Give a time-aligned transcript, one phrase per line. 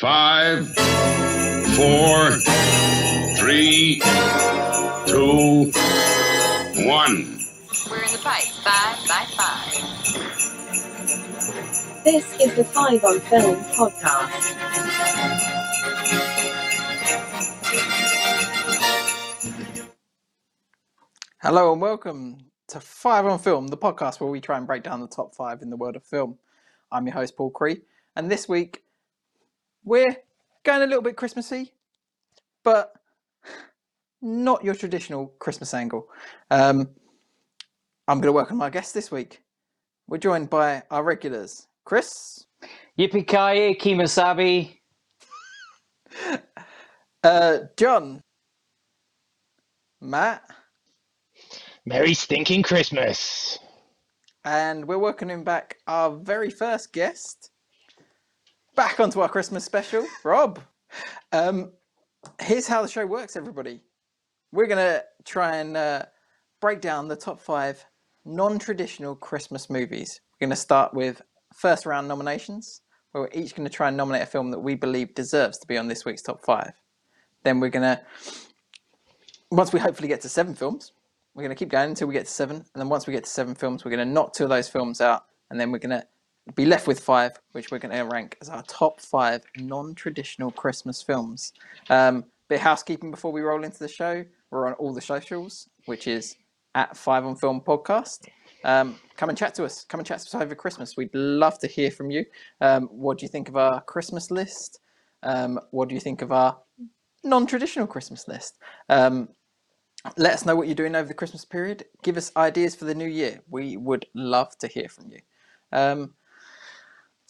[0.00, 0.66] Five,
[1.76, 2.30] four,
[3.36, 4.00] three,
[5.04, 5.70] two,
[6.86, 7.36] one.
[7.90, 9.74] We're in the fight, five by five.
[12.02, 14.54] This is the Five on Film podcast.
[21.42, 22.38] Hello and welcome
[22.68, 25.60] to Five on Film, the podcast where we try and break down the top five
[25.60, 26.38] in the world of film.
[26.90, 27.82] I'm your host, Paul Cree,
[28.16, 28.82] and this week
[29.90, 30.16] we're
[30.62, 31.72] going a little bit Christmassy,
[32.62, 32.92] but
[34.22, 36.06] not your traditional Christmas angle.
[36.48, 36.90] Um,
[38.06, 39.42] I'm going to welcome my guest this week.
[40.06, 42.46] We're joined by our regulars, Chris,
[42.96, 44.78] Yippee ki Kimasabi.
[47.24, 48.22] uh, John,
[50.00, 50.44] Matt,
[51.84, 53.58] Merry stinking Christmas.
[54.44, 57.50] and we're welcoming back our very first guest
[58.74, 60.60] back onto our Christmas special, Rob.
[61.32, 61.72] Um,
[62.40, 63.80] here's how the show works, everybody.
[64.52, 66.02] We're gonna try and uh,
[66.60, 67.84] break down the top five
[68.24, 70.20] non-traditional Christmas movies.
[70.32, 71.22] We're gonna start with
[71.54, 75.14] first round nominations, where we're each gonna try and nominate a film that we believe
[75.14, 76.72] deserves to be on this week's top five.
[77.44, 78.02] Then we're gonna,
[79.50, 80.92] once we hopefully get to seven films,
[81.34, 82.56] we're to keep going until we get to seven.
[82.56, 85.00] And then once we get to seven films, we're to knock two of those films
[85.00, 85.24] out.
[85.50, 86.06] And then we're to
[86.54, 90.50] be left with five, which we're going to rank as our top five non traditional
[90.50, 91.52] Christmas films.
[91.88, 94.24] Um, bit housekeeping before we roll into the show.
[94.50, 96.36] We're on all the socials, which is
[96.74, 98.28] at Five on Film Podcast.
[98.64, 99.84] Um, come and chat to us.
[99.84, 100.96] Come and chat to us over Christmas.
[100.96, 102.24] We'd love to hear from you.
[102.60, 104.80] Um, what do you think of our Christmas list?
[105.22, 106.58] Um, what do you think of our
[107.22, 108.58] non traditional Christmas list?
[108.88, 109.28] Um,
[110.16, 111.84] let us know what you're doing over the Christmas period.
[112.02, 113.40] Give us ideas for the new year.
[113.48, 115.20] We would love to hear from you.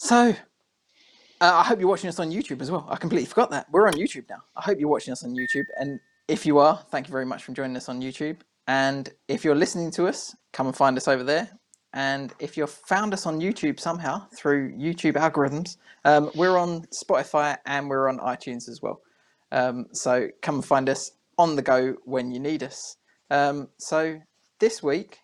[0.03, 0.33] So, uh,
[1.41, 2.87] I hope you're watching us on YouTube as well.
[2.89, 3.67] I completely forgot that.
[3.71, 4.41] We're on YouTube now.
[4.55, 5.65] I hope you're watching us on YouTube.
[5.79, 8.37] And if you are, thank you very much for joining us on YouTube.
[8.67, 11.51] And if you're listening to us, come and find us over there.
[11.93, 17.57] And if you've found us on YouTube somehow through YouTube algorithms, um, we're on Spotify
[17.67, 19.01] and we're on iTunes as well.
[19.51, 22.97] Um, so come and find us on the go when you need us.
[23.29, 24.19] Um, so
[24.59, 25.19] this week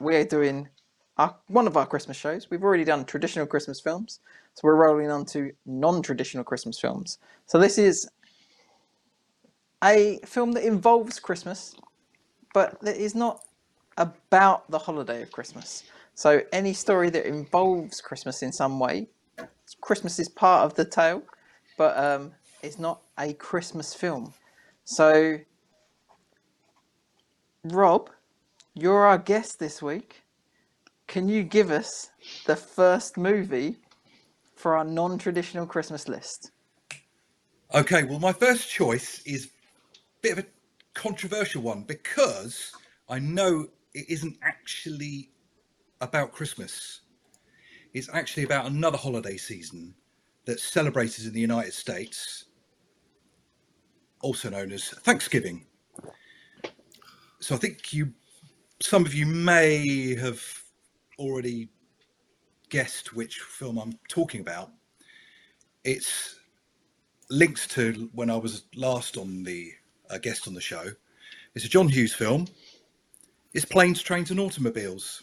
[0.00, 0.68] we're doing
[1.16, 2.50] our, one of our Christmas shows.
[2.50, 4.20] We've already done traditional Christmas films,
[4.54, 7.18] so we're rolling on to non-traditional Christmas films.
[7.46, 8.08] So this is
[9.82, 11.76] a film that involves Christmas,
[12.52, 13.44] but that is not
[13.96, 15.84] about the holiday of Christmas.
[16.14, 19.08] So any story that involves Christmas in some way,
[19.80, 21.22] Christmas is part of the tale,
[21.76, 22.32] but um,
[22.62, 24.32] it's not a Christmas film.
[24.84, 25.38] So,
[27.64, 28.10] Rob,
[28.74, 30.23] you're our guest this week.
[31.06, 32.10] Can you give us
[32.46, 33.76] the first movie
[34.56, 36.50] for our non traditional Christmas list?
[37.74, 39.48] Okay, well, my first choice is a
[40.22, 40.46] bit of a
[40.94, 42.72] controversial one because
[43.08, 45.30] I know it isn't actually
[46.00, 47.00] about Christmas.
[47.92, 49.94] It's actually about another holiday season
[50.44, 52.44] that's celebrated in the United States,
[54.20, 55.66] also known as Thanksgiving.
[57.40, 58.12] So I think you,
[58.80, 60.63] some of you may have
[61.18, 61.68] already
[62.68, 64.70] guessed which film I'm talking about.
[65.84, 66.40] It's
[67.30, 69.72] linked to when I was last on the
[70.10, 70.86] uh, guest on the show.
[71.54, 72.48] It's a John Hughes film.
[73.52, 75.22] It's Planes, Trains, and Automobiles.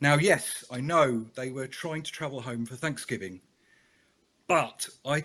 [0.00, 3.40] Now, yes, I know they were trying to travel home for Thanksgiving,
[4.48, 5.24] but I,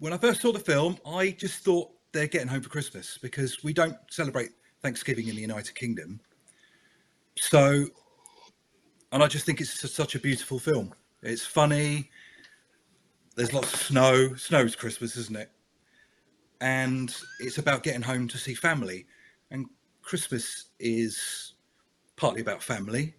[0.00, 3.62] when I first saw the film, I just thought they're getting home for Christmas because
[3.62, 4.50] we don't celebrate
[4.82, 6.20] Thanksgiving in the United Kingdom.
[7.38, 7.86] So,
[9.12, 10.94] and I just think it's such a beautiful film.
[11.22, 12.10] It's funny.
[13.36, 14.34] There's lots of snow.
[14.34, 15.50] Snow's Christmas, isn't it?
[16.60, 19.06] And it's about getting home to see family.
[19.50, 19.66] And
[20.02, 21.54] Christmas is
[22.16, 23.14] partly about family.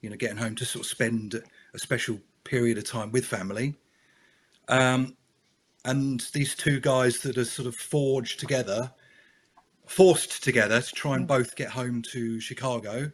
[0.00, 1.42] You know, getting home to sort of spend
[1.74, 3.74] a special period of time with family.
[4.68, 5.16] Um,
[5.84, 8.90] and these two guys that are sort of forged together,
[9.86, 13.10] forced together to try and both get home to Chicago.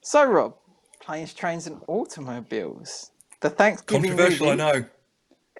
[0.00, 0.56] So, Rob,
[1.00, 3.10] Planes, Trains, and Automobiles.
[3.40, 4.62] The Thanksgiving Controversial, movie.
[4.62, 4.84] I know.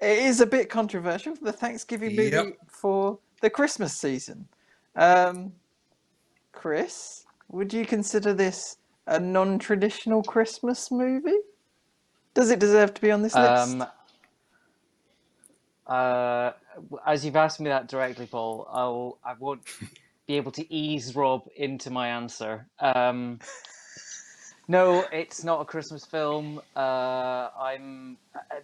[0.01, 1.35] It is a bit controversial.
[1.41, 2.57] The Thanksgiving movie Yep.
[2.67, 4.47] for the Christmas season.
[4.95, 5.53] Um,
[6.51, 8.77] Chris, would you consider this
[9.07, 11.37] a non-traditional Christmas movie?
[12.33, 13.73] Does it deserve to be on this list?
[13.73, 13.85] Um,
[15.87, 16.51] uh,
[17.05, 19.61] as you've asked me that directly, Paul, I'll I won't
[20.27, 22.67] be able to ease Rob into my answer.
[22.79, 23.39] Um,
[24.71, 26.61] no, it's not a Christmas film.
[26.77, 28.59] Uh, I'm I,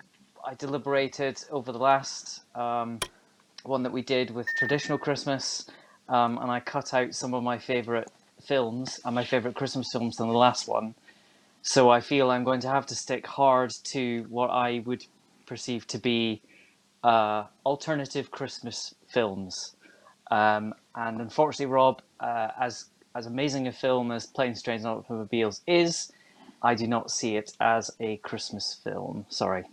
[0.45, 2.99] I deliberated over the last um,
[3.63, 5.69] one that we did with traditional Christmas,
[6.07, 8.07] um, and I cut out some of my favourite
[8.41, 10.95] films and my favourite Christmas films than the last one.
[11.61, 15.05] So I feel I'm going to have to stick hard to what I would
[15.45, 16.41] perceive to be
[17.03, 19.75] uh, alternative Christmas films.
[20.31, 22.85] Um, and unfortunately, Rob, uh, as
[23.17, 26.11] as amazing a film as Planes, Trains, and Automobiles is,
[26.61, 29.25] I do not see it as a Christmas film.
[29.29, 29.65] Sorry.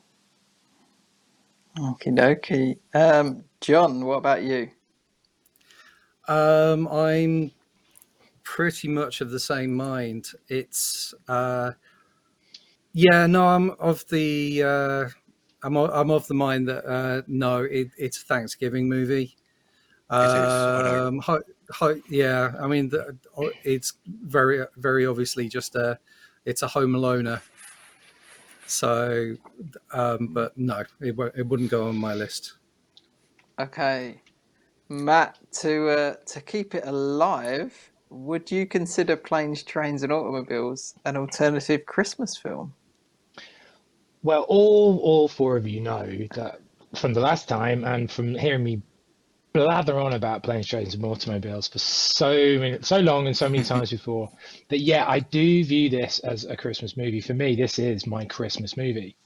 [1.79, 2.79] Okie dokie.
[2.95, 4.71] Um, John, what about you?
[6.27, 7.51] Um, I'm
[8.45, 10.29] pretty much of the same mind.
[10.49, 11.73] It's uh,
[12.95, 15.09] yeah, no, I'm of the uh,
[15.63, 19.37] I'm o- I'm of the mind that uh, no, it, it's a Thanksgiving movie.
[20.19, 21.09] It is, I know.
[21.09, 21.54] Um, ho- ho-
[22.09, 23.17] yeah, I mean, the,
[23.63, 25.99] it's very very obviously just a
[26.45, 27.41] it's a Home Aloner.
[28.67, 29.37] So,
[29.93, 32.55] um, but no, it, it wouldn't go on my list.
[33.59, 34.21] Okay,
[34.89, 35.39] Matt.
[35.61, 37.75] To uh, to keep it alive,
[38.11, 42.73] would you consider Planes, Trains, and Automobiles an alternative Christmas film?
[44.23, 46.61] Well, all all four of you know that
[46.95, 48.83] from the last time and from hearing me
[49.55, 53.65] blather on about planes, trains, and automobiles for so many, so long and so many
[53.65, 54.31] times before
[54.69, 57.21] that yeah, I do view this as a Christmas movie.
[57.21, 59.17] For me, this is my Christmas movie,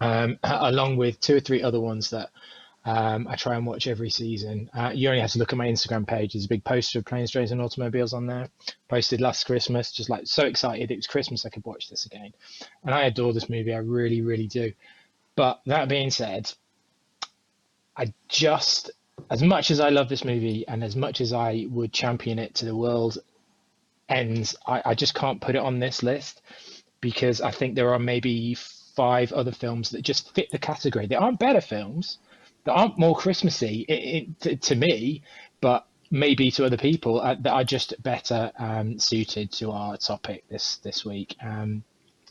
[0.00, 2.30] um, along with two or three other ones that
[2.86, 4.70] um, I try and watch every season.
[4.72, 6.32] Uh, you only have to look at my Instagram page.
[6.32, 8.48] There's a big poster of planes, trains, and automobiles on there.
[8.88, 9.92] Posted last Christmas.
[9.92, 12.32] Just like so excited it was Christmas, I could watch this again.
[12.84, 13.74] And I adore this movie.
[13.74, 14.72] I really, really do.
[15.36, 16.50] But that being said,
[17.94, 18.90] I just,
[19.30, 22.54] as much as I love this movie and as much as I would champion it
[22.56, 23.18] to the world
[24.08, 26.42] ends, I, I just can't put it on this list
[27.00, 31.06] because I think there are maybe five other films that just fit the category.
[31.06, 32.18] They aren't better films,
[32.64, 35.22] that aren't more Christmassy i i to, to me,
[35.60, 40.44] but maybe to other people uh, that are just better um, suited to our topic
[40.48, 41.36] this this week.
[41.42, 41.82] Um,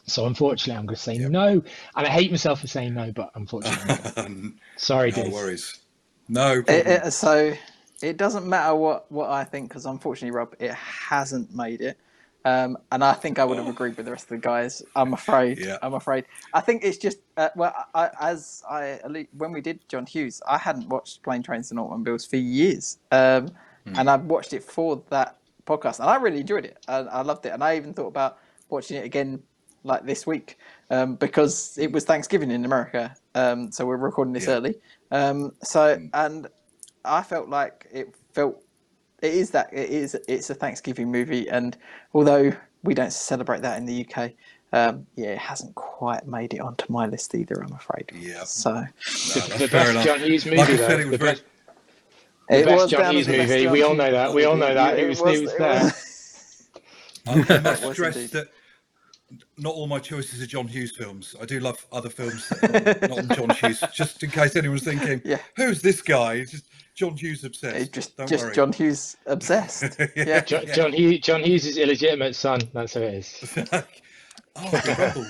[0.05, 1.31] so unfortunately, I'm going to say Yep.
[1.31, 4.23] no, and I hate myself for saying no, but unfortunately, no.
[4.27, 5.33] no sorry, Diz.
[5.33, 5.79] worries.
[6.29, 7.53] No It, it- so
[8.01, 11.97] it doesn't matter what what I think because unfortunately, Rob, it hasn't made it.
[12.45, 14.81] Um, and I think I would have agreed with the rest of the guys.
[14.95, 15.57] I'm afraid.
[15.59, 15.77] Yeah.
[15.81, 16.25] I'm afraid.
[16.53, 18.99] I think it's just uh, well, I, as I
[19.37, 23.49] when we did John Hughes, I hadn't watched Plane Trains and Automobiles for years, um,
[23.85, 26.77] and I watched it for that podcast, and I really enjoyed it.
[26.87, 28.37] I, I loved it, and I even thought about
[28.69, 29.41] watching it again
[29.83, 30.57] like this week
[30.89, 34.53] um, because it was Thanksgiving in America, um, so we're recording this Yeah.
[34.55, 34.75] early.
[35.11, 36.47] Um, so and
[37.05, 38.61] I felt like it felt
[39.21, 41.77] it is that it is it's a Thanksgiving movie, and
[42.13, 42.51] although
[42.83, 44.31] we don't celebrate that in the UK,
[44.73, 47.63] um, yeah, it hasn't quite made it onto my list either.
[47.63, 48.11] I'm afraid.
[48.13, 48.43] Yeah.
[48.43, 50.05] So No, The, that's best enough.
[50.05, 50.87] John Hughes movie, Like though.
[50.89, 51.31] it was the very.
[51.31, 51.43] best,
[52.49, 53.63] the it best was John Hughes as the best movie.
[53.63, 54.33] John We all know that.
[54.33, 54.97] We all know that.
[54.97, 55.91] Yeah, It was, it was it there.
[57.27, 58.47] I I must was stress that
[59.57, 61.35] not all my choices are John Hughes films.
[61.41, 63.83] I do love other films that are not John Hughes.
[63.93, 65.39] Just in case anyone's thinking, Yeah.
[65.55, 66.35] who's this guy?
[66.35, 66.65] It's just
[66.95, 67.75] John Hughes obsessed.
[67.75, 68.55] It's just Don't just worry.
[68.55, 69.99] John Hughes obsessed.
[70.15, 70.41] yeah.
[70.41, 72.61] John, John, Hughes, John Hughes' is illegitimate son.
[72.73, 73.57] That's who it is.
[74.55, 75.25] oh.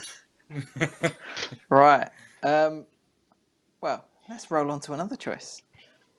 [1.69, 2.09] Right.
[2.43, 2.85] Um,
[3.81, 5.61] well, let's roll on to another choice.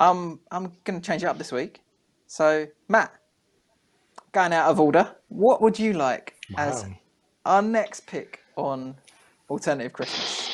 [0.01, 1.83] Um, I'm going to change it up this week.
[2.27, 3.13] So, Matt,
[4.33, 6.91] going out of order, what would you like as Wow.
[7.49, 8.95] Our next pick on
[9.49, 10.49] alternative Christmas?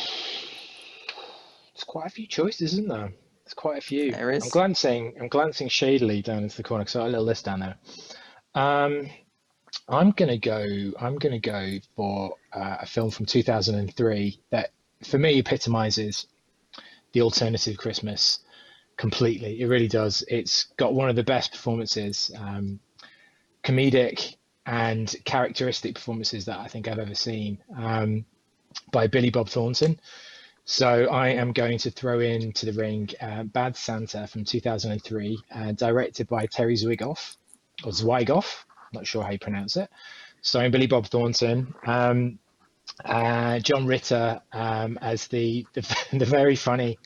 [1.74, 3.12] There's quite a few choices, isn't there?
[3.44, 4.12] There's quite a few.
[4.12, 4.44] There is.
[4.44, 5.14] I'm glancing.
[5.20, 7.76] I'm glancing shadily down into the corner because I got a little list down there.
[8.54, 9.10] Um,
[9.88, 10.92] I'm gonna go.
[10.98, 14.70] I'm gonna go for uh, a film from 2003 that,
[15.02, 16.26] for me, epitomizes
[17.12, 18.38] the alternative Christmas
[18.96, 19.60] completely.
[19.60, 20.24] It really does.
[20.28, 22.78] It's got one of the best performances, um,
[23.64, 24.36] comedic
[24.66, 28.24] and characteristic performances that I think I've ever seen um,
[28.92, 29.98] by Billy Bob Thornton.
[30.64, 35.72] So I am going to throw into the ring uh, Bad Santa from 2003, uh,
[35.72, 37.36] directed by Terry Zwigoff,
[37.84, 39.90] or Zwigoff, not sure how you pronounce it.
[40.40, 42.38] Starring Billy Bob Thornton, um,
[43.04, 45.80] uh, John Ritter um, as the, the
[46.12, 46.98] the very funny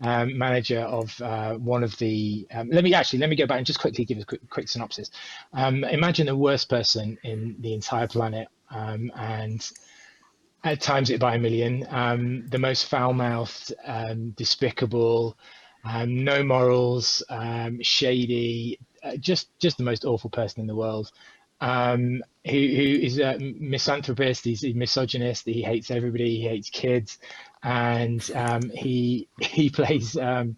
[0.00, 2.46] um, manager of uh, one of the.
[2.52, 4.68] Um, let me actually let me go back and just quickly give a quick, quick
[4.68, 5.10] synopsis.
[5.52, 9.68] Um, imagine the worst person in the entire planet, um, and
[10.64, 11.86] at times it by a million.
[11.90, 15.36] Um, the most foul-mouthed, um, despicable,
[16.06, 17.22] no morals,
[17.80, 21.12] shady, uh, just just the most awful person in the world.
[21.60, 24.44] Um, who who is a misanthropist.
[24.44, 25.46] He's a misogynist.
[25.46, 26.36] He hates everybody.
[26.36, 27.18] He hates kids,
[27.62, 30.16] and um, he he plays.
[30.16, 30.56] Um,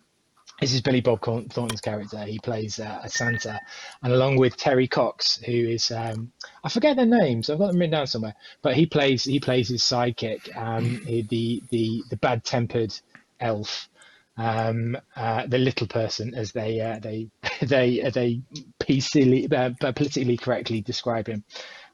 [0.60, 2.18] this is Billy Bob Thornton's character.
[2.24, 3.60] He plays uh, a Santa,
[4.02, 6.32] and along with Terry Cox, who is um,
[6.64, 7.48] I forget their names.
[7.48, 8.34] I've got them written down somewhere.
[8.60, 12.92] But he plays he plays his sidekick, um, the the the bad tempered
[13.38, 13.88] elf,
[14.36, 17.28] um, uh, the little person, as they uh, they
[17.62, 18.40] they they
[18.80, 21.44] PCly, uh, politically correctly describe him.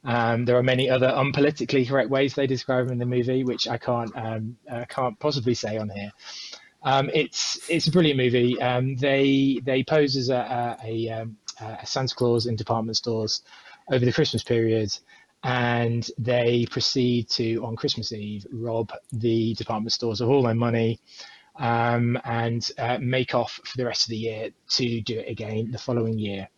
[0.05, 3.67] Um, there are many other unpolitically correct ways they describe him in the movie, which
[3.67, 6.13] I can't um, uh, can't possibly say on here.
[6.83, 8.61] Um, it's it's a brilliant movie.
[8.61, 13.43] Um, they they pose as a, a, a, um, a, Santa Claus in department stores
[13.91, 14.95] over the Christmas period,
[15.43, 21.01] and they proceed to on Christmas Eve rob the department stores of all their money,
[21.57, 25.71] um, and uh, make off for the rest of the year to do it again
[25.71, 26.51] the following year.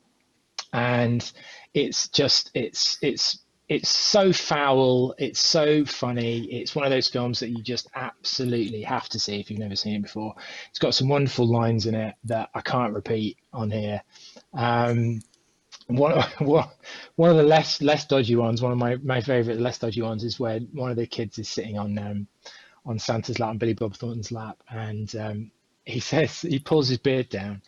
[0.77, 1.33] And
[1.73, 6.45] it's just it's it's it's so foul it's so funny.
[6.53, 9.75] It's one of those films that you just absolutely have to see if you've never
[9.75, 10.35] seen it before.
[10.69, 14.03] It's got some wonderful lines in it that i can't repeat on here.
[14.53, 15.21] Um,
[15.87, 20.03] one, one of the less less dodgy ones one of my, my favorite less dodgy
[20.03, 22.27] ones is where one of the kids is sitting on um,
[22.85, 24.63] on santa's lap on billy bob thornton's lap.
[24.69, 25.51] And um,
[25.87, 27.63] he says he pulls his beard down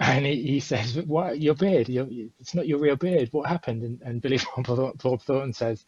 [0.00, 1.88] and he, he says, "What your beard?
[1.88, 2.06] Your,
[2.40, 3.28] it's not your real beard.
[3.32, 5.84] What happened?" And, and Billy Bob Thornton says,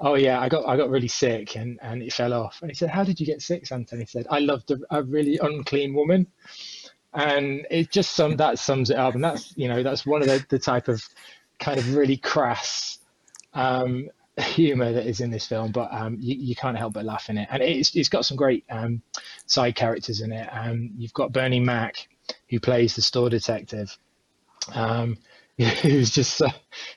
[0.00, 2.74] "Oh yeah, I got I got really sick and, and it fell off." And he
[2.74, 5.38] said, "How did you get sick, Santa?" And he said, "I loved a, a really
[5.42, 6.26] unclean woman."
[7.12, 9.14] And it just sum that sums it up.
[9.14, 11.02] And that's you know that's one of the, the type of
[11.58, 12.98] kind of really crass
[13.52, 17.28] um, humor that is in this film, but um, you, you can't help but laugh
[17.28, 17.48] in it.
[17.50, 19.02] And it's it's got some great um,
[19.44, 20.48] side characters in it.
[20.50, 22.08] Um, you've got Bernie Mac
[22.48, 23.96] who plays the store detective.
[24.74, 25.18] Um,
[25.82, 26.48] who's just so,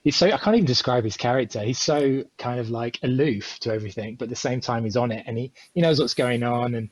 [0.04, 1.60] he's so I can't even describe his character.
[1.60, 5.12] He's so kind of like aloof to everything, but at the same time he's on
[5.12, 6.90] it and he he knows what's going on and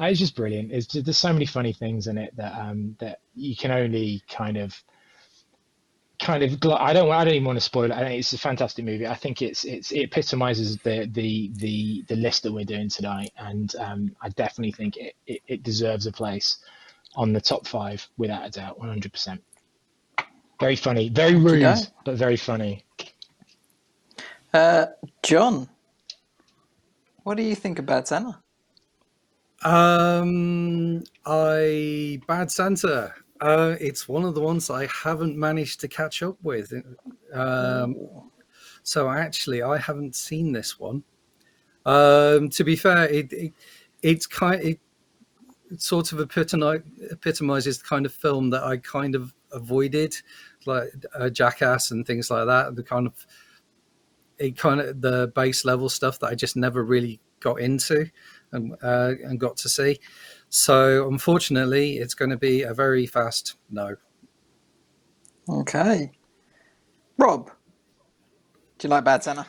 [0.00, 0.72] uh, it's just brilliant.
[0.72, 4.22] It's just, there's so many funny things in it that um that you can only
[4.30, 4.82] kind of
[6.18, 7.98] kind of I don't I don't even want to spoil it.
[8.12, 9.06] It's a fantastic movie.
[9.06, 13.32] I think it's it's it epitomizes the the the the list that we're doing tonight,
[13.36, 16.58] and um, I definitely think it, it, it deserves a place
[17.16, 19.38] on the top five without a doubt, 100%.
[20.60, 22.84] Very funny, very rude, but very funny.
[24.52, 24.86] Uh,
[25.22, 25.68] John,
[27.24, 28.38] what do you think about Santa?
[29.64, 33.12] Um, I Bad Santa.
[33.40, 36.72] Uh, it's one of the ones I haven't managed to catch up with.
[37.32, 37.96] Um,
[38.82, 41.02] so actually, I haven't seen this one.
[41.84, 43.52] Um, to be fair, it, it
[44.02, 44.80] it's kind it
[45.78, 50.16] sort of epitomizes the kind of film that I kind of avoided,
[50.66, 52.76] like uh, Jackass and things like that.
[52.76, 53.26] The kind of
[54.38, 58.06] it kind of the base level stuff that I just never really got into
[58.52, 59.98] and uh, and got to see.
[60.48, 63.96] So unfortunately, it's going to be a very fast no.
[65.48, 66.10] Okay,
[67.18, 67.50] Rob,
[68.78, 69.46] do you like Bad Santa?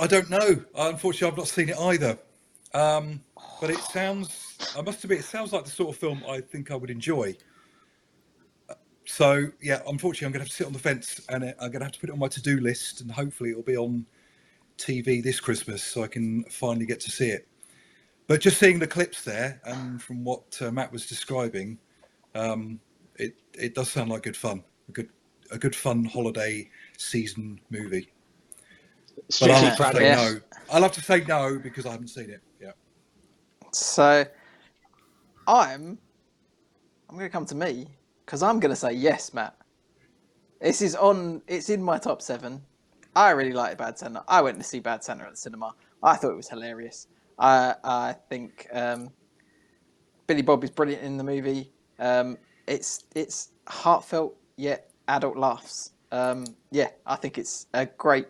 [0.00, 0.62] I don't know.
[0.76, 2.18] Unfortunately, I've not seen it either.
[2.74, 3.23] Um,
[3.60, 6.70] but it sounds, I must admit, it sounds like the sort of film I think
[6.70, 7.36] I would enjoy.
[9.06, 11.80] So, yeah, unfortunately, I'm going to have to sit on the fence and I'm going
[11.80, 14.06] to have to put it on my to do list and hopefully it'll be on
[14.78, 17.46] TV this Christmas so I can finally get to see it.
[18.26, 21.78] But just seeing the clips there and from what uh, Matt was describing,
[22.34, 22.80] um,
[23.16, 24.64] it, it does sound like good fun.
[24.88, 25.10] A good,
[25.50, 28.10] a good fun holiday season movie.
[29.40, 30.40] But I'll have to say no.
[30.72, 32.40] I'll have to say no because I haven't seen it.
[33.74, 34.24] So
[35.46, 35.98] I'm
[37.08, 37.88] I'm going to come to me
[38.24, 39.56] because I'm going to say yes, Matt.
[40.60, 41.42] This is on.
[41.46, 42.62] It's in my top seven.
[43.16, 44.24] I really like Bad Santa.
[44.26, 45.74] I went to see Bad Santa at the cinema.
[46.02, 47.08] I thought it was hilarious.
[47.38, 49.10] I I think um,
[50.26, 51.70] Billy Bob is brilliant in the movie.
[51.98, 55.92] Um, it's it's heartfelt yet adult laughs.
[56.12, 58.26] Um, yeah, I think it's a great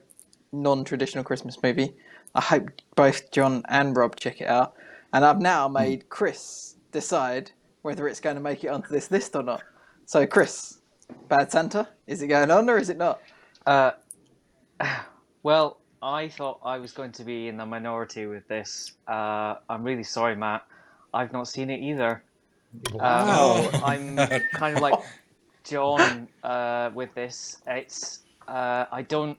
[0.53, 1.95] non-traditional Christmas movie.
[2.35, 4.75] I hope both John and Rob check it out.
[5.15, 5.75] And I've now hmm.
[5.75, 7.53] made Chris decide
[7.83, 9.63] whether it's going to make it onto this list or not.
[10.07, 10.81] So, Chris,
[11.29, 13.21] Bad Santa, is it going on or is it not?
[13.65, 13.93] Uh,
[15.43, 18.93] well, I thought I was going to be in the minority with this.
[19.07, 20.67] Uh, I'm really sorry, Matt.
[21.15, 22.23] I've not seen it either.
[22.93, 23.71] Wow.
[23.73, 24.17] Um, I'm
[24.53, 24.99] kind of like
[25.63, 27.59] John uh, with this.
[27.69, 29.39] It's uh, I don't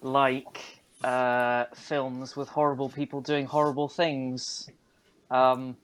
[0.00, 0.60] like
[1.04, 4.70] uh, films with horrible people doing horrible things.
[5.30, 5.76] Um,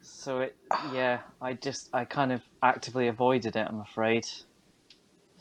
[0.00, 0.56] so it,
[0.92, 3.66] yeah, I just, I kind of actively avoided it.
[3.68, 4.24] I'm afraid.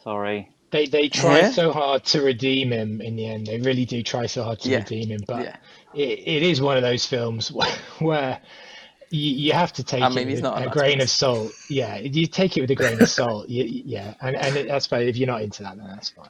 [0.04, 0.50] Sorry.
[0.70, 1.51] They they try Yeah.
[1.51, 3.48] so hard to redeem him in the end.
[3.48, 4.80] They really do try so hard to Yeah.
[4.80, 5.56] redeem him, but Yeah.
[5.94, 8.42] it, it is one of those films where, where
[9.10, 11.54] you, you have to take I mean, it with not a a grain of salt.
[11.70, 13.48] Yeah, you take it with a grain of salt.
[13.48, 15.08] You, yeah, and and it, that's fine.
[15.08, 16.30] If you're not into that, then that's fine.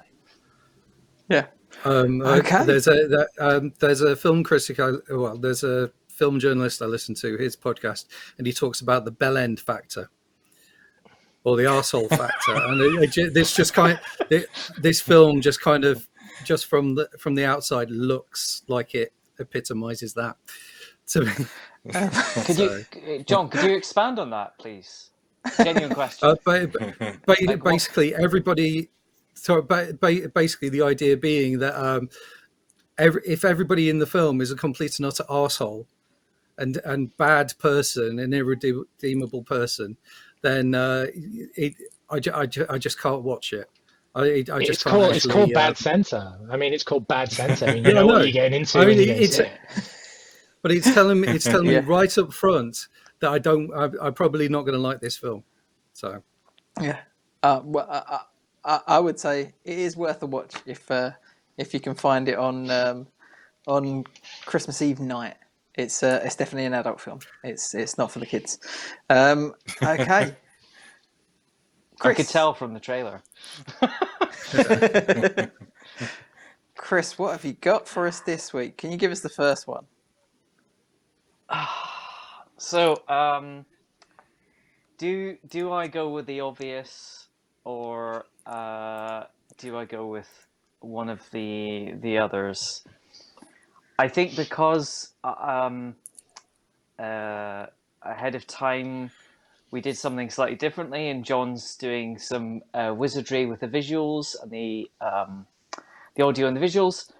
[1.29, 1.45] Yeah.
[1.83, 2.63] Um, uh, Okay.
[2.65, 4.79] There's a that, um, there's a film critic.
[4.79, 8.05] I, well, there's a film journalist I listen to his podcast,
[8.37, 10.09] and he talks about the bell end factor
[11.43, 14.47] or the arsehole factor, and it, it, this just kind it,
[14.79, 16.07] this film just kind of
[16.43, 20.35] just from the from the outside looks like it epitomizes that
[21.07, 21.31] to me.
[22.45, 23.49] Could you, John?
[23.49, 25.11] Could you expand on that, please?
[25.57, 26.35] Genuine question.
[26.47, 26.67] Uh,
[27.25, 27.63] what?
[27.63, 28.89] basically, everybody.
[29.33, 32.09] So ba- ba- basically, the idea being that um,
[32.97, 35.85] every, if everybody in the film is a complete and utter arsehole
[36.57, 39.97] and and bad person, an irredeemable person,
[40.41, 41.75] then uh, it,
[42.09, 43.69] I, ju- I, ju- I just can't watch it.
[44.15, 46.39] I, I just It's can't called it's called uh, Bad Santa.
[46.49, 47.67] I mean, it's called Bad Santa.
[47.69, 48.13] I mean, Yeah, you know I know.
[48.13, 49.93] what you're getting into I mean, when you go and it's- it.
[50.63, 51.81] But it's telling me it's telling Yeah.
[51.81, 52.87] me right up front
[53.19, 53.71] that I don't.
[53.73, 55.43] I, I'm probably not going to like this film.
[55.93, 56.23] So
[56.81, 56.97] Yeah.
[57.43, 58.19] Uh, well, I,
[58.65, 61.11] I, I would say it is worth a watch if uh,
[61.57, 63.07] if you can find it on um,
[63.67, 64.03] on
[64.45, 65.35] Christmas Eve night.
[65.77, 67.19] It's uh, it's definitely an adult film.
[67.43, 68.59] It's it's not for the kids.
[69.09, 70.35] Um, okay.
[72.01, 73.21] I could tell from the trailer.
[76.75, 78.77] Chris, what have you got for us this week?
[78.77, 79.85] Can you give us the first one?
[82.59, 83.67] So, um,
[84.97, 87.27] do do I go with the obvious,
[87.65, 89.25] or uh,
[89.59, 90.27] do I go with
[90.79, 92.83] one of the the others?
[93.99, 95.95] I think because uh, um,
[96.99, 97.65] uh,
[98.03, 99.09] ahead of time
[99.71, 104.51] we did something slightly differently, and John's doing some uh, wizardry with the visuals and
[104.51, 105.47] the um,
[106.15, 107.11] the audio and the visuals.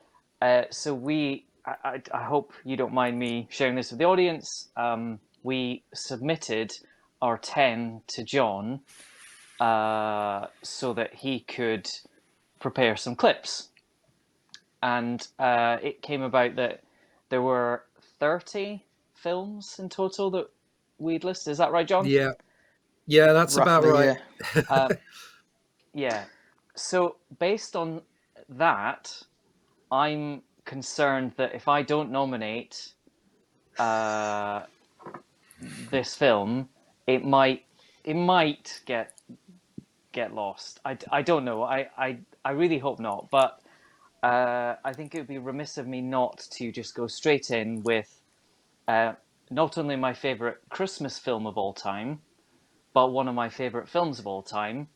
[0.42, 4.70] Uh, so we, I, I, hope you don't mind me sharing this with the audience.
[4.78, 6.78] Um, we submitted
[7.22, 8.82] our ten to John
[9.60, 11.90] uh, so that he could
[12.60, 13.70] prepare some clips,
[14.84, 16.84] and uh, it came about that
[17.30, 17.84] there were
[18.20, 20.50] thirty films in total that
[20.98, 21.52] we'd listed.
[21.52, 22.06] Is that right, John?
[22.06, 22.32] yeah,
[23.06, 24.18] yeah, that's about right.
[24.56, 24.62] yeah.
[24.70, 24.92] um,
[25.94, 26.26] yeah.
[26.76, 28.02] So based on
[28.50, 29.22] that,
[29.92, 32.94] I'm concerned that if I don't nominate
[33.80, 34.64] uh,
[35.90, 36.70] this film,
[37.08, 37.66] it might
[38.04, 39.20] it might get
[40.18, 40.80] get lost.
[40.84, 41.62] I, I don't know.
[41.62, 43.30] I, I, I really hope not.
[43.30, 43.62] But
[44.24, 47.84] uh, I think it would be remiss of me not to just go straight in
[47.84, 48.22] with
[48.88, 49.14] uh,
[49.50, 52.22] not only my favorite Christmas film of all time,
[52.94, 54.88] but one of my favorite films of all time.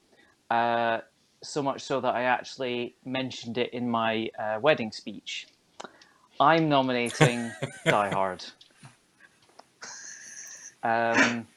[0.49, 0.99] Uh,
[1.43, 5.47] so much so that I actually mentioned it in my uh, wedding speech.
[6.39, 7.51] I'm nominating
[7.85, 8.43] Die Hard.
[10.83, 11.47] Um,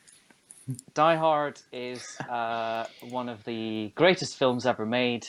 [0.94, 5.27] Die Hard is uh, one of the greatest films ever made.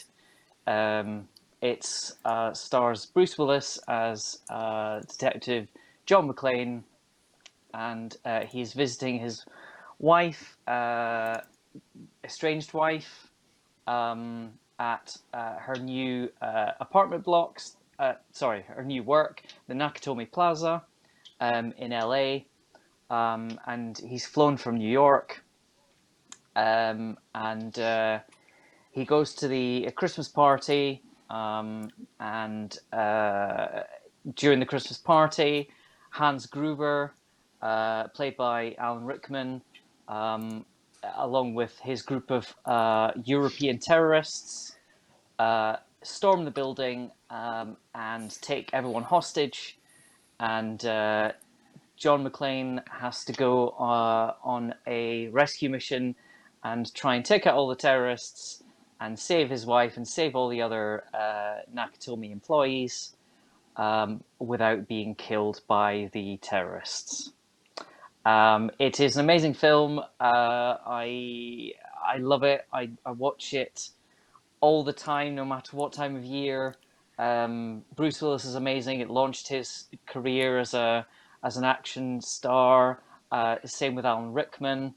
[0.68, 1.28] Um,
[1.66, 5.68] it uh, stars Bruce Willis as uh, Detective
[6.06, 6.84] John McClane,
[7.74, 9.46] and uh, he's visiting his
[9.98, 11.38] wife, uh,
[12.24, 13.32] estranged wife,
[13.88, 16.30] um, at uh, her new
[16.80, 17.78] apartment blocks.
[18.32, 20.84] Sorry, her new work, the Nakatomi Plaza,
[21.40, 22.40] um, in LA,
[23.10, 25.44] um, and he's flown from New York,
[26.56, 28.20] um, and uh,
[28.92, 33.82] he goes to the Christmas party, um, and uh,
[34.36, 35.70] during the Christmas party,
[36.12, 37.14] Hans Gruber,
[37.62, 39.62] uh, played by Alan Rickman,
[40.08, 40.66] um,
[41.18, 44.76] along with his group of uh, European terrorists,
[45.40, 49.80] uh, storm the building um, and take everyone hostage.
[50.40, 51.32] And uh,
[51.98, 56.16] John McClane has to go uh, on a rescue mission
[56.64, 58.64] and try and take out all the terrorists
[59.00, 63.16] and save his wife and save all the other uh, Nakatomi employees
[63.76, 67.32] um, without being killed by the terrorists.
[68.26, 70.00] Um, it is an amazing film.
[70.00, 71.72] Uh, I
[72.04, 72.66] I love it.
[72.74, 73.90] I, I watch it
[74.62, 76.76] all the time, no matter what time of year.
[77.20, 79.00] Um, Bruce Willis is amazing.
[79.00, 81.06] It launched his career as a
[81.44, 83.02] as an action star.
[83.32, 84.96] Uh, same with Alan Rickman,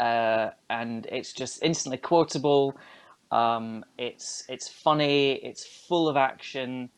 [0.00, 2.76] uh, and it's just instantly quotable.
[3.30, 5.34] Um, it's it's funny.
[5.34, 6.90] It's full of action.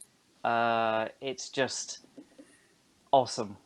[0.44, 2.06] Uh, it's just
[3.12, 3.56] awesome.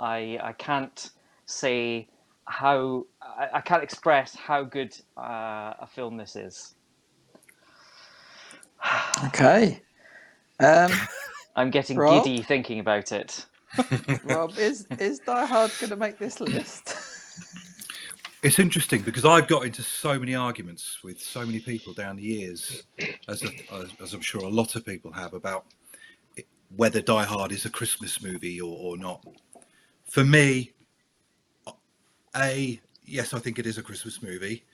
[0.00, 1.10] I I can't
[1.46, 2.08] say
[2.46, 6.76] how I, I can't express how good uh, a film this is.
[9.26, 9.82] Okay.
[10.60, 10.92] Um,
[11.56, 12.24] I'm getting Rob?
[12.24, 13.44] giddy thinking about it.
[14.24, 17.07] Rob, is is Die Hard going to make this list?
[18.40, 22.22] It's interesting because I've got into so many arguments with so many people down the
[22.22, 22.84] years,
[23.26, 25.64] as, as, as I'm sure a lot of people have, about
[26.76, 29.24] whether Die Hard is a Christmas movie or, or not.
[30.04, 30.70] For me,
[32.36, 34.64] a yes, I think it is a Christmas movie.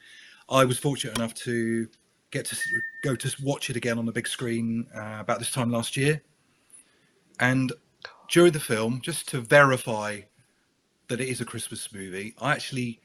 [0.50, 1.88] I was fortunate enough to
[2.32, 2.56] get to
[3.02, 6.20] go to watch it again on the big screen uh, about this time last year,
[7.40, 7.72] and
[8.28, 10.20] during the film, just to verify
[11.08, 13.00] that it is a Christmas movie, I actually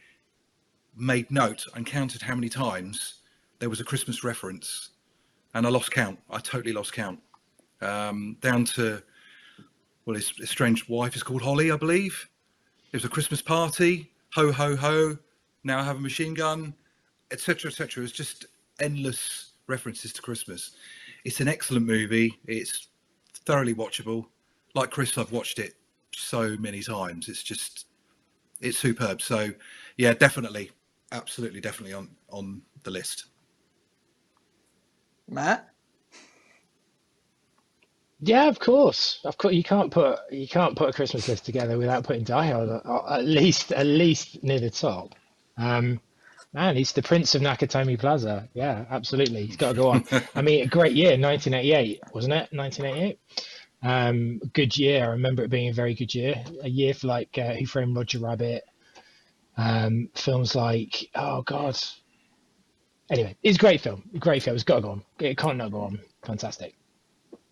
[0.95, 3.15] made note and counted how many times
[3.59, 4.89] there was a Christmas reference,
[5.53, 6.19] and I lost count.
[6.29, 7.19] I totally lost count.
[7.81, 9.01] Um, down to
[10.05, 12.29] well, his, his strange wife is called Holly, I believe.
[12.91, 14.11] It was a Christmas party.
[14.33, 15.17] Ho ho ho!
[15.63, 16.73] Now I have a machine gun,
[17.31, 17.69] etc.
[17.69, 18.03] etc.
[18.03, 18.45] It's just
[18.79, 20.71] endless references to Christmas.
[21.25, 22.39] It's an excellent movie.
[22.47, 22.87] It's
[23.45, 24.25] thoroughly watchable.
[24.73, 25.75] Like Chris, I've watched it
[26.13, 27.29] so many times.
[27.29, 27.85] It's just
[28.61, 29.21] it's superb.
[29.21, 29.51] So
[29.97, 30.71] yeah, definitely,
[31.11, 33.25] absolutely, definitely on on the list.
[35.27, 35.69] Matt?
[38.21, 39.53] Yeah, of course, of course.
[39.53, 42.85] You can't put you can't put a Christmas list together without putting Die Hard at,
[42.85, 45.15] at least at least near the top.
[45.57, 46.01] Um,
[46.53, 48.49] man, he's the Prince of Nakatomi Plaza.
[48.53, 49.45] Yeah, absolutely.
[49.45, 50.03] He's got to go on.
[50.35, 52.49] I mean, a great year, 1988, wasn't it?
[52.51, 53.19] 1988.
[53.81, 55.05] Um, good year.
[55.05, 56.43] I remember it being a very good year.
[56.61, 58.63] A year for like uh, Who Framed Roger Rabbit.
[59.59, 61.77] Um, films like oh god.
[63.11, 64.03] Anyway, it's a great film.
[64.17, 64.55] Great film.
[64.55, 65.03] It's got to go on.
[65.19, 65.99] It can't not go on.
[66.25, 66.75] Fantastic.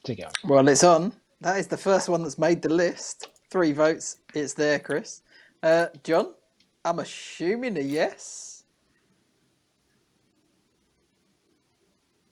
[0.04, 0.32] Take it on.
[0.46, 1.12] Well, it's on.
[1.42, 3.30] That is the first one that's made the list.
[3.50, 4.20] Three votes.
[4.34, 5.24] It's there, Chris.
[5.64, 6.34] Uh, John,
[6.86, 8.64] I'm assuming a yes.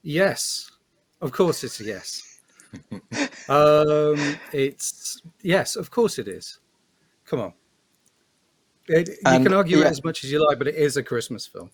[0.02, 0.70] Yes,
[1.20, 2.40] of course it's a yes.
[3.48, 6.60] um, it's yes, of course it is.
[7.24, 7.52] Come on.
[8.88, 9.86] It, you And, can argue yeah.
[9.86, 11.70] it as much as you like, but it is a Christmas film.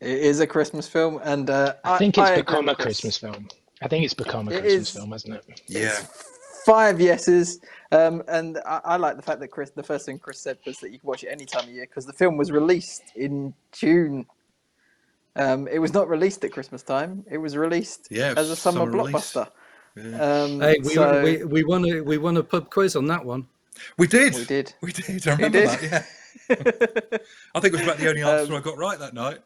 [0.00, 2.74] It is a Christmas film, and uh, I think it's I become a.
[2.74, 3.48] Christmas film.
[3.82, 4.90] I think it's become a It Christmas is.
[4.90, 5.62] film, hasn't it?
[5.66, 5.98] Yeah,
[6.66, 7.60] Five yeses,
[7.92, 9.70] um, and I, I like the fact that Chris.
[9.70, 11.86] The first thing Chris said was that you can watch it any time of year
[11.86, 14.26] because the film was released in June.
[15.36, 17.24] Um, it was not released at Christmas time.
[17.30, 19.48] It was released Yeah, as a summer, summer blockbuster.
[19.96, 20.16] yeah.
[20.42, 23.24] Um, Hey, we, so we, we won a we won a pub quiz on that
[23.24, 23.46] one.
[23.98, 24.34] We did.
[24.34, 24.74] we did.
[24.82, 25.28] We did.
[25.28, 25.68] I remember did.
[25.68, 26.06] that.
[26.50, 27.18] Yeah.
[27.54, 29.38] I think it was about the only answer Um, I got right that night.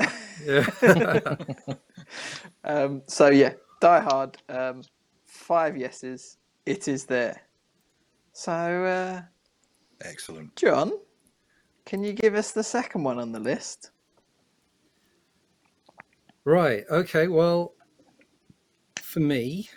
[0.44, 0.66] Yeah.
[2.64, 4.36] Um, so yeah, Die Hard.
[4.48, 4.82] Um,
[5.24, 6.38] five yeses.
[6.66, 7.40] It is there.
[8.32, 9.22] So, uh,
[10.02, 10.56] Excellent.
[10.56, 10.92] John,
[11.86, 13.90] can you give us the second one on the list?
[16.44, 16.84] Right.
[16.90, 17.28] Okay.
[17.28, 17.74] Well,
[18.96, 19.68] for me,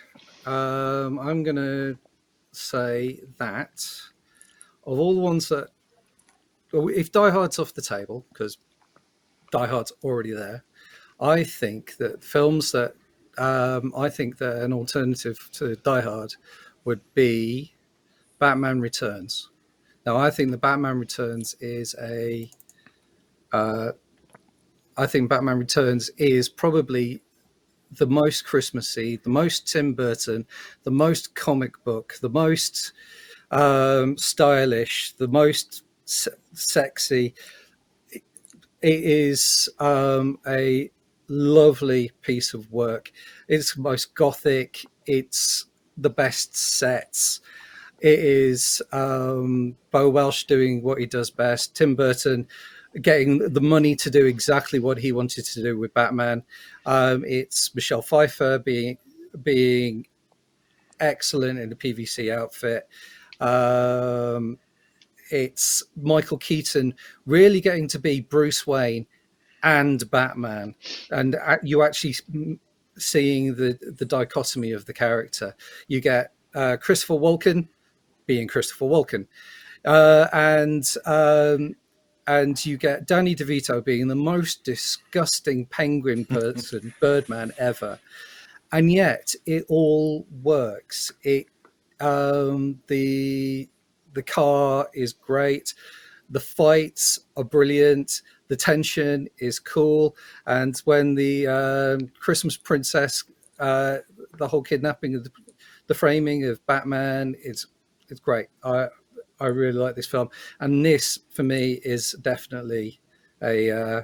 [0.46, 1.98] um, I'm going to
[2.52, 3.84] say that
[4.84, 5.68] of all the ones that,
[6.72, 8.58] if Die Hard's off the table, because
[9.50, 10.64] Die Hard's already there,
[11.20, 12.94] I think that films that
[13.38, 16.34] um, I think that an alternative to Die Hard
[16.84, 17.74] would be
[18.38, 19.50] Batman Returns.
[20.04, 22.50] Now, I think the Batman Returns is a
[23.52, 23.92] uh,
[24.96, 27.22] I think Batman Returns is probably
[27.92, 30.46] the most Christmassy, the most Tim Burton,
[30.82, 32.92] the most comic book, the most
[33.50, 37.34] um, stylish, the most se- sexy.
[38.12, 38.22] It
[39.04, 40.90] is um, a
[41.28, 43.12] lovely piece of work.
[43.48, 44.84] It's most gothic.
[45.06, 47.40] It's the best sets.
[48.00, 51.74] It is um, Bo Welch doing what he does best.
[51.74, 52.46] Tim Burton
[53.00, 56.42] getting the money to do exactly what he wanted to do with Batman.
[56.86, 58.98] Um, it's Michelle Pfeiffer being
[59.42, 60.06] being
[61.00, 62.88] excellent in the PVC outfit.
[63.40, 64.58] Um,
[65.30, 66.94] it's Michael Keaton
[67.26, 69.06] really getting to be Bruce Wayne
[69.62, 70.74] and Batman,
[71.10, 72.14] and you actually
[72.96, 75.54] seeing the the dichotomy of the character.
[75.88, 77.68] You get uh, Christopher Walken
[78.26, 79.26] being Christopher Walken,
[79.84, 81.74] uh, and um,
[82.28, 87.98] and you get Danny DeVito being the most disgusting penguin person, Birdman ever,
[88.70, 91.10] and yet it all works.
[91.22, 91.46] It
[92.00, 93.68] um, the
[94.12, 95.74] the car is great,
[96.28, 100.14] the fights are brilliant, the tension is cool,
[100.46, 103.24] and when the um, Christmas princess,
[103.58, 103.98] uh,
[104.36, 105.30] the whole kidnapping of the,
[105.86, 107.66] the framing of Batman is
[108.10, 108.48] it's great.
[108.62, 108.88] I
[109.40, 113.00] I really like this film, and this for me is definitely
[113.42, 114.02] a uh,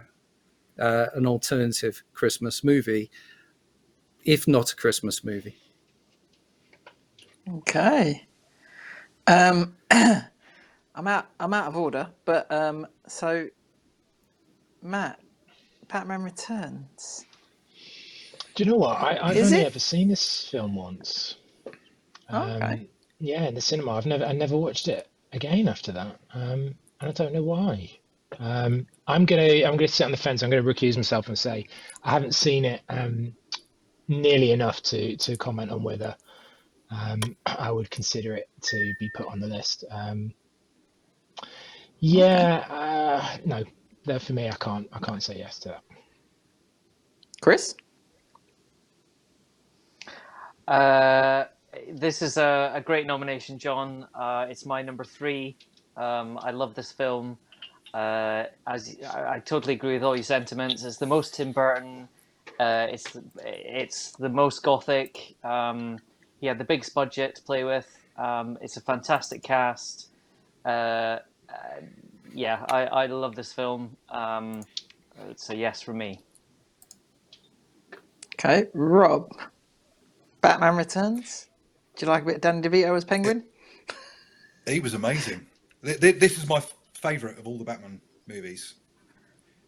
[0.79, 3.11] uh, an alternative Christmas movie.
[4.25, 5.57] if not a Christmas movie.
[7.49, 8.27] Okay.
[9.27, 11.27] Um, I'm out.
[11.41, 13.49] I'm out of order, but um, so
[14.83, 15.21] Matt,
[15.89, 17.25] Batman Returns.
[18.55, 18.99] Do you know what?
[19.03, 19.67] I, I've Is only it?
[19.67, 21.37] ever seen this film once.
[22.29, 22.89] Um, Okay.
[23.21, 23.93] Yeah, in the cinema.
[23.93, 26.19] I've never, I never watched it again after that.
[26.33, 27.91] Um, and I don't know why.
[28.39, 30.43] Um, I'm gonna, I'm gonna sit on the fence.
[30.43, 31.67] I'm gonna recuse myself and say
[32.03, 33.35] I haven't seen it um,
[34.09, 36.17] nearly enough to to comment on whether
[36.91, 39.85] um, I would consider it to be put on the list.
[39.91, 40.33] Um,
[42.01, 43.65] yeah, uh, no,
[44.07, 45.83] that for me, I can't, I can't say yes to that.
[47.41, 47.75] Chris.
[50.69, 51.45] Uh,
[51.93, 54.07] this is a, a great nomination, John.
[54.15, 55.57] Uh, it's my number three.
[55.97, 57.39] Um, I love this film.
[57.93, 60.83] Uh, as I, I totally agree with all your sentiments.
[60.85, 62.09] It's the most Tim Burton.
[62.59, 65.37] Uh, it's it's the most gothic.
[65.45, 65.99] Um,
[66.41, 67.89] he had the biggest budget to play with.
[68.17, 70.09] Um, it's a fantastic cast.
[70.65, 71.21] Uh, uh,
[72.33, 73.97] yeah, I, I love this film.
[74.09, 74.63] Um,
[75.31, 76.21] it's a yes from me.
[78.35, 79.31] Okay, Rob.
[80.41, 81.49] Batman Returns.
[81.97, 83.45] Do you like a bit of Danny DeVito as Penguin?
[84.67, 85.47] He was amazing.
[85.85, 86.63] Th- th- This is my
[86.95, 88.77] favourite of all the Batman movies.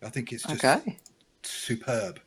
[0.03, 0.97] I think it's just Okay.
[1.43, 2.19] superb.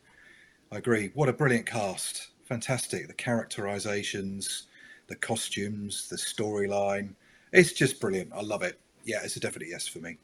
[0.70, 1.10] I agree.
[1.14, 2.28] What a brilliant cast.
[2.44, 3.08] Fantastic.
[3.08, 4.68] The characterizations,
[5.08, 7.16] the costumes, the storyline.
[7.52, 8.30] It's just brilliant.
[8.32, 8.78] I love it.
[9.04, 10.16] Yeah, it's a definite yes for me.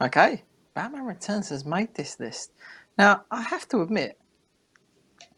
[0.00, 0.40] Okay.
[0.74, 2.52] Batman Returns has made this list.
[2.96, 4.20] Now, I have to admit,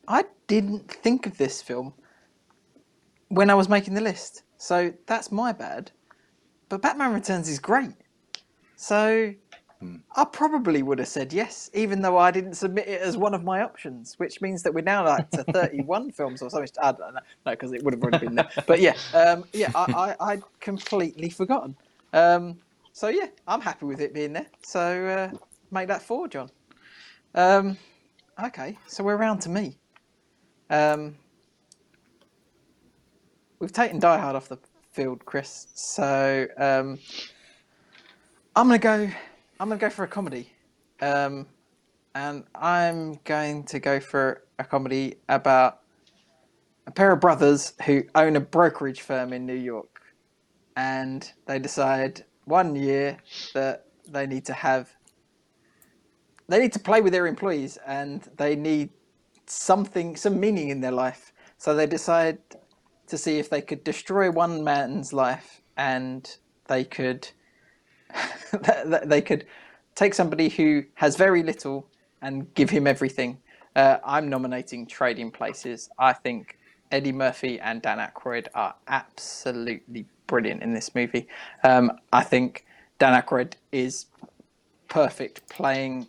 [0.09, 1.95] I didn't think of this film
[3.29, 4.43] when I was making the list.
[4.57, 5.91] So that's my bad.
[6.69, 7.95] But Batman Returns is great.
[8.77, 9.35] So
[10.17, 13.45] I probably would have said yes, even though I didn't submit it as one of
[13.45, 16.69] my options, which means that we're now like to 31 films or something.
[16.83, 18.49] I don't know, no, because it would have already been there.
[18.67, 21.77] But yeah, um, yeah, I, I, I'd completely forgotten.
[22.13, 22.59] Um,
[22.93, 24.47] so yeah, I'm happy with it being there.
[24.63, 25.39] So uh,
[25.71, 26.51] make that four, John.
[27.35, 27.77] Um,
[28.43, 29.77] okay, so we're round to me.
[30.71, 31.17] Um,
[33.59, 34.59] we've taken Die Hard off the
[34.93, 35.69] field, Chris.
[35.75, 36.99] So um,
[38.55, 39.11] I'm gonna go.
[39.59, 40.53] I'm gonna go for a comedy,
[41.01, 41.47] um,
[42.15, 45.81] and I'm going to go for a comedy about
[46.87, 50.01] a pair of brothers who own a brokerage firm in New York,
[50.77, 53.19] and they decide one year
[53.55, 54.95] that they need to have
[56.49, 58.91] they need to play with their employees and they need
[59.47, 62.39] something some meaning in their life so they decide
[63.07, 66.37] to see if they could destroy one man's life and
[66.69, 67.29] they could
[69.05, 69.47] they could
[69.95, 71.89] take somebody who has very little
[72.23, 73.39] and give him everything.
[73.75, 75.89] Uh, i'm nominating trading places.
[75.99, 76.59] I think
[76.91, 81.29] eddie murphy and dan Aykroyd are absolutely brilliant in this movie.
[81.65, 82.65] Um, i think
[82.99, 84.07] dan Aykroyd is
[84.89, 86.07] perfect playing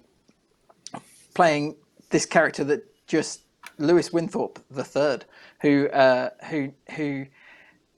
[1.33, 1.75] playing
[2.09, 3.41] this character that just
[3.77, 5.25] Louis Winthorpe the third,
[5.61, 7.25] who uh, who who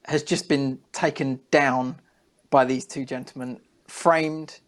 [0.06, 2.00] has just been taken down
[2.50, 4.60] by these two gentlemen, framed,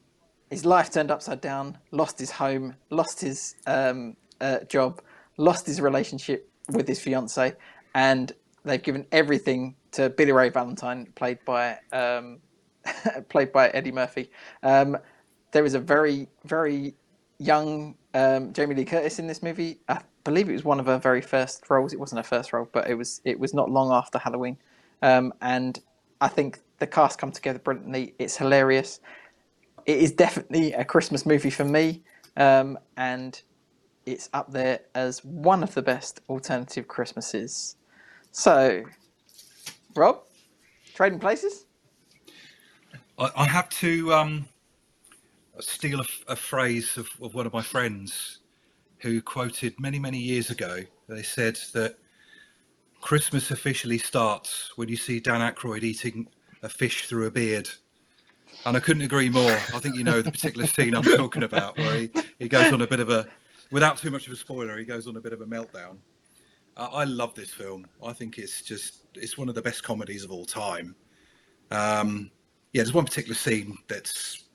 [0.50, 5.02] his life turned upside down, lost his home, lost his um, uh, job,
[5.38, 7.56] lost his relationship with his fiance,
[7.96, 12.40] and they've given everything to Billy Ray Valentine, played by um,
[13.30, 14.30] played by Eddie Murphy.
[14.62, 14.98] Um,
[15.52, 16.96] there is a very very
[17.42, 19.80] young um, Jamie Lee Curtis in this movie.
[19.90, 21.94] I believe it was one of her very first roles.
[21.94, 24.58] It wasn't her first role, but it was it was not long after Halloween.
[25.02, 25.80] Um, and
[26.20, 28.14] I think the cast come together brilliantly.
[28.20, 29.00] It's hilarious.
[29.86, 32.04] It is definitely a Christmas movie for me,
[32.38, 33.42] um, and
[34.06, 37.78] it's up there as one of the best alternative Christmases.
[38.32, 38.84] So,
[39.96, 40.22] Rob,
[40.94, 41.66] trading places.
[43.18, 44.46] I, I have to um,
[45.64, 48.40] steal a phrase of, of one of my friends
[49.00, 50.80] who quoted many, many years ago.
[51.08, 51.98] They said that
[53.02, 56.28] Christmas officially starts when you see Dan Aykroyd eating
[56.62, 57.68] a fish through a beard.
[58.66, 59.52] And I couldn't agree more.
[59.52, 62.82] I think you know the particular scene I'm talking about, where he, he goes on
[62.82, 63.28] a bit of a,
[63.72, 65.98] without too much of a spoiler, he goes on a bit of a meltdown.
[66.78, 67.86] I, love this film.
[68.04, 70.96] I think it's just, it's one of the best comedies of all time.
[71.70, 72.32] Um,
[72.74, 74.46] yeah, there's one particular scene that's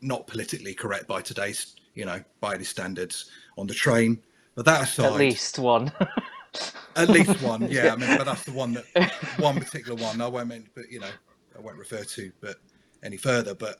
[0.00, 4.22] not politically correct by today's, you know, by any standards on the train.
[4.54, 5.92] But that aside, At least one.
[6.96, 7.92] at least one, yeah.
[7.92, 10.20] I mean, but that's the one that one particular one.
[10.20, 11.10] I won't, men- but you know,
[11.56, 12.56] I won't refer to, but
[13.02, 13.54] any further.
[13.54, 13.78] But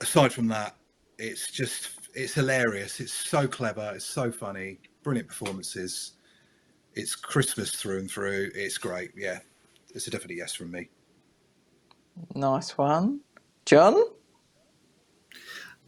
[0.00, 0.76] aside from that,
[1.18, 3.00] it's just it's hilarious.
[3.00, 3.92] It's so clever.
[3.94, 4.78] It's so funny.
[5.02, 6.12] brilliant performances.
[6.94, 8.50] It's Christmas through and through.
[8.54, 9.10] It's great.
[9.16, 9.38] Yeah,
[9.94, 10.88] it's a definite yes from me.
[12.34, 13.20] Nice one,
[13.66, 14.00] John.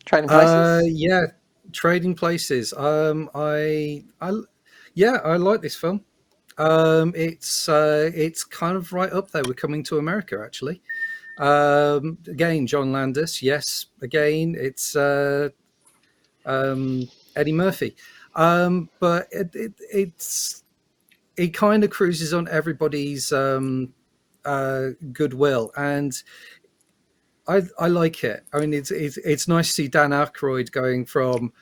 [0.06, 0.54] Trading places.
[0.54, 1.26] Uh, yeah,
[1.72, 2.72] Trading Places.
[2.72, 4.32] Um, I, I,
[4.94, 6.04] yeah, I like this film.
[6.58, 10.80] Um, it's uh, it's kind of right up there We're Coming to America, actually.
[11.38, 13.42] Um, again, John Landis.
[13.42, 15.50] Yes, again, it's uh,
[16.46, 17.94] um, Eddie Murphy.
[18.36, 20.62] Um, but it, it, it's
[21.36, 23.92] it kind of cruises on everybody's um,
[24.44, 26.22] uh, goodwill, and
[27.48, 28.44] I I like it.
[28.52, 31.52] I mean, it's it's it's nice to see Dan Aykroyd going from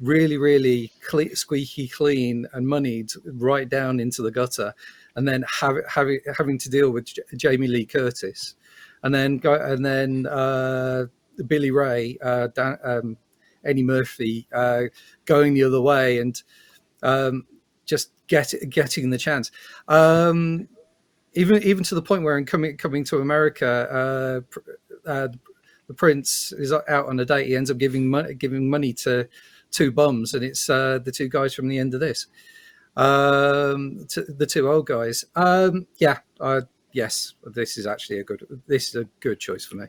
[0.00, 4.74] really really cle squeaky clean and moneyed right down into the gutter,
[5.16, 8.54] and then have, having having to deal with J- Jamie Lee Curtis,
[9.02, 11.06] and then go and then uh,
[11.46, 13.16] Billy Ray, uh, Dan, um,
[13.64, 14.84] Eddie Murphy uh,
[15.24, 16.42] going the other way and
[17.02, 17.46] um,
[17.86, 19.50] just get getting the chance.
[19.88, 20.68] Um,
[21.34, 24.58] even even to the point where in coming coming to America, uh,
[25.06, 25.28] uh,
[25.86, 27.46] the prince is out on a date.
[27.46, 29.28] He ends up giving money giving money to
[29.70, 32.26] two bums, and it's uh, the two guys from the end of this,
[32.96, 35.24] um, t- the two old guys.
[35.34, 36.62] Um, yeah, uh,
[36.92, 38.46] yes, this is actually a good.
[38.66, 39.86] This is a good choice for me.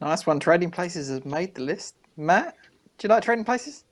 [0.00, 0.38] nice one.
[0.40, 1.96] Trading places has made the list.
[2.16, 2.56] Matt,
[2.98, 3.84] do you like Trading Places?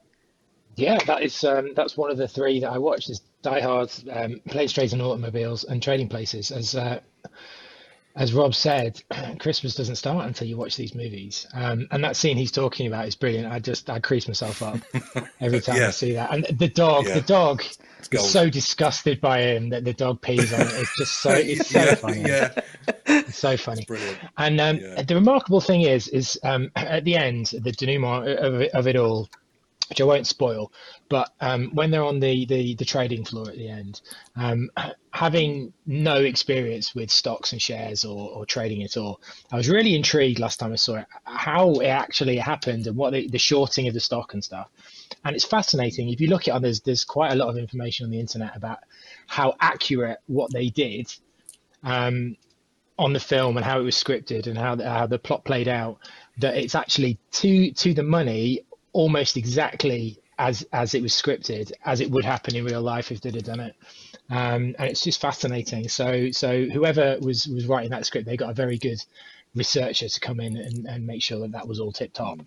[0.74, 3.08] Yeah, that is um, that's one of the three that I watched.
[3.08, 6.50] Is Die Hard, um, Planes, Trains and Automobiles, and Trading Places.
[6.50, 7.00] As uh,
[8.16, 9.02] as Rob said,
[9.38, 11.46] Christmas doesn't start until you watch these movies.
[11.54, 13.52] Um, and that scene he's talking about is brilliant.
[13.52, 14.80] I just I crease myself up
[15.40, 16.32] every time I see that.
[16.32, 17.14] And the dog, Yeah.
[17.14, 17.62] the dog
[18.12, 20.74] is so disgusted by him that the dog pees on it.
[20.74, 22.20] It's just so it's so yeah, funny.
[22.22, 22.60] yeah,
[23.06, 23.84] It's so funny.
[23.86, 24.18] brilliant.
[24.38, 25.02] And um, Yeah.
[25.02, 28.96] the remarkable thing is, is um, at the end, the denouement of it, of it
[28.96, 29.28] all,
[29.88, 30.72] which I won't spoil,
[31.08, 34.00] but um, when they're on the, the, the trading floor at the end,
[34.34, 34.70] um,
[35.10, 39.20] having no experience with stocks and shares or, or trading at all,
[39.52, 43.12] I was really intrigued last time I saw it, how it actually happened and what
[43.12, 44.68] the, the shorting of the stock and stuff.
[45.24, 46.08] And it's fascinating.
[46.10, 48.78] If you look at others, there's quite a lot of information on the internet about
[49.26, 51.12] how accurate what they did
[51.82, 52.36] um,
[52.98, 55.68] on the film and how it was scripted and how the, how the plot played
[55.68, 55.98] out.
[56.38, 58.65] That it's actually to to the money
[58.96, 63.20] almost exactly as as it was scripted, as it would happen in real life if
[63.20, 63.74] they'd have done it.
[64.30, 65.88] Um, and it's just fascinating.
[65.88, 68.98] So so whoever was was writing that script, they got a very good
[69.54, 72.40] researcher to come in and, and make sure that that was all tip top.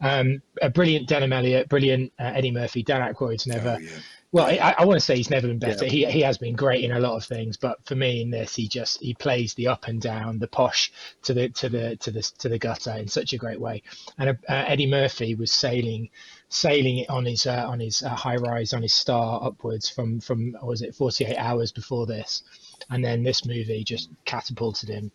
[0.00, 3.76] Um, a brilliant Denholm Elliott, brilliant uh, Eddie Murphy, Dan Aykroyd's never.
[3.78, 3.90] Oh, yeah.
[4.34, 5.84] Well, I, I want to say he's never been better.
[5.84, 8.56] He he has been great in a lot of things, but for me in this,
[8.56, 10.90] he just he plays the up and down, the posh
[11.22, 13.84] to the to the to the to the gutter in such a great way.
[14.18, 16.10] And uh, Eddie Murphy was sailing
[16.48, 20.18] sailing it on his uh, on his uh, high rise on his star upwards from
[20.18, 22.42] from what was it 48 hours before this,
[22.90, 25.12] and then this movie just catapulted him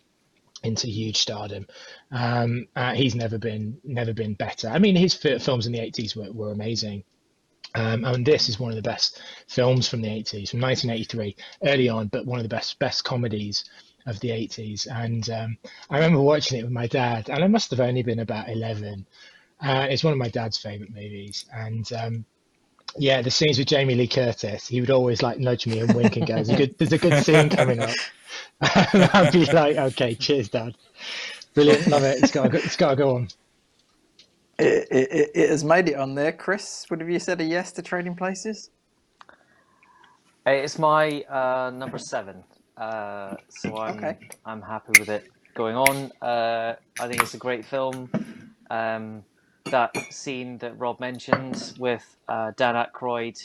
[0.63, 1.67] into huge stardom.
[2.10, 4.69] Um, uh, he's never been never been better.
[4.69, 7.03] I mean, his fi- films in the 80s were, were amazing.
[7.75, 11.89] Um, and this is one of the best films from the 80s, from 1983, early
[11.89, 13.65] on, but one of the best best comedies
[14.05, 14.88] of the 80s.
[14.91, 15.58] And um,
[15.89, 19.05] I remember watching it with my dad, and I must have only been about 11.
[19.62, 22.25] Uh, it's one of my dad's favorite movies, and um,
[22.97, 26.15] yeah, the scenes with Jamie Lee Curtis, he would always like nudge me and wink
[26.17, 27.95] and go, "There's a good, there's a good scene coming up."
[28.93, 30.75] and I'd be like, "Okay, cheers, Dad.
[31.53, 32.23] Brilliant, love it.
[32.23, 33.27] It's got to it's got to go on."
[34.59, 36.33] It, it, has made it on there.
[36.33, 38.71] Chris, would have you said a yes to Trading Places?
[40.45, 42.43] It's my uh, number seven,
[42.77, 44.17] uh, so I'm Okay.
[44.45, 46.11] I'm happy with it going on.
[46.21, 48.09] Uh, I think it's a great film.
[48.69, 49.23] Um,
[49.69, 53.37] that scene that Rob mentioned with uh, Dan Aykroyd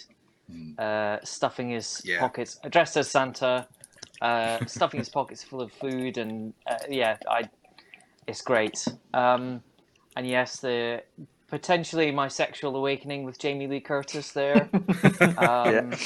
[0.78, 2.18] uh, stuffing his Yeah.
[2.20, 3.68] pockets, dressed as Santa,
[4.20, 7.48] uh, stuffing his pockets full of food, and uh, yeah, I,
[8.26, 8.92] it's great.
[9.12, 9.62] Um,
[10.16, 11.02] and yes, the
[11.48, 14.72] potentially my sexual awakening with Jamie Lee Curtis there.
[15.36, 15.98] Um,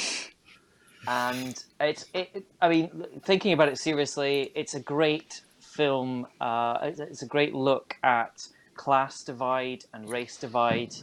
[1.07, 2.89] and it's it, it- i mean
[3.25, 8.31] thinking about it seriously it's a great film uh, it's- it's a great look at
[8.75, 10.93] class divide and race divide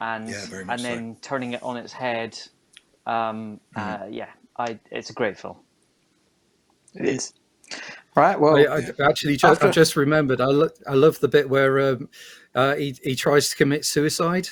[0.00, 0.98] and Yeah, very much and so.
[0.98, 2.36] then turning it on its head
[3.06, 3.94] um, Mm-hmm.
[3.94, 4.28] uh, yeah
[4.58, 5.56] I, it's a great film
[6.94, 7.32] It is.
[8.16, 8.38] Right.
[8.38, 10.40] Well, I, I actually just, after- I just remembered.
[10.40, 12.08] I, lo- I love the bit where um,
[12.54, 14.48] uh, he he tries to commit suicide,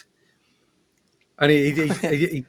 [1.38, 2.44] and he, he, he, he,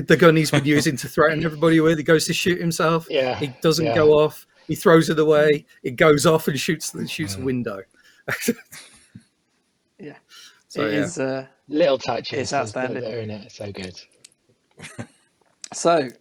[0.00, 3.06] the gun he's been using to threaten everybody with, he goes to shoot himself.
[3.10, 3.94] Yeah, He doesn't yeah.
[3.94, 4.46] go off.
[4.66, 5.66] He throws it away.
[5.82, 7.82] It goes off and shoots the shoots a window.
[9.98, 10.16] yeah.
[10.68, 11.00] So, it yeah.
[11.00, 11.18] is.
[11.18, 13.02] Uh, Little touches It's outstanding.
[13.02, 13.50] that are in it.
[13.52, 13.94] So good.
[15.72, 16.12] So, f-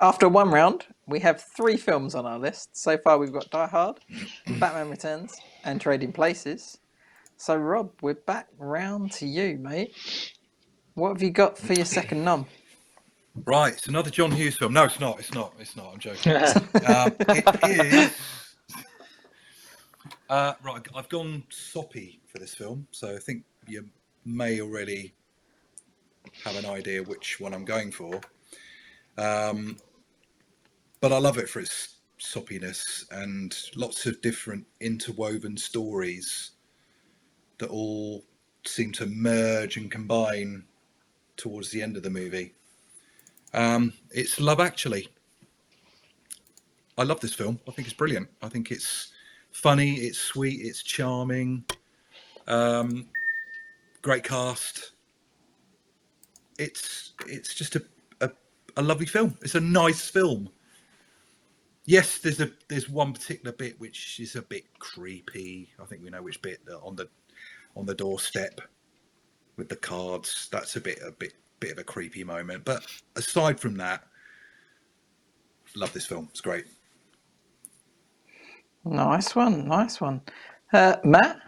[0.00, 2.76] after one round, we have three films on our list.
[2.76, 4.00] So far, we've got Die Hard,
[4.58, 6.78] Batman Returns, and Trading Places.
[7.36, 9.94] So, Rob, we're back round to you, mate.
[10.94, 12.46] What have you got for your second nom?
[13.44, 14.72] Right, it's another John Hughes film.
[14.72, 15.20] No, it's not.
[15.20, 15.54] It's not.
[15.60, 15.92] It's not.
[15.92, 16.32] I'm joking.
[16.86, 18.16] um, it is.
[20.28, 23.88] Uh, right, I've gone soppy for this film, so I think you
[24.24, 25.14] may already
[26.44, 28.20] have an idea which one I'm going for.
[29.18, 29.76] Um,
[31.00, 36.52] but I love it for its soppiness and lots of different interwoven stories
[37.58, 38.24] that all
[38.64, 40.64] seem to merge and combine
[41.36, 42.54] towards the end of the movie.
[43.54, 45.08] Um, it's Love Actually.
[46.96, 47.60] I love this film.
[47.68, 48.28] I think it's brilliant.
[48.42, 49.12] I think it's
[49.52, 51.64] funny, it's sweet, it's charming.
[52.46, 53.08] Um,
[54.02, 54.92] great cast.
[56.58, 57.82] It's it's just a,
[58.78, 59.36] a a lovely film.
[59.42, 60.48] It's a nice film.
[61.84, 65.70] Yes, there's a there's one particular bit which is a bit creepy.
[65.80, 67.08] I think we know which bit on the
[67.76, 68.60] on the doorstep
[69.56, 70.48] with the cards.
[70.52, 72.64] That's a bit a bit bit of a creepy moment.
[72.64, 74.04] But aside from that,
[75.74, 76.28] love this film.
[76.30, 76.66] It's great.
[78.84, 80.22] Nice one, nice one.
[80.72, 81.40] Uh, Matt,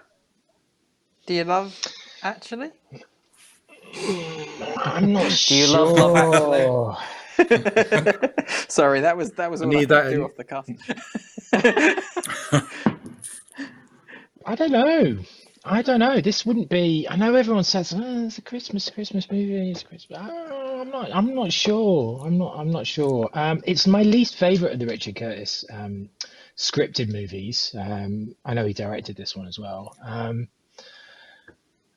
[1.27, 1.75] do you love
[2.23, 2.71] Actually?
[4.85, 6.99] I'm not Do you love Love sure.
[8.69, 10.45] Sorry, that was that was I all I, need could that do in- off the
[10.45, 10.67] cuff.
[14.47, 15.19] I don't know.
[15.65, 16.21] I don't know.
[16.21, 17.07] This wouldn't be.
[17.09, 19.71] I know everyone says oh, it's a Christmas Christmas movie.
[19.71, 20.19] It's Christmas.
[20.23, 21.15] Oh, I'm not.
[21.15, 22.25] I'm not sure.
[22.27, 22.57] I'm not.
[22.57, 23.29] I'm not sure.
[23.35, 26.09] Um, it's my least favorite of the Richard Curtis um,
[26.57, 27.75] scripted movies.
[27.79, 29.95] Um, I know he directed this one as well.
[30.03, 30.49] Um,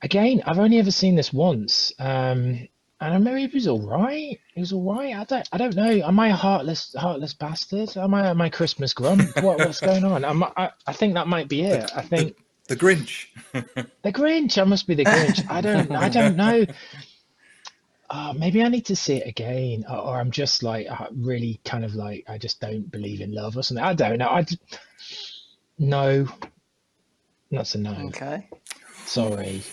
[0.01, 1.93] again, I've only ever seen this once.
[1.99, 2.67] Um,
[3.03, 4.39] and I remember it was all right.
[4.55, 5.13] It was all right.
[5.13, 5.49] I don't.
[5.51, 6.07] I don't know.
[6.07, 7.97] Am I a heartless, heartless bastard?
[7.97, 8.29] Am I?
[8.29, 9.21] Am I Christmas grump?
[9.43, 10.23] What, what's going on?
[10.23, 11.91] Am I, I, I think that might be it.
[11.93, 12.37] I think.
[12.69, 13.27] The Grinch.
[13.51, 14.57] The Grinch.
[14.57, 15.45] I must be the Grinch.
[15.49, 15.91] I don't.
[15.91, 16.65] I don't know.
[18.09, 21.59] Uh, maybe I need to see it again, or, or I'm just like uh, really
[21.65, 23.83] kind of like I just don't believe in love or something.
[23.83, 24.27] I don't know.
[24.27, 24.45] I
[25.79, 26.27] no.
[27.49, 27.95] That's a no.
[28.09, 28.47] Okay.
[29.05, 29.63] Sorry.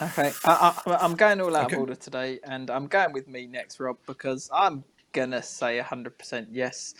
[0.00, 1.68] Okay, I, I, I'm going all out Okay.
[1.68, 6.48] of order today, and I'm going with me next, Rob, because I'm gonna say 100%
[6.52, 6.94] yes.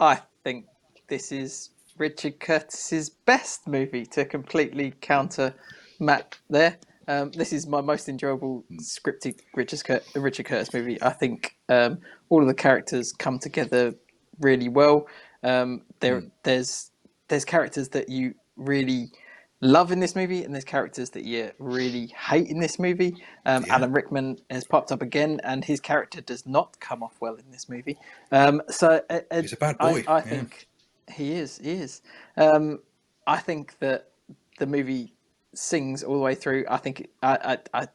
[0.00, 0.66] I think
[1.08, 5.54] this is Richard Curtis's best movie to completely counter
[6.00, 6.78] Matt there.
[7.08, 11.00] Um, this is my most enjoyable scripted Richard, Richard Curtis movie.
[11.02, 13.94] I think um, all of the characters come together
[14.40, 15.06] really well.
[15.44, 16.90] Um, there, there's
[17.28, 19.10] there's characters that you really
[19.60, 23.16] love in this movie, and there's characters that you really hate in this movie.
[23.46, 23.76] Um, Yeah.
[23.76, 27.50] Alan Rickman has popped up again, and his character does not come off well in
[27.50, 27.98] this movie.
[28.32, 30.22] Um, so uh, uh, He's a bad I, boy, I yeah.
[30.22, 30.68] think
[31.12, 31.58] he is.
[31.58, 32.02] He is.
[32.36, 32.80] Um,
[33.26, 34.10] I think that
[34.58, 35.14] the movie
[35.54, 36.64] sings all the way through.
[36.68, 37.88] I think it- I I, I,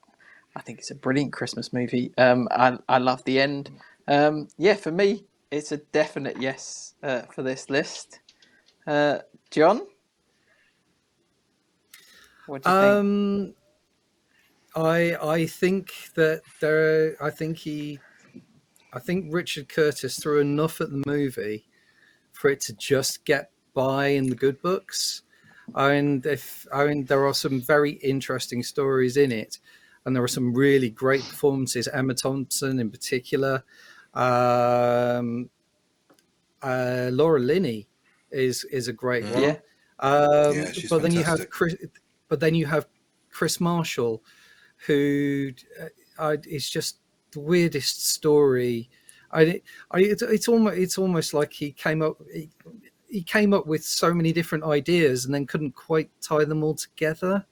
[0.56, 2.14] I think it's a brilliant Christmas movie.
[2.18, 3.72] Um, I I love the end.
[4.08, 8.20] Um, yeah, for me, it's a definite yes uh, for this list.
[8.86, 9.20] Uh,
[9.52, 9.82] John,
[12.48, 12.94] what do you think?
[12.94, 13.54] Um,
[14.76, 17.16] I I think that there.
[17.22, 18.00] I think he.
[18.94, 21.66] I think Richard Curtis threw enough at the movie
[22.32, 25.24] for it to just get by in the good books.
[25.74, 29.60] And if I mean, there are some very interesting stories in it,
[30.06, 31.88] and there are some really great performances.
[31.88, 33.64] Emma Thompson, in particular,
[34.14, 35.50] um,
[36.62, 37.88] uh, Laura Linney
[38.32, 39.44] is is a great one.
[39.44, 39.58] Yeah.
[40.00, 41.50] Um, Yeah, she's but then you have.
[41.50, 41.76] Chris,
[42.28, 42.88] but then you have
[43.30, 44.24] Chris Marshall,
[44.88, 45.52] who
[46.18, 46.98] uh, is just
[47.32, 48.90] the weirdest story.
[49.32, 49.62] I,
[49.92, 52.50] I it's, it's almost it's almost like he came up he,
[53.08, 56.76] he came up with so many different ideas and then couldn't quite tie them all
[56.76, 57.46] together.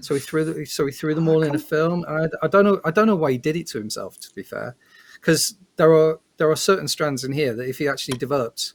[0.00, 2.04] So he threw the, so he threw them all in a film.
[2.08, 4.18] I, I don't know I don't know why he did it to himself.
[4.20, 4.76] To be fair,
[5.14, 8.74] because there are there are certain strands in here that if he actually developed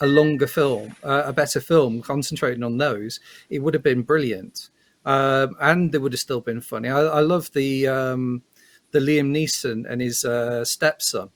[0.00, 4.70] a longer film, uh, a better film, concentrating on those, it would have been brilliant,
[5.04, 6.88] um, and it would have still been funny.
[6.88, 8.42] I, I love the um,
[8.90, 11.30] the Liam Neeson and his uh, stepson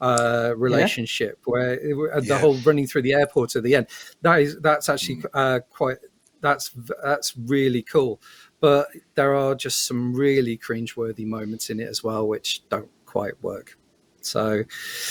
[0.00, 2.38] uh, relationship, where it, the Yeah.
[2.38, 3.86] whole running through the airport at the end.
[4.22, 5.98] That is that's actually uh, quite
[6.40, 6.70] that's
[7.02, 8.20] that's really cool.
[8.60, 13.42] But there are just some really cringeworthy moments in it as well, which don't quite
[13.42, 13.76] work.
[14.20, 14.62] So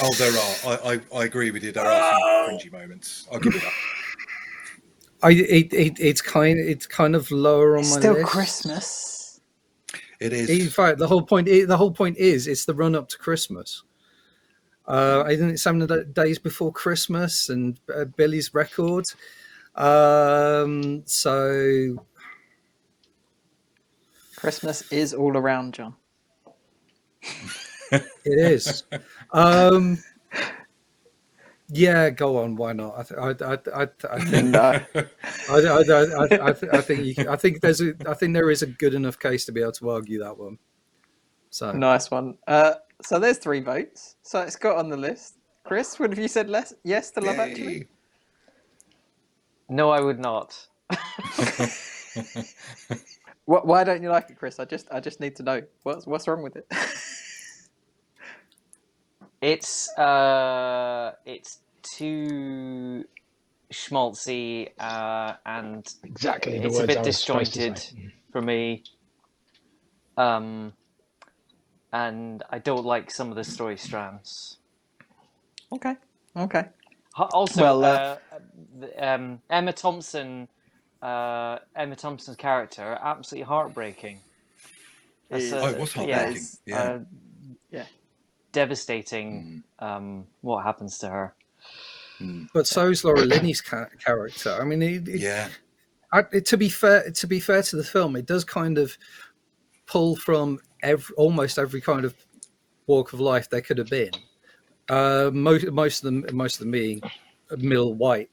[0.02, 0.78] Oh, there are.
[0.78, 1.72] I, I, I agree with you.
[1.72, 2.22] There are some
[2.58, 3.28] cringy moments.
[3.32, 3.74] I'll give you that.
[5.22, 8.28] I it, it it's kind it's kind of lower on It's my still list.
[8.28, 9.42] Christmas.
[10.20, 10.50] It is.
[10.50, 13.84] In fact, the whole point the whole point is it's the run up to Christmas.
[14.88, 19.06] Uh, isn't it Seven Da- Days Before Christmas and uh, Billy's Record?
[19.76, 22.06] Um, so
[24.36, 25.96] Christmas is all around, John.
[27.92, 28.84] it is.
[29.32, 29.98] Um,
[31.70, 32.56] yeah, go on.
[32.56, 32.96] Why not?
[32.98, 34.62] I, th- I, I, I, I think No.
[34.62, 34.82] I,
[35.50, 38.34] I, I, I, I, th- I think you, can- I think there's a I think
[38.34, 40.58] there is a good enough case to be able to argue that one.
[41.52, 42.38] So nice one.
[42.48, 42.74] Uh,
[43.04, 44.16] so there's three votes.
[44.24, 45.36] So it's got on the list.
[45.64, 47.88] Chris, would have you said less, yes to Love Actually?
[49.70, 50.58] No, I would not.
[53.46, 54.60] Why don't you like it, Chris?
[54.60, 56.68] I just I just need to know what's what's wrong with it.
[59.42, 63.06] It's uh, it's too
[63.74, 67.68] schmaltzy uh, and Exactly the it's a bit I was supposed to say.
[67.68, 67.84] disjointed
[68.32, 68.84] for me.
[70.18, 70.74] Um,
[71.94, 74.58] and I don't like some of the story strands.
[75.72, 75.96] okay,
[76.36, 76.66] okay.
[77.18, 80.48] Also, Well, uh, uh, um, Emma Thompson,
[81.02, 84.22] uh, Emma Thompson's character, absolutely heartbreaking.
[85.30, 86.36] That's Oh, it was heartbreaking.
[86.36, 86.78] it's, Yeah.
[86.78, 87.00] uh,
[87.72, 87.86] Yeah.
[88.52, 89.64] Devastating.
[89.80, 91.36] Um, what happens to her?
[92.54, 94.58] but so is Laura Linney's character.
[94.60, 95.48] I mean, it, it, Yeah.
[96.12, 98.98] I, it- to be fair, to be fair to the film, it does kind of
[99.86, 102.16] pull from every, almost every kind of
[102.88, 104.12] walk of life there could have been.
[104.90, 107.02] Uh, most most of them, most of them being
[107.58, 108.30] middle white,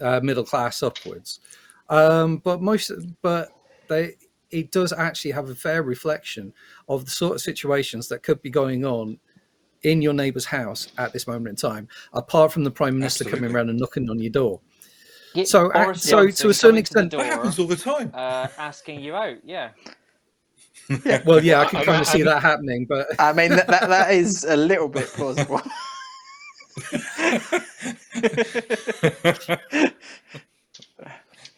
[0.00, 1.40] uh, middle class upwards.
[1.88, 2.90] Um, but most,
[3.22, 3.50] but
[3.88, 4.14] they,
[4.50, 6.52] it does actually have a fair reflection
[6.88, 9.18] of the sort of situations that could be going on
[9.84, 13.54] in your neighbour's house at this moment in time, apart from the prime minister coming
[13.54, 14.60] around and knocking on your door.
[15.34, 17.76] Get So, uh, so to a certain coming to the extent- That happens all the
[17.76, 18.10] time.
[18.14, 19.38] uh, asking you out.
[19.44, 19.70] Yeah.
[21.04, 21.22] yeah.
[21.24, 24.12] Well, yeah, I can kind of see that happening, but I mean that, that that
[24.12, 25.60] is a little bit plausible.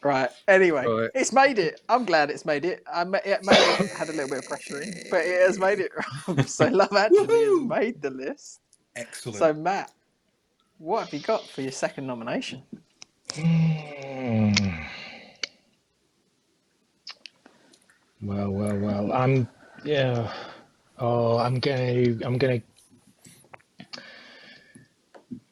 [0.06, 0.30] right.
[0.48, 1.10] Anyway, Right.
[1.14, 1.80] it's made it.
[1.88, 2.82] I'm glad it's made it.
[2.92, 5.58] I ma- it may have had a little bit of pressure in, but it has
[5.58, 5.90] made it.
[6.48, 7.60] so Love Actually Woohoo!
[7.60, 8.60] has made the list.
[8.94, 9.38] Excellent.
[9.38, 9.92] So Matt,
[10.78, 12.62] what have you got for your second nomination?
[13.34, 14.52] Hmm.
[18.22, 19.12] Well, well, well.
[19.12, 19.48] I'm
[19.84, 20.32] yeah.
[20.98, 22.62] Oh, I'm gonna I'm gonna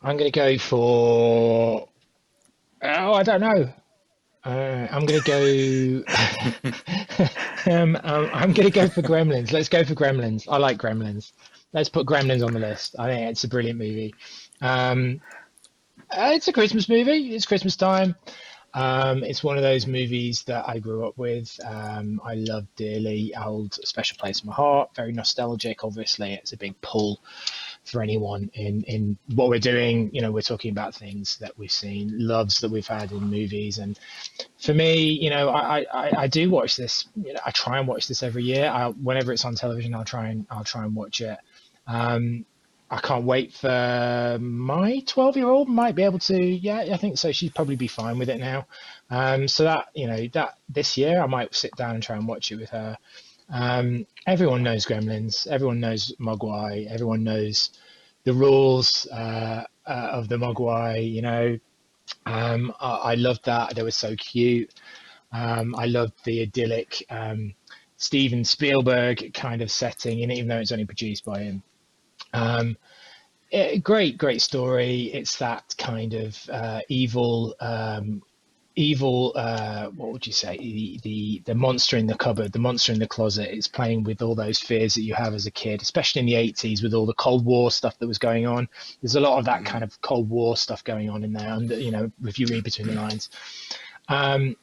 [0.03, 1.89] I'm gonna go for
[2.83, 3.73] oh I don't know.
[4.45, 6.03] Uh, I'm gonna go.
[7.71, 9.53] um, um, I'm gonna go for Gremlins.
[9.53, 10.47] Let's go for Gremlins.
[10.49, 11.33] I like Gremlins.
[11.73, 12.95] Let's put Gremlins on the list.
[12.99, 14.15] I think it's a brilliant movie.
[14.61, 15.21] Um,
[16.11, 17.35] uh, it's a Christmas movie.
[17.35, 18.15] It's Christmas time.
[18.75, 21.59] Um, it's one of those movies that I grew up with.
[21.65, 23.33] Um, I love dearly.
[23.37, 24.91] Hold a special place in my heart.
[24.95, 25.85] Very nostalgic.
[25.85, 27.21] Obviously, it's a big pull
[27.85, 30.11] for anyone in in what we're doing.
[30.12, 33.78] You know, we're talking about things that we've seen, loves that we've had in movies,
[33.78, 33.99] and
[34.59, 37.07] for me, you know, I I, I do watch this.
[37.16, 38.68] You know, I try and watch this every year.
[38.68, 41.39] I, whenever it's on television, I'll try and I'll try and watch it.
[41.87, 42.47] Um,
[42.91, 46.41] I can't wait for my 12 year old might be able to.
[46.41, 47.32] Yeah, I think so.
[47.32, 48.66] She'd probably be fine with it now.
[49.11, 52.28] Um, so that, you know, that this year I might sit down and try and
[52.28, 52.97] watch it with her.
[53.51, 55.47] Um, everyone knows Gremlins.
[55.47, 56.91] Everyone knows Mogwai.
[56.91, 57.71] Everyone knows
[58.25, 61.13] the rules uh, uh, of the Mogwai.
[61.13, 61.59] You know,
[62.27, 63.75] um, I, I loved that.
[63.75, 64.73] They were so cute.
[65.33, 67.55] Um, I loved the idyllic um,
[67.97, 71.63] Steven Spielberg kind of setting, and even though it's only produced by him.
[72.33, 72.77] Um,
[73.53, 75.05] eh, great, great story.
[75.13, 78.23] It's that kind of uh, evil, um,
[78.77, 79.33] evil.
[79.37, 80.57] Uh, what would you say?
[80.57, 83.55] The, the the monster in the cupboard, the monster in the closet.
[83.55, 86.35] It's playing with all those fears that you have as a kid, especially in the
[86.35, 88.68] '80s with all the Cold War stuff that was going on.
[89.01, 91.70] There's a lot of that kind of Cold War stuff going on in there, and
[91.70, 93.31] you know, if you read between the lines.
[94.09, 94.57] Um,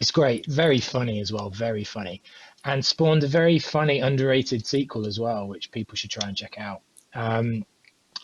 [0.00, 2.22] it's great, very funny as well, very funny,
[2.64, 6.58] and spawned a very funny, underrated sequel as well, which people should try and check
[6.58, 6.82] out.
[7.14, 7.64] Um,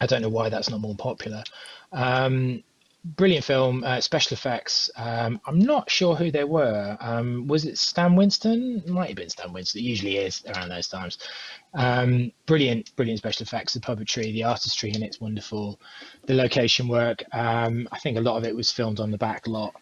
[0.00, 1.44] I don't know why that's not more popular.
[1.92, 2.62] Um,
[3.04, 4.90] brilliant film, uh, special effects.
[4.96, 6.96] Um, I'm not sure who they were.
[7.00, 8.82] Um, was it Stan Winston?
[8.86, 9.80] Might have been Stan Winston.
[9.80, 11.18] It usually is around those times.
[11.74, 13.74] Um, brilliant, brilliant special effects.
[13.74, 15.80] The puppetry, the artistry in it's wonderful.
[16.26, 17.22] The location work.
[17.32, 19.74] Um, I think a lot of it was filmed on the back lot.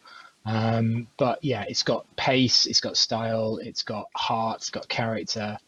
[0.46, 5.58] Um, but yeah, it's got pace, it's got style, it's got heart, it's got character.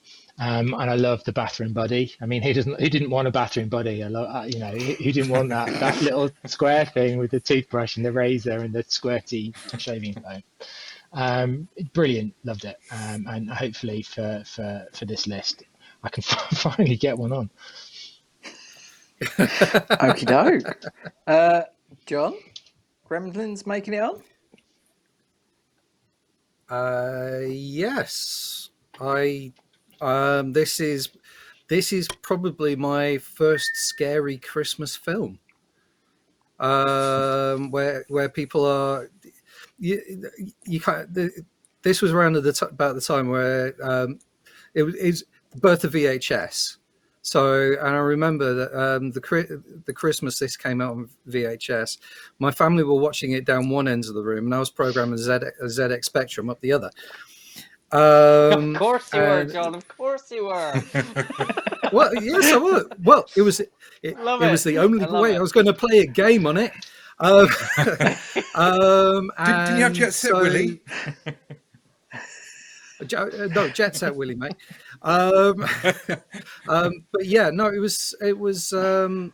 [0.40, 2.14] Um, and I love the bathroom buddy.
[2.20, 2.80] I mean, who doesn't?
[2.80, 4.04] Who didn't want a bathroom buddy?
[4.04, 7.32] I love, uh, you know, who, who didn't want that that little square thing with
[7.32, 10.42] the toothbrush and the razor and the squirty shaving foam?
[11.12, 12.78] Um, brilliant, loved it.
[12.92, 15.64] Um, and hopefully for for for this list,
[16.04, 16.22] I can
[16.54, 17.50] finally get one on.
[19.20, 20.84] Okie doke.
[21.26, 21.62] Uh,
[22.06, 22.36] John,
[23.10, 24.22] Gremlins making it on?
[26.70, 28.70] Uh, yes,
[29.00, 29.52] I.
[30.00, 31.10] Um, this is
[31.68, 35.38] this is probably my first scary Christmas film.
[36.60, 39.10] Um, where where people are,
[39.78, 40.30] you
[40.64, 41.12] you can't.
[41.12, 41.30] The,
[41.82, 44.18] this was around the t- about the time where um,
[44.74, 46.76] it was the birth of VHS.
[47.22, 51.98] So, and I remember that um, the the Christmas this came out on VHS.
[52.38, 55.18] My family were watching it down one end of the room, and I was programming
[55.18, 56.90] Z- a ZX Spectrum up the other.
[57.90, 59.74] Um, of course you were, John.
[59.74, 60.82] Of course you were.
[61.92, 62.84] well, yes, I was.
[63.02, 65.38] Well, it was it, Love it was the only I way it.
[65.38, 66.72] I was going to play a game on it.
[67.20, 67.48] Um,
[68.54, 70.80] um, Did, didn't you have and Jet Set so- Willy?
[73.16, 74.56] Uh, no, Jet Set Willy, mate.
[75.02, 75.64] Um,
[76.68, 79.32] um, but yeah, no, it was it was um,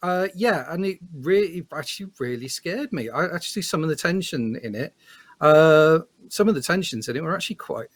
[0.00, 3.08] uh, yeah, and it really actually really scared me.
[3.08, 4.94] I actually some of the tension in it,
[5.40, 7.88] uh, some of the tensions in it were actually quite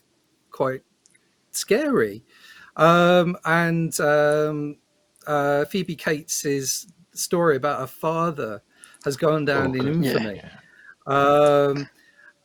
[0.51, 0.83] quite
[1.51, 2.23] scary.
[2.77, 4.77] Um, and um,
[5.27, 8.63] uh, Phoebe Cates's story about her father
[9.05, 9.97] has gone down Oh, in good.
[10.05, 10.43] infamy.
[11.07, 11.89] Um,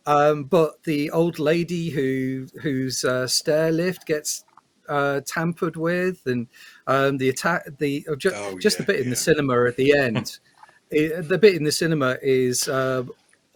[0.05, 4.43] um, but the old lady who whose uh, stair lift gets
[4.89, 6.47] uh, tampered with, and
[6.87, 9.77] um, the attack, the uh, ju- Oh, just the yeah, bit in the cinema at
[9.77, 10.39] the end.
[10.91, 13.03] it, the bit in the cinema is uh,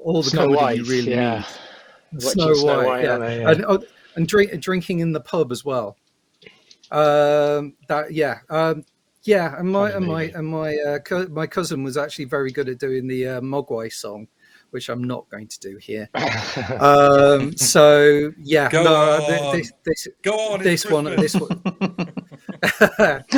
[0.07, 1.43] all the Snow comedy White, you really yeah.
[2.13, 2.21] need.
[2.21, 3.41] Snow, Snow White, White, yeah, they?
[3.41, 3.51] Yeah.
[3.51, 3.83] and oh,
[4.15, 5.97] and drink, drinking in the pub as well.
[6.91, 8.85] Um, that yeah, um,
[9.23, 12.69] yeah, and my and my and my uh, co- my cousin was actually very good
[12.69, 14.29] at doing the uh, Mogwai song,
[14.69, 16.09] which I'm not going to do here.
[16.79, 19.57] Um, so yeah, Go no, on.
[19.57, 20.63] this this Go on.
[20.63, 21.61] this one this one.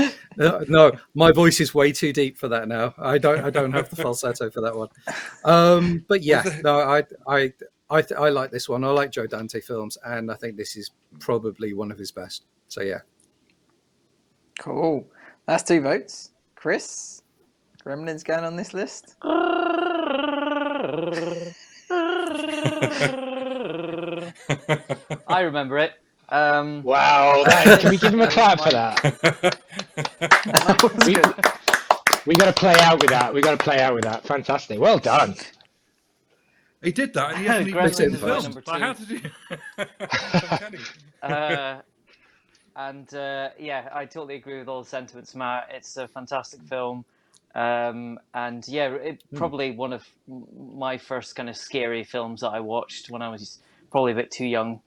[0.39, 2.93] no, no, my voice is way too deep for that now.
[2.97, 4.89] I don't I don't have the falsetto for that one.
[5.45, 7.53] Um, but yeah, no, I I
[7.89, 8.83] I th- I like this one.
[8.83, 12.45] I like Joe Dante films, and I think this is probably one of his best.
[12.67, 12.99] So yeah,
[14.59, 15.07] Cool.
[15.45, 16.31] That's two votes.
[16.55, 17.23] Chris,
[17.83, 19.15] Gremlins going on this list?
[25.27, 25.93] I remember it.
[26.31, 29.01] Um, wow, that, can we give him a clap for that?
[30.21, 31.15] That We,
[32.25, 33.33] we got to play out with that.
[33.33, 34.25] We got to play out with that.
[34.25, 34.79] Fantastic.
[34.79, 35.35] Well done.
[36.83, 38.43] He did that, and he hasn't even Gremlins seen the film.
[38.43, 39.21] number Like, two.
[40.57, 40.85] how did he?
[41.21, 41.81] Uh,
[42.75, 45.69] and uh, yeah, I totally agree with all the sentiments, Matt.
[45.71, 47.03] It's a fantastic film,
[47.55, 52.61] um, and yeah, it, probably one of my first kind of scary films that I
[52.61, 53.59] watched when I was
[53.91, 54.81] probably a bit too young.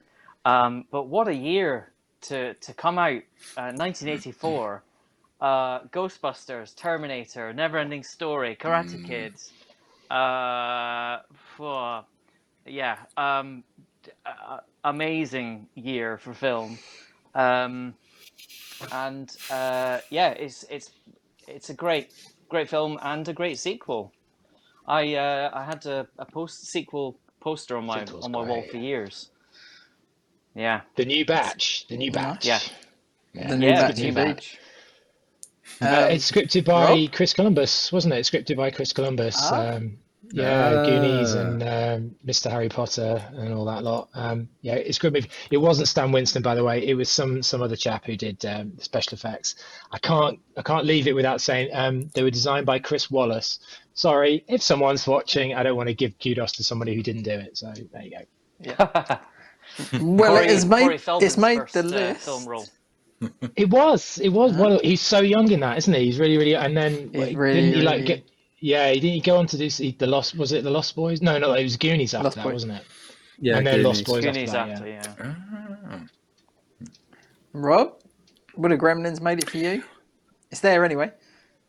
[0.45, 3.21] Um, but what a year to to come out,
[3.57, 4.83] uh, 1984.
[5.41, 9.33] Uh, Ghostbusters, Terminator, Neverending Story, Karate Kid.
[10.09, 11.19] Uh,
[11.57, 12.05] phew,
[12.65, 13.63] yeah, um,
[14.25, 16.77] uh, amazing year for film.
[17.35, 17.93] Um,
[18.91, 20.91] and uh, yeah, it's it's
[21.47, 22.13] it's a great
[22.49, 24.13] great film and a great sequel.
[24.87, 28.63] I uh, I had a, a post sequel poster on my Sequel's on my wall
[28.69, 29.29] for years.
[30.55, 31.87] Yeah, The new batch.
[31.87, 32.45] The new batch.
[32.45, 32.59] Yeah.
[33.33, 33.49] Yeah.
[33.49, 34.23] The new Yeah, batch the new indeed.
[34.35, 34.59] batch.
[35.81, 37.11] Uh, Um, it's scripted by Rob?
[37.11, 38.17] Chris Columbus, wasn't it?
[38.19, 39.35] It's scripted by Chris Columbus.
[39.39, 39.75] Ah.
[39.75, 39.97] Um,
[40.31, 40.85] yeah, Ah.
[40.85, 42.49] Goonies and um, Mr.
[42.51, 44.09] Harry Potter and all that lot.
[44.13, 45.29] Um, yeah, it's a good movie.
[45.51, 46.85] It wasn't Stan Winston, by the way.
[46.87, 49.55] It was some some other chap who did um, the special effects.
[49.91, 53.59] I can't I can't leave it without saying um, they were designed by Chris Walas.
[53.95, 57.31] Sorry, if someone's watching, I don't want to give kudos to somebody who didn't do
[57.31, 57.57] it.
[57.57, 58.17] So there you
[58.65, 58.75] go.
[60.01, 62.25] well, Corey- it has Corey made it's made first, the uh, list.
[62.25, 62.65] film role.
[63.55, 64.19] It was.
[64.19, 64.73] It was one.
[64.73, 66.05] Of, he's so young in that, isn't he?
[66.05, 66.55] He's really, really.
[66.55, 68.29] And then He's wait, really, didn't he like really- get?
[68.59, 70.35] Yeah, he didn't he go on to do see the Lost?
[70.37, 71.21] Was it the Lost Boys?
[71.21, 72.53] No, no, it was Goonies after Lost that, Boys.
[72.53, 72.83] wasn't it?
[73.39, 74.93] yeah, and then Lost Boys Goonies after that.
[75.07, 75.25] after, yeah.
[75.25, 75.35] yeah.
[75.91, 76.87] Ah.
[77.53, 78.01] Rob,
[78.55, 79.83] would have Gremlins made it for you?
[80.51, 81.11] It's there anyway.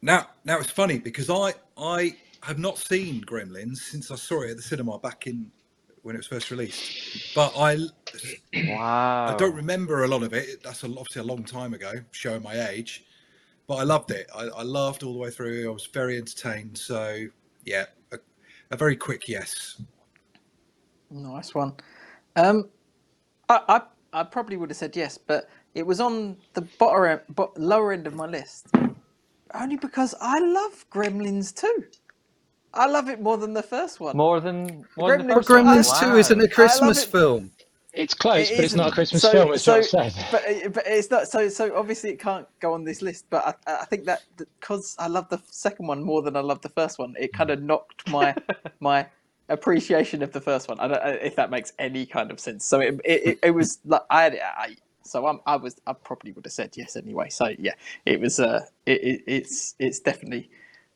[0.03, 4.51] Now, now it's funny because I I have not seen Gremlins since I saw it
[4.51, 5.51] at the cinema back in
[6.05, 7.35] when it was first released.
[7.35, 7.79] But I
[8.67, 9.27] Wow.
[9.27, 10.63] I don't remember a lot of it.
[10.63, 13.05] That's obviously a long time ago, showing my age.
[13.67, 14.29] But I loved it.
[14.35, 15.69] I, I laughed all the way through.
[15.69, 16.77] I was very entertained.
[16.77, 17.27] So
[17.65, 18.19] yeah, a,
[18.71, 19.81] a very quick yes.
[21.11, 21.73] Nice one.
[22.37, 22.69] Um,
[23.49, 27.53] I, I I probably would have said yes, but it was on the bottom bo-
[27.57, 28.69] lower end of my list,
[29.55, 31.85] only because I love Gremlins too.
[32.75, 34.17] I love it more than the first one.
[34.17, 35.65] More than more than the Gremlins- one?
[35.67, 36.13] Gremlins Wow.
[36.13, 37.09] Two isn't a Christmas it.
[37.11, 37.51] film.
[37.93, 38.93] It's close, It but it's not a.
[38.93, 40.13] Christmas So- film, as so- Josh said.
[40.33, 40.43] but
[40.75, 43.85] but it's not so so obviously it can't go on this list but i, I
[43.85, 47.15] think that because i love the second one more than i love the first one
[47.19, 48.35] it kind of knocked my
[48.81, 49.07] my
[49.49, 52.65] appreciation of the first one i don't know if that makes any kind of sense
[52.65, 55.55] so it it, it, it was like i had it at eight so I'm, i
[55.55, 57.75] was i probably would have said yes anyway so yeah
[58.07, 60.51] it was uh it, it, it's it's definitely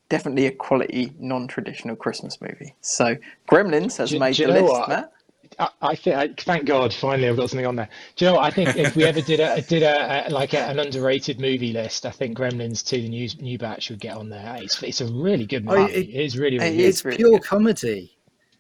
[0.09, 3.17] definitely a quality non-traditional christmas movie so
[3.51, 4.89] gremlins has Do- made do the list what?
[4.89, 5.13] matt
[5.59, 7.89] I, I think, I, thank God, finally I've got something on there.
[8.17, 8.45] Do you know what?
[8.45, 11.73] I think if we ever did a did a, a like a, an underrated movie
[11.73, 14.59] list, I think Gremlins 2, the new new batch, would get on there.
[14.61, 15.95] It's it's a really good Oh, movie.
[15.95, 16.85] it- it is really, really.
[16.85, 17.45] It's really pure good.
[17.45, 18.15] comedy.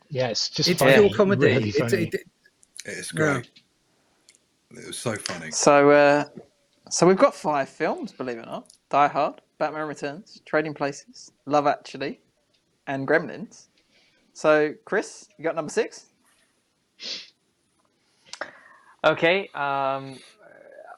[0.08, 1.46] Yeah, it's just It's funny, pure comedy.
[1.46, 2.04] really It- funny.
[2.12, 2.24] it-
[2.86, 3.16] It's Yeah.
[3.34, 3.50] great.
[4.82, 5.50] It was so funny.
[5.52, 6.24] So, uh,
[6.90, 11.32] so we've got five films, believe it or not: Die Hard, Batman Returns, Trading Places,
[11.46, 12.20] Love Actually,
[12.86, 13.66] and Gremlins.
[14.32, 16.06] So, Chris, you got number six?
[19.04, 20.18] Okay, um,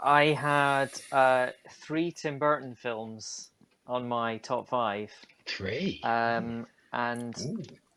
[0.02, 3.50] I had uh, three Tim Burton films
[3.86, 5.10] on my top five,
[5.46, 6.00] Three.
[6.02, 7.34] um, and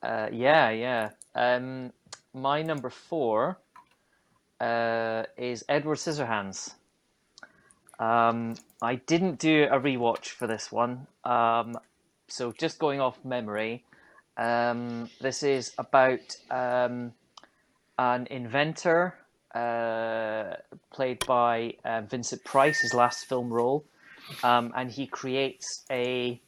[0.01, 1.09] uh, yeah, yeah.
[1.35, 1.91] Um,
[2.33, 3.59] my number four
[4.59, 6.73] uh, is Edward Scissorhands.
[7.99, 11.77] Um, I didn't do a rewatch for this one, um,
[12.27, 13.85] so just going off memory,
[14.35, 17.13] um, this is about um,
[17.97, 19.15] an inventor
[19.55, 20.55] uh,
[20.91, 23.85] played by uh, Vincent Price, his last film role,
[24.43, 26.41] um, and he creates a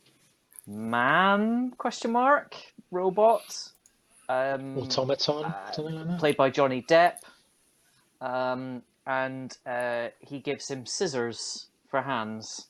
[0.67, 2.55] man question mark
[2.91, 3.69] robot
[4.27, 7.17] um, Automaton, uh, like played by Johnny Depp,
[8.19, 12.67] um, and uh, he gives him scissors for hands,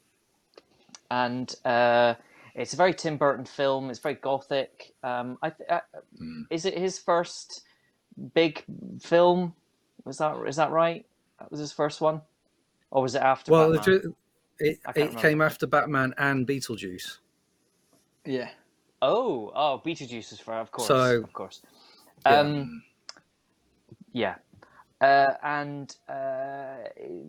[1.10, 2.14] and uh,
[2.54, 3.90] it's a very Tim Burton film.
[3.90, 4.94] It's very gothic.
[5.04, 5.80] Um, I th- uh,
[6.52, 7.64] is it his first
[8.36, 8.64] big
[9.02, 9.56] film?
[10.04, 11.08] Was that is that right?
[11.40, 12.22] That was his first one,
[12.92, 13.52] or was it after?
[13.52, 14.16] Well, Batman?
[14.60, 17.18] it, it, it came after Batman and Beetlejuice.
[18.26, 18.50] Yeah.
[19.02, 21.62] Oh, oh, Beetlejuice is for, of course, So- of course.
[22.26, 22.40] Yeah.
[22.40, 22.84] Um,
[24.14, 24.36] yeah,
[25.02, 26.76] uh, and uh,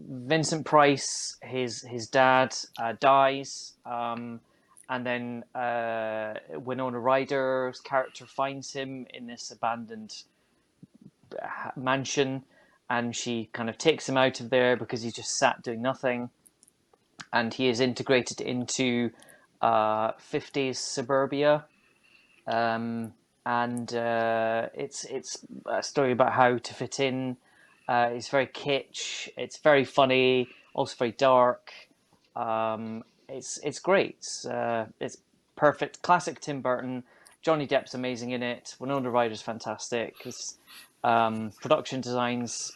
[0.09, 4.41] Vincent Price, his his dad uh, dies, um,
[4.89, 10.15] and then uh, Winona Ryder's character finds him in this abandoned
[11.77, 12.45] mansion,
[12.89, 16.31] and she kind of takes him out of there because he's just sat doing nothing,
[17.33, 19.11] and he is integrated into
[19.61, 21.65] uh, 50s suburbia.
[22.47, 23.13] Um,
[23.45, 27.37] and uh, it's it's a story about how to fit in.
[27.89, 29.29] Uh, it's very kitsch.
[29.37, 30.49] It's very funny.
[30.75, 31.73] Also very dark.
[32.35, 34.17] Um, it's it's great.
[34.19, 35.19] It's, uh, it's
[35.57, 36.03] perfect.
[36.03, 37.05] Classic Tim Burton.
[37.43, 38.75] Johnny Depp's amazing in it.
[38.81, 40.15] Winona Ryder's fantastic.
[40.25, 40.59] It's,
[41.05, 42.73] um, production designs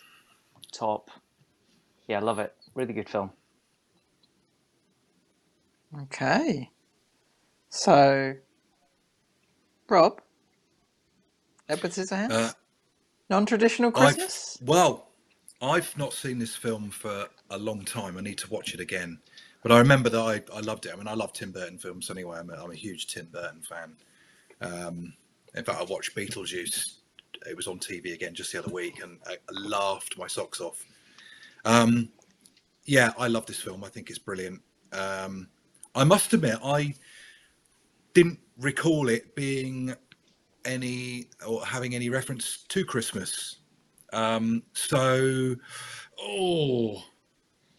[0.72, 1.10] top.
[2.06, 2.54] Yeah, love it.
[2.74, 3.32] Really good film.
[6.02, 6.70] Okay.
[7.68, 8.34] So,
[9.88, 10.20] Rob,
[11.68, 12.52] Edward Scissorhands, Uh,
[13.30, 14.58] non-traditional I've- Christmas.
[14.62, 15.08] well,
[15.62, 18.16] I've not seen this film for a long time.
[18.18, 19.18] I need to watch it again.
[19.62, 20.92] But I remember that I, I loved it.
[20.92, 22.38] I mean, I love Tim Burton films anyway.
[22.38, 23.96] I'm a, I'm a huge Tim Burton fan.
[24.62, 25.12] Um,
[25.54, 26.94] in fact, I watched Beetlejuice.
[27.46, 30.60] It was on TV again just the other week, and I, I laughed my socks
[30.60, 30.82] off.
[31.66, 32.08] Um,
[32.86, 33.84] yeah, I love this film.
[33.84, 34.62] I think it's brilliant.
[34.92, 35.48] Um,
[35.94, 36.94] I must admit, I
[38.14, 39.94] didn't recall it being
[40.64, 43.56] any or having any reference to Christmas.
[44.12, 45.54] Um, so,
[46.20, 47.02] oh,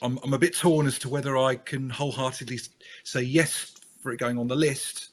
[0.01, 2.59] I'm, I'm a bit torn as to whether I can wholeheartedly
[3.03, 5.09] say yes for it going on the list.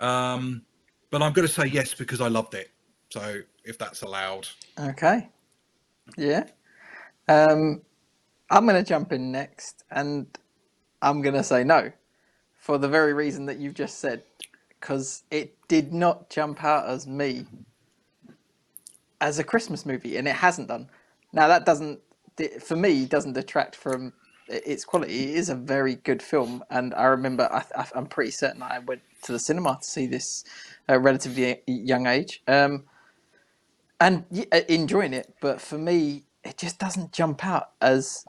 [0.00, 0.62] Um,
[1.10, 2.70] but I'm going to say yes because I loved it.
[3.10, 4.48] So, if that's allowed,
[4.78, 5.28] Okay.
[6.16, 6.44] Yeah.
[7.28, 7.82] Um,
[8.50, 10.26] I'm going to jump in next, and
[11.02, 11.90] I'm going to say no,
[12.58, 14.22] for the very reason that you've just said,
[14.86, 17.44] because it did not jump out as me
[19.20, 20.88] as a Christmas movie, and it hasn't done.
[21.32, 21.98] Now that doesn't,
[22.60, 24.12] for me, doesn't detract from
[24.46, 25.32] its quality.
[25.32, 27.64] It is a very good film, and I remember I,
[27.96, 30.44] I'm pretty certain I went to the cinema to see this
[30.88, 32.44] at a relatively young age.
[32.46, 32.84] Um,
[33.98, 38.24] and uh, enjoying it, but for me, it just doesn't jump out as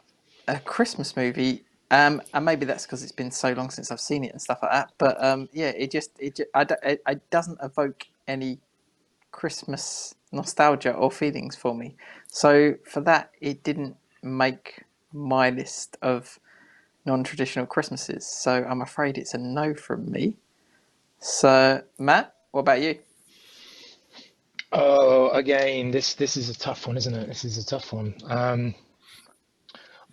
[0.47, 1.65] a Christmas movie.
[1.89, 4.59] Um, and maybe that's because it's been so long since I've seen it and stuff
[4.61, 4.91] like that.
[4.97, 8.59] But um, yeah, it just it, ju- I, it, it doesn't evoke any
[9.31, 11.95] Christmas nostalgia or feelings for me.
[12.27, 14.83] So for that, it didn't make
[15.13, 16.39] my list of
[17.05, 18.27] non-traditional Christmases.
[18.27, 20.35] So I'm afraid it's a no from me.
[21.19, 22.99] So Matt, what about you?
[24.73, 27.27] Oh, again, this this is a tough one, isn't it?
[27.27, 28.13] This is a tough one.
[28.25, 28.75] Um,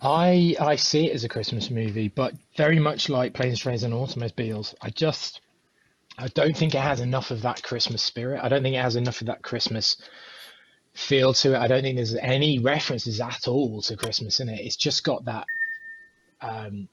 [0.05, 3.93] I I see it as a Christmas movie, but very much like Planes, Trains, and
[3.93, 4.75] Automobiles.
[4.79, 5.41] I just
[6.17, 8.41] I don't think it has enough of that Christmas spirit.
[8.43, 9.97] I don't think it has enough of that Christmas
[10.93, 11.57] feel to it.
[11.57, 14.61] I don't think there's any references at all to Christmas in it.
[14.63, 15.45] It's just got that
[16.39, 16.87] um,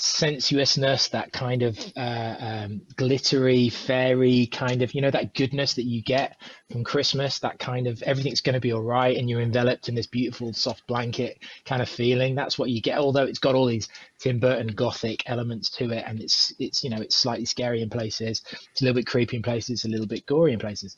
[0.00, 5.84] sensuousness, that kind of uh, um, glittery, fairy kind of, you know, that goodness that
[5.84, 6.36] you get
[6.70, 9.94] from Christmas, that kind of everything's going to be all right and you're enveloped in
[9.94, 12.34] this beautiful soft blanket kind of feeling.
[12.34, 13.88] That's what you get, although it's got all these
[14.18, 17.90] Tim Burton gothic elements to it and it's, it's, you know, it's slightly scary in
[17.90, 18.42] places,
[18.72, 20.96] it's a little bit creepy in places, it's a little bit gory in places,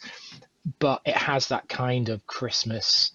[0.79, 3.13] but it has that kind of Christmas.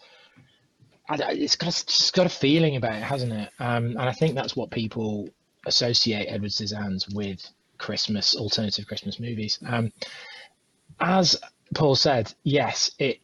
[1.10, 3.50] I, it's got just got a feeling about it, hasn't it?
[3.60, 5.30] Um, and I think that's what people
[5.68, 7.48] associate Edward Scissorhands with
[7.78, 9.60] Christmas, alternative Christmas movies.
[9.68, 9.92] Um,
[11.00, 11.40] as
[11.74, 13.20] Paul said, yes, it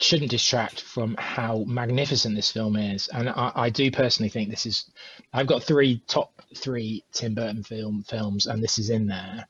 [0.00, 4.66] shouldn't distract from how magnificent this film is, and I, I do personally think this
[4.66, 4.90] is.
[5.32, 9.46] I've got three top three Tim Burton film films, and this is in there.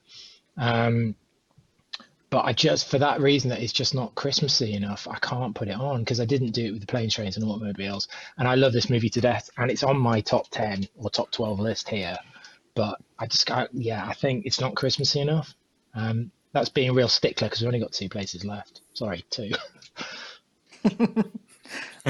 [0.56, 1.14] Um,
[2.30, 5.06] but I just for that reason that it's just not Christmassy enough.
[5.08, 7.44] I can't put it on because I didn't do it with the plane, trains, and
[7.44, 8.08] automobiles.
[8.38, 11.30] And I love this movie to death, and it's on my top ten or top
[11.30, 12.18] twelve list here
[12.78, 15.52] but I just got yeah, I think it's not Christmassy enough.
[15.94, 18.82] Um, that's being a real stickler because we've only got two places left.
[18.94, 19.50] Sorry, two.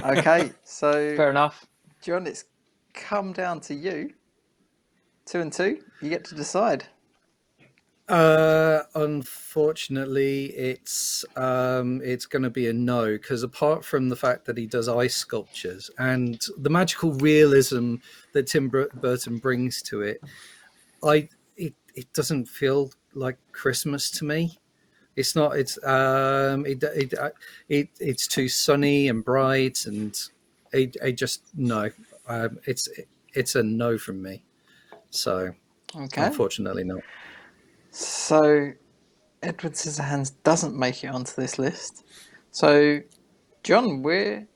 [0.05, 1.67] Okay, so Fair enough.
[2.03, 2.45] John, it's
[2.95, 4.11] come down to you.
[5.27, 5.81] Two and two.
[6.01, 6.85] You get to decide.
[8.09, 14.47] Uh, unfortunately, it's um, it's going to be a no because apart from the fact
[14.47, 17.97] that he does ice sculptures and the magical realism
[18.33, 20.23] that Tim Burton brings to it,
[21.05, 24.59] I it, it doesn't feel like Christmas to me.
[25.17, 25.57] It's not.
[25.57, 26.67] It's um.
[26.67, 27.15] It it,
[27.69, 30.19] it it's too sunny and bright, and
[30.73, 31.91] I, I just no.
[32.29, 32.89] Um, it's
[33.35, 34.43] it's a no from me.
[35.11, 35.51] So
[35.97, 36.25] Okay.
[36.25, 37.01] unfortunately, not.
[37.91, 38.73] So
[39.43, 42.05] Edward Scissorhands doesn't make it onto this list.
[42.51, 43.01] So,
[43.63, 44.47] John, we're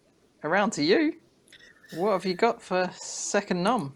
[0.45, 1.15] around to you.
[1.91, 3.95] What have you got for second nom?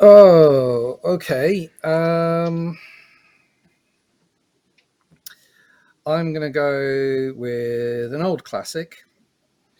[0.00, 1.70] Oh, okay.
[1.82, 2.78] Um,
[6.06, 9.04] I'm gonna go with an old classic.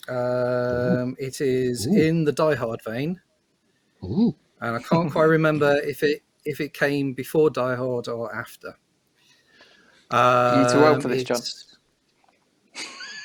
[0.08, 1.94] Um, it is Ooh.
[1.94, 3.20] in the Die Hard vein,
[4.02, 4.34] Ooh.
[4.60, 8.76] and I can't quite remember if it if it came before Die Hard or after.
[10.10, 11.40] Are you too old Um, for this, John?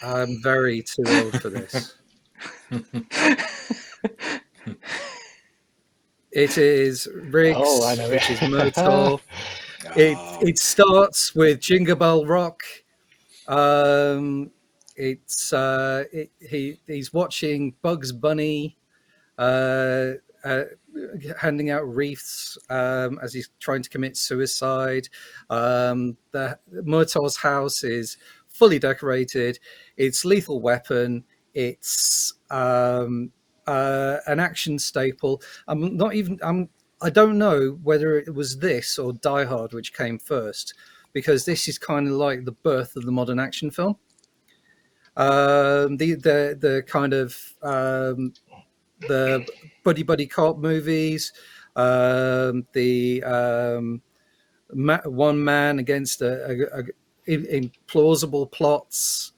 [0.02, 1.94] I'm very too old for this.
[6.32, 8.34] It is Riggs, Oh, I know which it.
[8.34, 9.20] is Murtaugh.
[9.96, 12.64] it Ah, it starts with Jingle Bell Rock.
[13.48, 14.52] Um,
[14.96, 18.78] it's uh, it, he he's watching Bugs Bunny,
[19.38, 20.12] uh,
[20.44, 20.64] uh,
[21.40, 25.08] handing out wreaths um, as he's trying to commit suicide.
[25.50, 28.18] Um, the Murtaugh's house is
[28.50, 29.58] fully decorated.
[29.98, 31.24] It's Lethal Weapon.
[31.56, 33.32] It's um,
[33.70, 35.42] uh, an action staple.
[35.68, 36.40] I'm not even.
[36.42, 36.70] I'm.
[37.02, 40.74] I don't know whether it was this or Die Hard which came first,
[41.14, 43.96] because this is kind of like the birth of the modern action film.
[45.16, 48.34] Um, the the the kind of um,
[49.08, 49.48] the
[49.84, 51.32] buddy buddy cop movies,
[51.76, 54.02] um, the um,
[54.74, 56.84] ma- one man against a, a, a
[57.28, 59.34] implausible plots.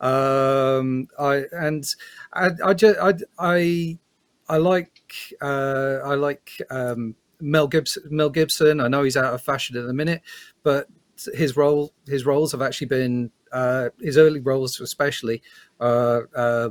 [0.00, 1.84] Um, I and
[2.32, 3.98] I I just I I,
[4.48, 5.02] I like
[5.40, 8.04] uh, I like um, Mel Gibson.
[8.10, 8.80] Mel Gibson.
[8.80, 10.22] I know he's out of fashion at the minute,
[10.62, 10.88] but
[11.34, 15.42] his role his roles have actually been uh, his early roles, especially.
[15.78, 16.70] Uh, uh,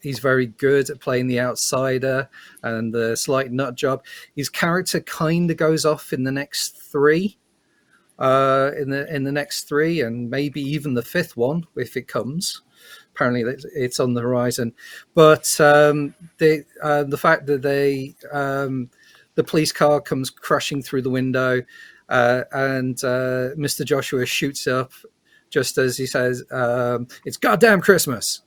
[0.00, 2.28] he's very good at playing the outsider
[2.62, 4.04] and the slight nut job.
[4.36, 7.38] His character kind of goes off in the next three,
[8.18, 12.08] uh, in the in the next three, and maybe even the fifth one if it
[12.08, 12.62] comes.
[13.14, 13.42] Apparently,
[13.76, 14.72] it's- on the horizon.
[15.14, 18.90] But um, the uh, the fact that they um,
[19.34, 21.62] the police car comes crashing through the window,
[22.08, 23.84] uh, and uh, Mr.
[23.84, 24.92] Joshua shoots up
[25.50, 28.42] just as he says, um, "It's goddamn Christmas."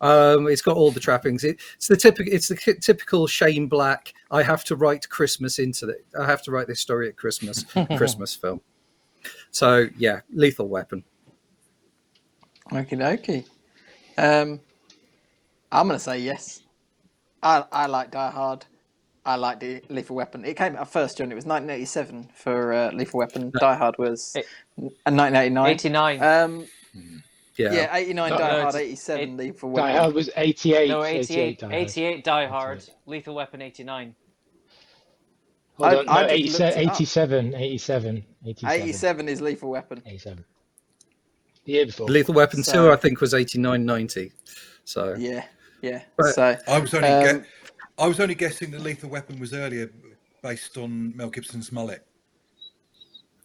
[0.00, 1.42] Um, it's got all the trappings.
[1.44, 2.32] It, it's the typical.
[2.32, 4.14] It's the typical Shane Black.
[4.30, 6.06] I have to write Christmas into it.
[6.18, 7.64] I have to write this story at Christmas.
[7.96, 8.60] Christmas film.
[9.50, 11.02] So yeah, Lethal Weapon.
[12.70, 13.44] Okie dokie.
[14.18, 14.60] Um,
[15.72, 16.62] I'm going to say yes.
[17.42, 18.66] I, I like Die Hard.
[19.24, 20.44] I like the Lethal Weapon.
[20.44, 21.30] It came out first, John.
[21.30, 23.52] It was 1987 for uh, Lethal Weapon.
[23.58, 24.46] Die Hard was It-
[24.78, 25.70] uh, 1989.
[25.70, 26.22] 89.
[26.22, 26.66] Um,
[27.58, 27.72] Yeah.
[27.72, 30.88] Yeah, 89 No, Die no, Hard, 87 it- Lethal Die Hard was 88.
[30.88, 31.74] No, 88, Die Hard.
[31.74, 34.14] 88 Die Hard, Lethal Weapon 89.
[35.78, 36.92] Hold I- on, no, just 87, looked it up.
[36.92, 40.02] 87, 87, 87, 87 is Lethal Weapon.
[40.06, 40.44] 87.
[41.64, 42.06] The year before.
[42.08, 44.32] Lethal Weapon So- 2, I think, was 89 90.
[44.84, 45.44] So, Yeah,
[45.82, 46.02] yeah.
[46.16, 46.34] Right.
[46.34, 47.44] So, I was only Um, gue-
[47.98, 49.90] I was only guessing that Lethal Weapon was earlier,
[50.42, 52.06] based on Mel Gibson's mullet.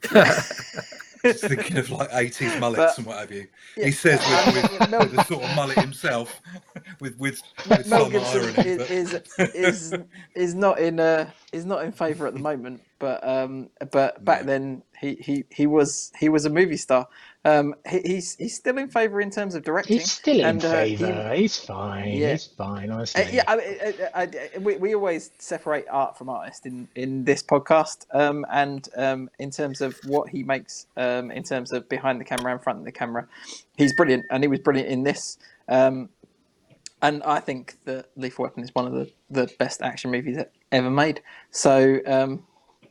[1.24, 3.48] Just thinking of like 80s mullets But- and what have you.
[3.78, 4.20] yeah, He says
[4.54, 6.42] with, with, Mel- with the sort of mullet himself,
[7.00, 8.70] with with, with Mel some Gibson irony.
[8.70, 9.94] is, but- is is
[10.36, 14.42] is not in uh is not in favour at the moment, but um but back
[14.42, 14.48] No.
[14.48, 17.08] then he, he, he was he was a movie star.
[17.46, 19.98] Um he, he's he's still in favour in terms of directing.
[19.98, 21.34] He's still in and, uh, he- favour.
[21.36, 22.14] He's fine.
[22.14, 22.32] Yeah.
[22.32, 23.24] He's fine, honestly.
[23.24, 27.26] Uh, yeah, I, I, I, I, we, we always separate art from artist in, in
[27.26, 31.88] this podcast, um, and um, in terms of what he makes, um, in terms of
[31.90, 33.28] behind the camera and front of the camera,
[33.78, 35.38] he's brilliant, and he was brilliant in this.
[35.68, 36.10] Um,
[37.02, 40.38] and I think that Lethal Weapon is one of the, the best action movies
[40.72, 41.22] ever made.
[41.52, 42.44] So um,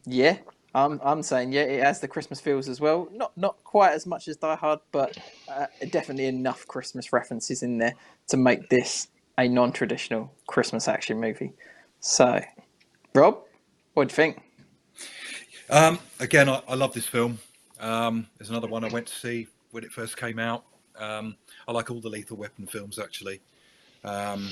[0.05, 0.37] yeah,
[0.75, 3.09] I'm I'm saying yeah, it has the Christmas feels as well.
[3.13, 5.17] Not not quite as much as Die Hard, but
[5.49, 7.95] uh, definitely enough Christmas references in there
[8.29, 9.09] to make this
[9.39, 11.53] a non-traditional Christmas action movie.
[12.01, 12.41] So,
[13.15, 13.39] Rob,
[13.95, 14.43] what do you think?
[15.71, 17.39] Um, again, I, I love this film.
[17.81, 20.65] Um, there's another one I went to see when it first came out.
[20.99, 23.41] Um, I like all the Lethal Weapon films actually.
[24.05, 24.51] Um,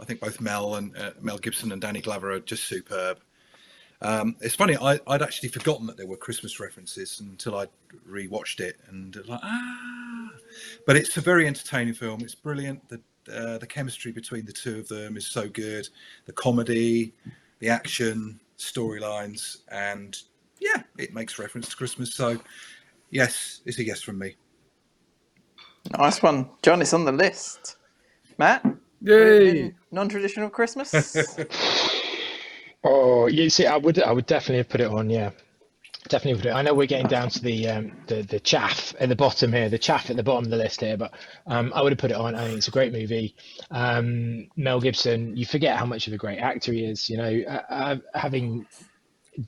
[0.00, 3.20] I think both Mel and uh, Mel Gibson and Danny Glover are just superb.
[4.02, 7.66] Um, it's funny, I, I'd actually forgotten that there were Christmas references until I
[8.08, 10.30] rewatched it, and like ah.
[10.86, 12.20] But it's a very entertaining film.
[12.20, 12.86] It's brilliant.
[12.88, 13.00] The
[13.32, 15.88] uh, the chemistry between the two of them is so good.
[16.26, 17.14] The comedy,
[17.58, 20.16] the action, storylines, and
[20.60, 22.14] yeah, it makes reference to Christmas.
[22.14, 22.38] So
[23.10, 24.36] yes, it's a yes from me.
[25.98, 26.82] Nice one, John.
[26.82, 27.76] It's on the list.
[28.38, 28.66] Matt,
[29.00, 29.72] yay!
[29.90, 31.38] non-traditional Christmas.
[32.84, 35.08] Oh, you see, I would, I would definitely have put it on.
[35.10, 35.30] Yeah,
[36.08, 36.52] definitely it.
[36.52, 39.68] I know we're getting down to the um, the the chaff at the bottom here,
[39.68, 41.12] the chaff at the bottom of the list here, but
[41.46, 42.34] um, I would have put it on.
[42.34, 43.34] I think it's a great movie.
[43.70, 47.08] Um, Mel Gibson, you forget how much of a great actor he is.
[47.08, 48.66] You know, uh, uh, having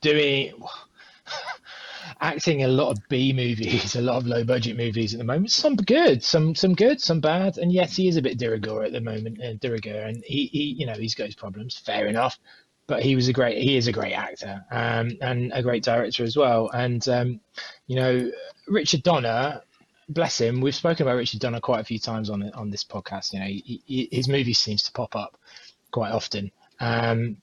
[0.00, 0.52] doing
[2.20, 5.50] acting a lot of B movies, a lot of low budget movies at the moment.
[5.50, 8.92] Some good, some some good, some bad, and yes, he is a bit de at
[8.92, 11.76] the moment, uh, and he, he you know he's got his problems.
[11.78, 12.38] Fair enough,
[12.86, 16.24] but he was a great, he is a great actor, um, and a great director
[16.24, 16.70] as well.
[16.72, 17.40] And um,
[17.86, 18.30] you know,
[18.68, 19.62] Richard Donner.
[20.08, 20.60] Bless him.
[20.60, 23.32] We've spoken about Richard Donner quite a few times on on this podcast.
[23.32, 25.36] You know, he, he, his movie seems to pop up
[25.90, 26.52] quite often.
[26.78, 27.38] Um,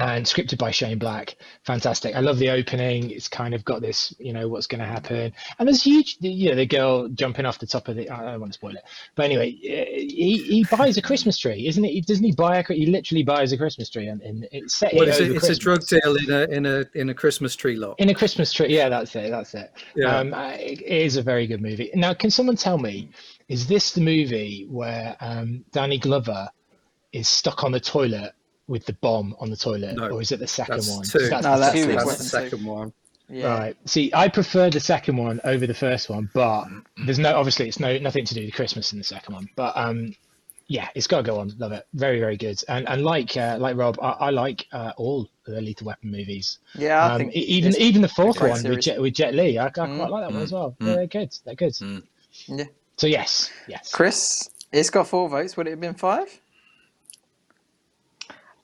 [0.00, 1.36] and scripted by Shane Black.
[1.64, 2.16] Fantastic.
[2.16, 3.10] I love the opening.
[3.10, 5.32] It's kind of got this, you know, what's going to happen.
[5.58, 8.08] And there's huge, you know, the girl jumping off the top of the.
[8.08, 8.82] I don't want to spoil it,
[9.14, 12.06] but anyway, eh, he, he buys a Christmas tree, isn't it?
[12.06, 12.72] Doesn't he buy a?
[12.72, 14.94] He literally buys a Christmas tree, and, and it's set.
[14.94, 15.24] What it is it?
[15.24, 17.98] over It's a drug deal in a in a in a Christmas tree lot.
[17.98, 19.30] In a Christmas tree, yeah, that's it.
[19.30, 19.72] That's it.
[19.94, 20.16] Yeah.
[20.16, 21.90] Um, it is a very good movie.
[21.94, 23.10] Now, can someone tell me,
[23.48, 26.48] is this the movie where um, Danny Glover
[27.12, 28.32] is stuck on the toilet
[28.70, 31.04] with the bomb on the toilet, No, or is it the second That's one?
[31.04, 31.28] two.
[31.28, 31.96] That's No, the that's second two.
[31.96, 32.06] one.
[32.06, 32.92] That's the second one.
[33.28, 33.58] yeah.
[33.58, 33.76] Right.
[33.84, 36.66] See, I prefer the second one over the first one, but
[37.04, 39.48] there's no obviously it's no nothing to do with Christmas in the second one.
[39.56, 40.14] But um,
[40.68, 41.52] yeah, it's got to go on.
[41.58, 41.84] Love it.
[41.94, 42.62] Very very good.
[42.68, 46.58] And and like uh, like Rob, I, I like uh, all the Lethal Weapon movies.
[46.76, 48.80] Yeah, I Um, think e- even even the fourth great one with.
[48.82, 50.08] Jet, with Jet Li, I, I quite Mm.
[50.08, 50.76] like that one as well.
[50.80, 50.86] Mm.
[50.94, 51.36] They're good.
[51.44, 51.72] They're good.
[51.72, 52.02] Mm.
[52.46, 52.64] Yeah.
[52.98, 53.90] So yes, yes.
[53.92, 55.56] Chris, it's got four votes.
[55.56, 56.28] Would it have been five?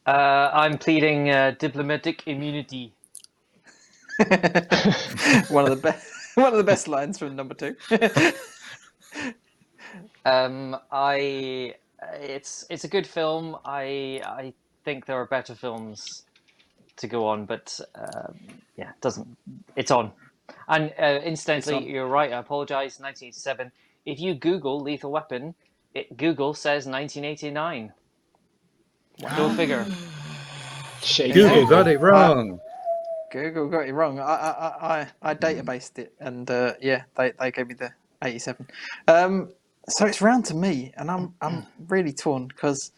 [0.07, 2.95] Uh, I'm pleading uh, diplomatic immunity.
[4.19, 6.13] one of the best.
[6.37, 7.77] One of the best lines from number two.
[10.27, 11.75] Um, I
[12.15, 13.57] it's it's a good film.
[13.65, 14.53] I I
[14.85, 16.25] think there are better films
[16.97, 18.39] to go on, but um,
[18.77, 19.37] yeah, it doesn't
[19.77, 20.13] it's on.
[20.69, 21.83] And uh, incidentally, on.
[21.85, 22.33] you're right.
[22.33, 22.99] I apologize.
[23.01, 23.73] 1987.
[24.05, 25.55] If you Google Lethal Weapon,
[25.95, 27.93] it Google says 1989.
[29.37, 29.87] Go figure.
[31.03, 31.69] Shady Google Google.
[31.69, 32.61] got it wrong.
[33.31, 34.19] Google got it wrong.
[34.19, 37.93] I I I, I, I databased it, and uh, yeah, they, they gave me the
[38.23, 38.67] eighty-seven.
[39.09, 39.53] Um,
[39.89, 42.93] so it's round to me, and I'm I'm really torn because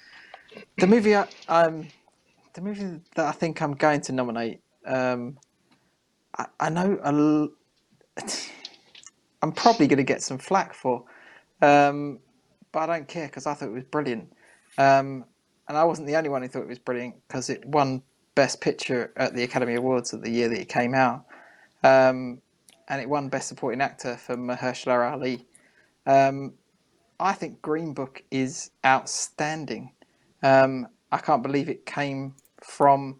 [0.78, 1.88] the movie I, um
[2.54, 4.60] the movie that I think I'm going to nominate.
[4.84, 5.38] Um,
[6.36, 7.50] I, I know a l-
[9.42, 11.04] I'm probably going to get some flack for,
[11.62, 12.18] um,
[12.72, 14.32] but I don't care because I thought it was brilliant.
[14.76, 15.24] Um,
[15.68, 18.02] and I wasn't the only one who thought it was brilliant because it won
[18.34, 21.24] Best Picture at the Academy Awards at the year that it came out,
[21.82, 22.40] um,
[22.88, 25.46] and it won Best Supporting Actor for Mahershala Ali.
[26.06, 26.54] Um,
[27.20, 29.92] I think Green Book is outstanding.
[30.42, 33.18] Um, I can't believe it came from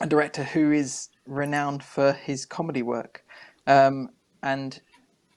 [0.00, 3.24] a director who is renowned for his comedy work
[3.66, 4.10] um,
[4.42, 4.80] and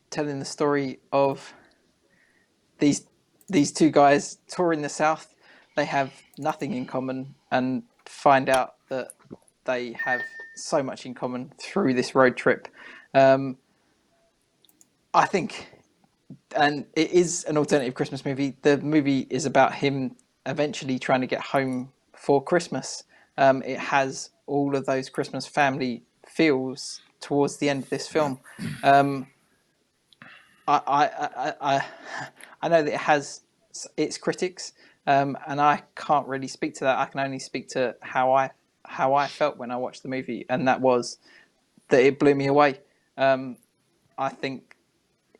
[0.09, 1.53] telling the story of
[2.79, 3.05] these
[3.49, 5.33] these two guys touring the south.
[5.79, 9.13] They have nothing in common and find out that
[9.63, 10.19] they have
[10.57, 12.67] so much in common through this road trip.
[13.13, 13.55] Um,
[15.13, 15.71] I think,
[16.53, 18.57] and it is an alternative Christmas movie.
[18.61, 23.05] The movie is about him eventually trying to get home for Christmas.
[23.37, 28.41] Um, it has all of those Christmas family feels towards the end of this film.
[28.83, 29.27] Um,
[30.67, 31.85] I, I, I, I,
[32.63, 33.43] I know that it has
[33.95, 34.73] its critics,
[35.07, 36.97] um, and I can't really speak to that.
[36.97, 38.51] I can only speak to how I
[38.85, 41.17] how I felt when I watched the movie, and that was
[41.89, 42.79] that it blew me away.
[43.17, 43.57] Um,
[44.17, 44.75] I think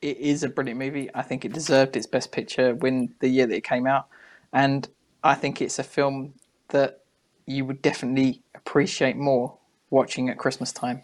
[0.02, 1.10] it is a brilliant movie.
[1.14, 4.08] I think it deserved its best picture win the year that it came out,
[4.54, 4.88] and
[5.24, 6.34] I think it's a film
[6.70, 7.02] that
[7.46, 9.58] you would definitely appreciate more
[9.90, 11.02] watching at Christmas time.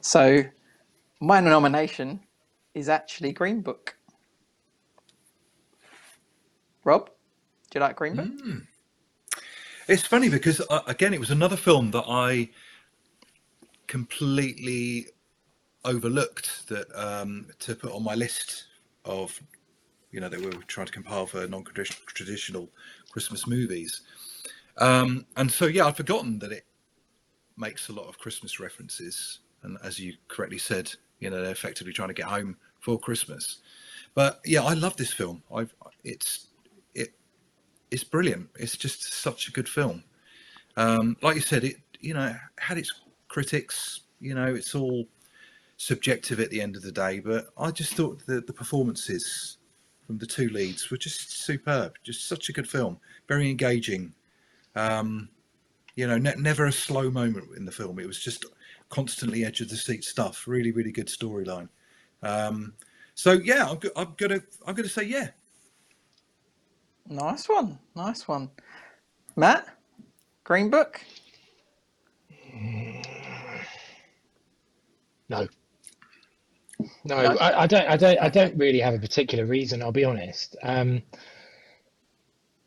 [0.00, 0.44] So,
[1.20, 2.20] my nomination
[2.74, 3.96] is actually Green Book.
[6.84, 7.10] Rob,
[7.70, 8.28] do you like Green Book?
[9.88, 12.50] It's funny because uh, again, it was another film that I
[13.86, 15.06] completely
[15.84, 18.64] overlooked that um, to put on my list
[19.04, 19.40] of,
[20.10, 22.68] you know, that we were trying to compile for non-traditional
[23.10, 24.02] Christmas movies.
[24.76, 26.66] Um, and so, yeah, I'd forgotten that it
[27.56, 31.92] makes a lot of Christmas references, and as you correctly said, you know, they're effectively
[31.92, 33.58] trying to get home for Christmas.
[34.14, 35.42] But yeah, I love this film.
[35.54, 36.47] I've it's it
[37.90, 38.48] it's brilliant.
[38.58, 40.02] It's just such a good film.
[40.76, 42.92] Um, like you said, it you know had its
[43.28, 44.00] critics.
[44.20, 45.06] You know, it's all
[45.76, 47.20] subjective at the end of the day.
[47.20, 49.58] But I just thought that the performances
[50.06, 51.94] from the two leads were just superb.
[52.02, 52.98] Just such a good film.
[53.28, 54.12] Very engaging.
[54.74, 55.28] Um,
[55.96, 57.98] you know, ne- never a slow moment in the film.
[57.98, 58.44] It was just
[58.88, 60.46] constantly edge of the seat stuff.
[60.46, 61.68] Really, really good storyline.
[62.22, 62.74] Um,
[63.14, 65.30] so yeah, I'm, go- I'm gonna I'm gonna say yeah.
[67.08, 68.50] Nice one, nice one.
[69.34, 69.66] Matt,
[70.44, 71.00] Green Book.
[75.28, 75.46] No.
[77.04, 77.88] No, I, I don't.
[77.88, 78.18] I don't.
[78.18, 79.82] I don't really have a particular reason.
[79.82, 80.56] I'll be honest.
[80.62, 81.02] Um,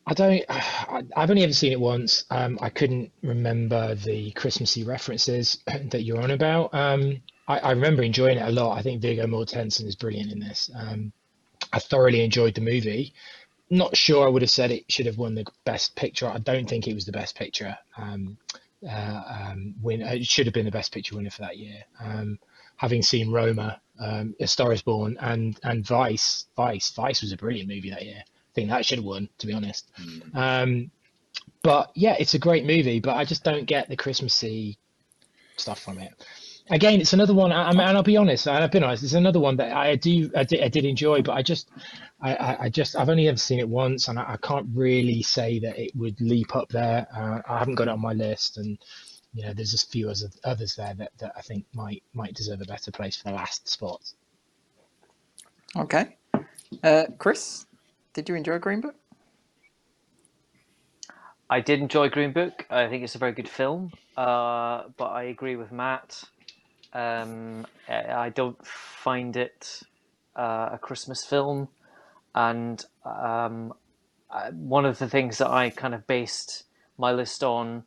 [0.06, 0.44] I don't.
[0.48, 2.24] I, I've only ever seen it once.
[2.30, 6.74] Um, I couldn't remember the Christmassy references that you're on about.
[6.74, 8.76] Um, I, I remember enjoying it a lot.
[8.76, 10.70] I think Viggo Mortensen is brilliant in this.
[10.74, 11.12] Um,
[11.72, 13.14] I thoroughly enjoyed the movie.
[13.72, 16.28] Not sure I would have said it should have won the best picture.
[16.28, 17.76] I don't think it was the best picture.
[17.96, 18.36] Um,
[18.86, 20.02] uh, um, win.
[20.02, 21.82] It should have been the best picture winner for that year.
[21.98, 22.38] Um,
[22.76, 27.36] having seen Roma, um, A Star Is Born, and and Vice, Vice, Vice was a
[27.36, 28.22] brilliant movie that year.
[28.26, 29.90] I think that should have won, to be honest.
[30.34, 30.90] Um,
[31.62, 34.76] but yeah, it's a great movie, but I just don't get the Christmassy
[35.56, 36.12] stuff from it.
[36.70, 39.02] Again, it's another one, I, I mean, and I'll be honest, and I've been honest,
[39.02, 41.68] it's another one that I do, I did, I did enjoy, but I just,
[42.20, 45.22] I, I, I just, I've only ever seen it once, and I, I can't really
[45.22, 47.06] say that it would leap up there.
[47.14, 48.78] Uh, I haven't got it on my list, and
[49.34, 52.60] you know, there's a few others, others there that, that I think might might deserve
[52.60, 54.00] a better place for the last spot.
[55.76, 56.16] Okay.
[56.82, 57.66] Uh, Chris,
[58.12, 58.94] did you enjoy Green Book?
[61.48, 62.66] I did enjoy Green Book.
[62.70, 63.92] I think it's a very good film.
[64.16, 66.22] Uh, but I agree with Matt.
[66.94, 69.82] Um, I I don't find it
[70.36, 71.68] uh, a Christmas film.
[72.34, 73.74] And um,
[74.30, 76.64] I- one of the things that I kind of based
[76.98, 77.84] my list on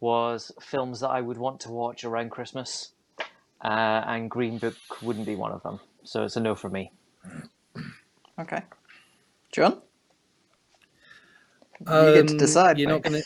[0.00, 2.92] was films that I would want to watch around Christmas.
[3.64, 5.80] Uh, and Green Book wouldn't be one of them.
[6.04, 6.92] So it's a no for me.
[8.38, 8.62] Okay.
[9.50, 9.80] John?
[11.80, 13.24] You get to Um, decide, You're not going to.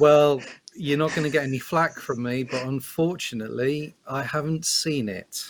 [0.00, 0.42] Well,
[0.80, 5.44] you're not going to get any flack from me, but unfortunately, I haven't seen it.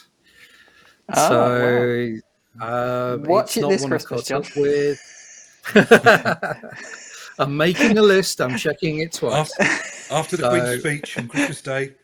[1.15, 1.29] Oh,
[2.61, 2.65] so
[3.15, 5.01] um, Watch it's it not this one I've Christmas, caught up with.
[7.39, 8.41] I'm making a list.
[8.41, 9.51] I'm checking it twice.
[9.61, 11.95] After, after the So- Queen's speech on Christmas Day.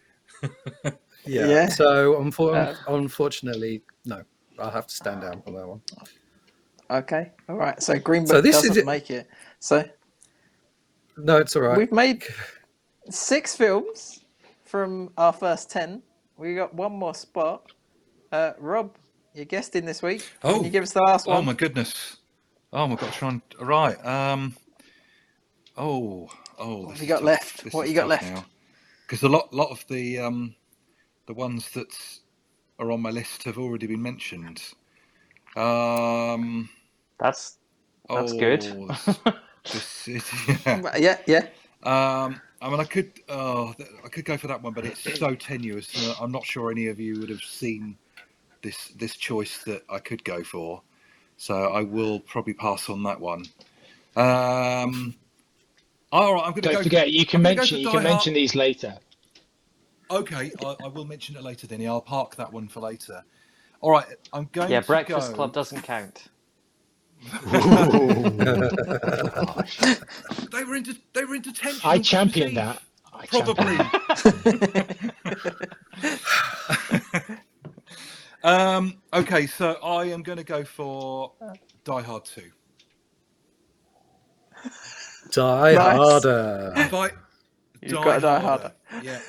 [1.29, 1.49] Yeah.
[1.49, 1.67] Yeah.
[1.69, 4.23] So unfor- Uh, unfortunately, no.
[4.61, 5.81] I'll have to stand down on that one.
[6.89, 7.33] Okay.
[7.49, 7.83] All right.
[7.83, 9.27] So Green Book So this is doesn't it- make it.
[9.59, 9.83] So
[11.17, 11.77] No, it's all right.
[11.77, 12.23] we've made
[13.11, 14.21] six films
[14.65, 16.03] from our first ten.
[16.37, 17.63] We got one more spot.
[18.33, 18.97] Uh, Rob,
[19.35, 20.27] you're guesting this week.
[20.45, 20.55] Oh.
[20.55, 21.43] Can you give us the last Oh one?
[21.43, 22.19] my goodness.
[22.73, 23.97] Oh my god, trying right.
[24.05, 24.57] Um
[25.77, 27.25] oh oh What have you got tough.
[27.25, 27.65] left?
[27.65, 28.45] This What is you got left?
[29.07, 30.55] Because a lot lot of the um
[31.27, 31.95] the ones that
[32.79, 34.63] are on my list have already been mentioned.
[35.57, 36.69] Um
[37.19, 37.59] That's
[38.15, 38.67] That's good.
[38.71, 38.97] Oh,
[39.71, 40.09] this
[40.67, 40.81] yeah.
[40.99, 41.49] Yeah, yeah.
[41.83, 43.75] Um, I mean, I could, oh,
[44.05, 45.95] I could go for that one, but it's so tenuous.
[45.97, 47.97] Uh, I'm not sure any of you would have seen
[48.63, 50.83] this this choice that I could go for,
[51.37, 53.45] so I will probably pass on that one.
[54.17, 55.15] Um,
[56.13, 56.83] all right, I'm going to Don't go.
[56.83, 58.05] forget, you can I'm mention you can Hard.
[58.05, 58.97] mention these later.
[60.11, 61.87] Okay, I, I will mention it later, Denny.
[61.87, 63.23] I'll park that one for later.
[63.83, 64.69] All right, I'm going.
[64.69, 66.29] To Yeah, to Breakfast go- Club doesn't count.
[70.53, 70.97] They were into.
[71.13, 71.81] They were into tension.
[71.85, 72.81] I on championed that.
[73.13, 73.79] I championed Probably.
[78.45, 81.33] um, okay, so I am going to go for
[81.85, 82.43] Die Hard 2.
[85.33, 85.97] Die Nice.
[85.97, 86.73] harder.
[86.77, 86.93] If
[87.91, 88.73] You've got to die harder.
[89.03, 89.19] Yeah.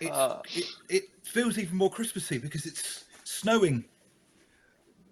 [0.00, 0.40] It's, Uh.
[0.54, 3.84] it, it feels even more Christmassy because it's snowing.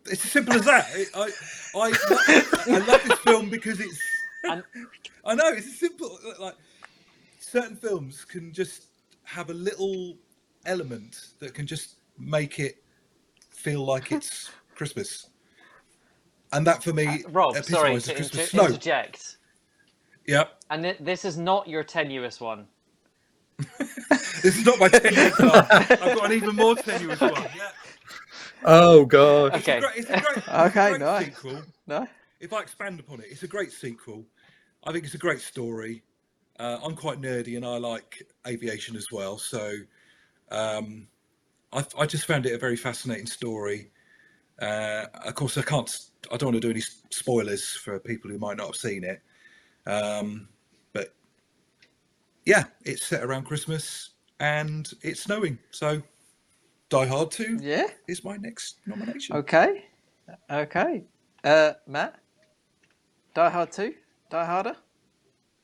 [0.06, 0.86] It's as simple as that.
[1.14, 1.30] I,
[1.74, 4.00] I, I love this film because it's.
[4.44, 4.62] And-
[5.24, 6.18] I know it's simple.
[6.38, 6.54] Like
[7.38, 8.86] certain films can just
[9.24, 10.16] have a little
[10.66, 12.82] element that can just make it
[13.50, 15.28] feel like it's Christmas.
[16.52, 18.66] And that for me, Uh, Rob, sorry to Christmas snow.
[18.66, 19.36] interject.
[20.26, 20.62] Yep.
[20.70, 22.66] And thi- this is not your tenuous one.
[24.42, 25.50] This is not my tenuous one.
[25.70, 27.34] I've got an even more tenuous one.
[27.34, 27.68] Yeah.
[28.64, 29.56] Oh god.
[29.56, 29.80] It's a Okay.
[29.80, 31.26] great, it's a great, it's Okay, a great nice.
[31.26, 31.62] sequel.
[31.86, 32.08] No?
[32.40, 34.24] If I expand upon it, it's a great sequel.
[34.84, 36.02] I think it's a great story.
[36.58, 39.38] Uh, I'm quite nerdy and I like aviation as well.
[39.38, 39.74] So
[40.50, 41.08] um,
[41.72, 43.90] I, I just found it a very fascinating story.
[44.60, 45.90] Uh, of course, I can't,
[46.32, 49.20] I don't want to do any spoilers for people who might not have seen it.
[49.86, 50.48] Um,
[50.92, 51.14] but
[52.44, 55.58] yeah, it's set around Christmas and it's snowing.
[55.70, 56.02] So
[56.90, 57.86] Die Hard 2 Yeah.
[58.08, 59.36] is my next nomination.
[59.36, 59.84] Okay.
[60.50, 61.04] Okay.
[61.44, 62.16] Uh, Matt?
[63.34, 63.94] Die Hard 2?
[64.30, 64.76] Die Harder?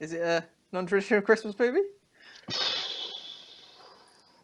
[0.01, 1.81] Is it a non traditional Christmas movie?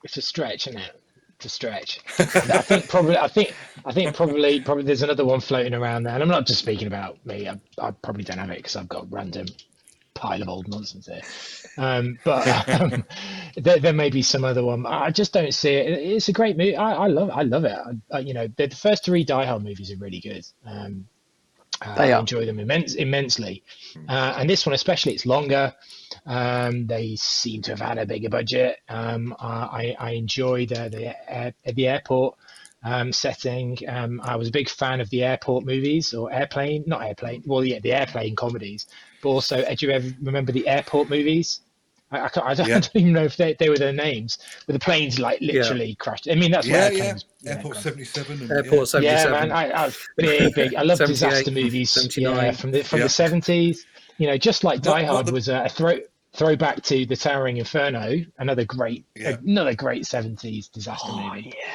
[0.04, 1.00] It's a stretch, isn't it?
[1.36, 2.00] It's a stretch.
[2.18, 2.22] I
[2.62, 3.16] think probably.
[3.16, 3.54] I think.
[3.84, 4.60] I think probably.
[4.60, 7.48] Probably there's another one floating around there, and I'm not just speaking about me.
[7.48, 9.46] I, I probably don't have it because I've got random
[10.22, 11.22] pile of old nonsense here.
[11.78, 13.02] Um, but um,
[13.56, 14.84] there, there may be some other one.
[14.84, 15.86] I just don't see it.
[15.92, 16.76] It- It's a great movie.
[16.76, 17.30] I, I love.
[17.30, 17.72] I love it.
[17.72, 20.44] I, I, you know, the, the first three Die Hard movies are really good.
[20.66, 21.06] Um,
[21.80, 22.20] uh, They I are.
[22.20, 23.62] enjoy them immense, immensely,
[24.06, 25.14] uh, and this one especially.
[25.14, 25.72] It's longer.
[26.26, 28.76] Um, they seem to have had a bigger budget.
[28.90, 32.36] Um, I, I enjoy the the, air, the airport
[32.84, 33.78] um, setting.
[33.88, 37.42] Um, I was a big fan of the airport movies or airplane, not airplane.
[37.46, 38.86] Well, yeah, the airplane comedies.
[39.22, 41.60] But also, uh, do you ever remember the airport movies?
[42.10, 42.76] I, I, can't, I, don't, Yeah.
[42.76, 44.36] I don't even know if they, they were their names,
[44.66, 46.28] where the planes like literally crashed.
[46.30, 46.98] I mean, that's yeah, what yeah.
[47.04, 47.24] airplanes.
[47.42, 48.40] you Airport come- 77.
[48.42, 48.72] And, Airport
[49.02, 49.32] yeah, 77.
[49.32, 50.74] man, I, I big, big.
[50.74, 51.90] I love 78, disaster movies.
[51.90, 52.36] 79.
[52.36, 53.04] Yeah, from the from Yeah.
[53.04, 53.86] the seventies.
[54.18, 55.98] You know, just like Not- Die not Hard the- was a, a throw
[56.34, 59.36] throwback to the Towering Inferno, another great, Yeah.
[59.46, 61.52] another great seventies disaster Oh, movie.
[61.56, 61.72] Yeah,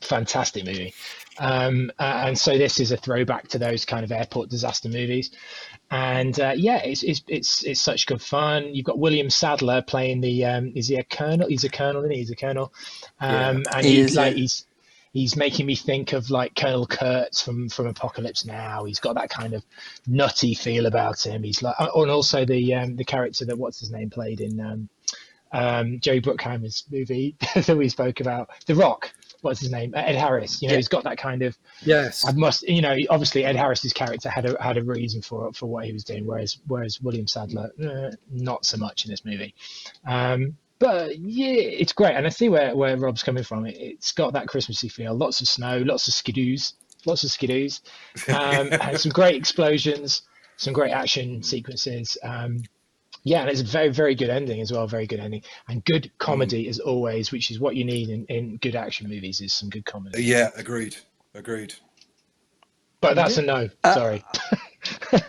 [0.00, 0.94] fantastic movie.
[1.40, 5.30] Um, uh, and so this is a throwback to those kind of airport disaster movies.
[5.90, 8.74] And uh, yeah, it's, it's it's it's such good fun.
[8.74, 11.48] You've got William Sadler playing the um, is he a colonel?
[11.48, 12.18] He's a colonel, isn't he?
[12.18, 12.72] He's a colonel.
[13.20, 14.36] Um, and He he's is, like yeah.
[14.36, 14.66] he's
[15.12, 18.84] he's making me think of like Colonel Kurtz from from Apocalypse Now.
[18.84, 19.64] He's got that kind of
[20.06, 21.42] nutty feel about him.
[21.42, 24.60] He's like, oh, and also the um, the character that what's his name played in
[24.60, 24.88] um,
[25.52, 29.12] um, Joey Bruckheimer's movie that we spoke about, The Rock.
[29.42, 29.92] What's his name?
[29.94, 30.60] Ed Harris.
[30.60, 30.78] You know, Yeah.
[30.78, 31.56] he's got that kind of.
[31.84, 32.24] Yes.
[32.26, 35.66] I must, you know, obviously Ed Harris's character had a had a reason for for
[35.66, 39.54] what he was doing, whereas whereas William Sadler, uh, not so much in this movie.
[40.06, 43.66] Um, but yeah, it's great, and I see where where Rob's coming from.
[43.66, 45.14] It, it's got that Christmassy feel.
[45.14, 46.72] Lots of snow, lots of skidoos,
[47.04, 47.80] lots of skidoos,
[48.28, 50.22] um, and some great explosions,
[50.56, 52.16] some great action sequences.
[52.22, 52.62] Um,
[53.22, 54.86] yeah, and it's a very, very good ending as well.
[54.86, 56.18] Very good ending and good mm.
[56.18, 59.40] comedy as always, which is what you need in, in good action movies.
[59.40, 60.18] Is some good comedy.
[60.18, 60.96] Uh, yeah, agreed.
[61.34, 61.74] Agreed.
[63.00, 63.68] But that's a no.
[63.82, 64.24] Uh, Sorry.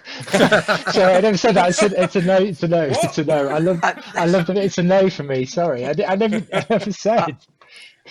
[0.94, 1.70] Sorry, I never said that.
[1.70, 2.38] It's a, it's a no.
[2.38, 2.84] It's a no.
[2.84, 3.48] It's a no.
[3.50, 3.80] I love.
[3.84, 5.46] I love that it's a no for me.
[5.46, 6.42] Sorry, I, di- I never.
[6.54, 7.38] I never said.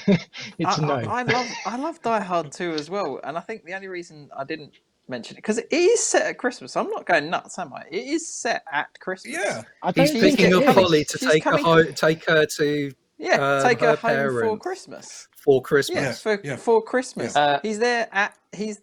[0.07, 0.17] Uh,
[0.59, 1.11] it's a I, no.
[1.11, 3.89] I, I love I love Die Hard 2 as well, and I think the only
[3.89, 4.73] reason I didn't
[5.11, 6.77] mention it because it is set at Christmas.
[6.77, 7.83] I'm not going nuts, am I?
[7.91, 9.35] It is set at Christmas.
[9.35, 9.63] Yeah.
[9.83, 10.65] I He's think picking up.
[10.75, 13.59] Holly to She's take her home, take her to yeah.
[13.59, 14.59] um, take her, her home for.
[14.59, 15.29] Christmas.
[15.37, 15.97] for Christmas.
[15.97, 16.57] Yeah, Yeah, for yeah.
[16.57, 17.35] for Christmas.
[17.37, 17.43] Yeah.
[17.43, 18.81] Uh, he's there at he's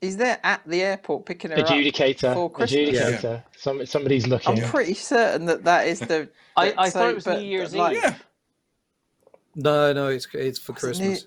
[0.00, 1.66] he's there at the airport picking her up.
[1.66, 2.34] Adjudicator.
[2.34, 2.90] for Christmas.
[2.90, 3.42] Adjudicator.
[3.56, 4.62] Some, somebody's looking.
[4.62, 6.28] I'm pretty certain that that is the.
[6.56, 8.02] I- I so- thought it was but- New Year's but, like, Eve.
[8.02, 8.14] Yeah.
[9.56, 11.26] No, no, it's it's for Was it New- Christmas.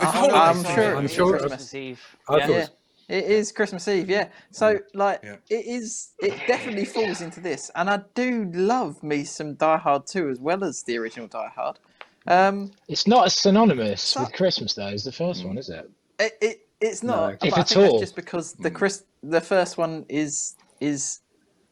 [0.00, 0.96] It's I'm, I'm sure.
[0.96, 1.50] I'm sure- Christmas.
[1.70, 2.16] Christmas Eve.
[2.28, 2.46] I Yeah.
[2.46, 2.66] thought- Yeah,
[3.08, 4.08] it is Christmas Eve.
[4.10, 5.36] Yeah, so like Yeah.
[5.50, 6.10] it is.
[6.20, 10.38] It definitely falls into this, and I do love me some Die Hard 2 as
[10.40, 11.78] well as the original Die Hard.
[12.26, 15.90] Um, It's not as synonymous So- with Christmas though as the first one, is it?
[16.18, 17.16] it, it it's not.
[17.32, 17.36] No.
[17.40, 17.98] but If I at think that's all.
[18.00, 21.20] just because the Chris the first one is is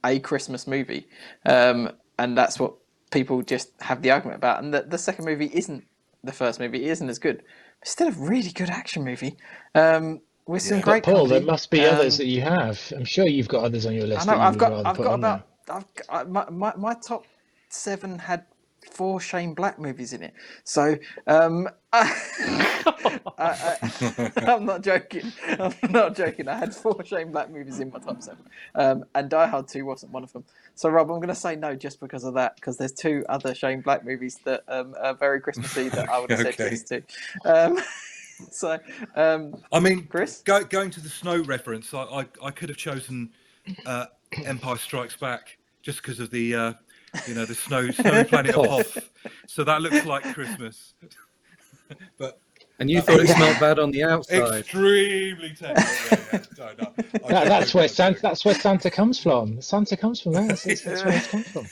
[0.04, 1.06] a Christmas movie,
[1.44, 2.74] um, and that's what
[3.10, 4.62] people just have the argument about.
[4.62, 5.84] And the, the second movie isn't
[6.24, 6.84] the first movie.
[6.84, 7.42] It isn't as good.
[7.82, 9.36] It's still a really good action movie.
[9.74, 10.82] Um, with some Yeah.
[10.82, 11.04] great.
[11.04, 12.80] Paul, there must be others Um, that you have.
[12.96, 14.28] I'm sure you've got others on your list.
[14.28, 14.40] I list.
[14.40, 14.42] know.
[14.42, 14.72] I've got.
[14.86, 15.48] I've got about.
[15.70, 17.26] I've got, I- my, my my top
[17.70, 18.46] seven had
[18.92, 20.34] four Shane Black movies in it.
[20.64, 20.96] So
[21.26, 22.12] um, I,
[23.38, 23.76] I,
[24.46, 25.32] I'm not joking.
[25.58, 26.48] I'm not joking.
[26.48, 28.44] I had four Shane Black movies in my top seven,
[28.74, 30.44] um, and Die Hard Two wasn't one of them.
[30.74, 32.56] So Rob, I'm going to say no just because of that.
[32.56, 36.30] Because there's two other Shane Black movies that um, are very Christmassy that I would
[36.30, 36.70] have said Okay.
[36.70, 37.02] yes to.
[38.50, 38.78] So
[39.14, 40.42] um, I mean, Chris?
[40.42, 43.30] go, going to the snow reference, I, I, I could have chosen
[43.86, 44.06] uh,
[44.44, 46.72] Empire Strikes Back just because of the, uh,
[47.26, 49.10] you know, the snow snowy planet of Hoth.
[49.46, 50.94] So that looks like Christmas.
[52.18, 52.40] but
[52.78, 54.60] And you thought it smelled bad on the outside.
[54.60, 55.80] extremely tender.
[55.80, 56.42] Yeah, yeah.
[56.58, 56.92] No, no.
[57.28, 57.88] That, that's where.
[57.88, 58.20] Santa.
[58.20, 59.60] That's where Santa comes from.
[59.60, 60.46] Santa comes from there.
[60.46, 61.66] That's, that's, that's where it comes from.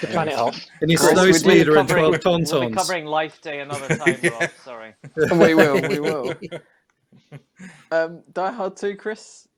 [0.00, 0.66] The planet Hoth.
[0.80, 3.60] And his Chris, snow would you speeder and covering, 12 we'll be covering Life Day
[3.60, 4.50] another time, Rob.
[4.64, 4.94] Sorry.
[5.16, 5.80] we will.
[5.88, 6.34] We will.
[7.90, 9.48] Um, Die Hard Two, Chris.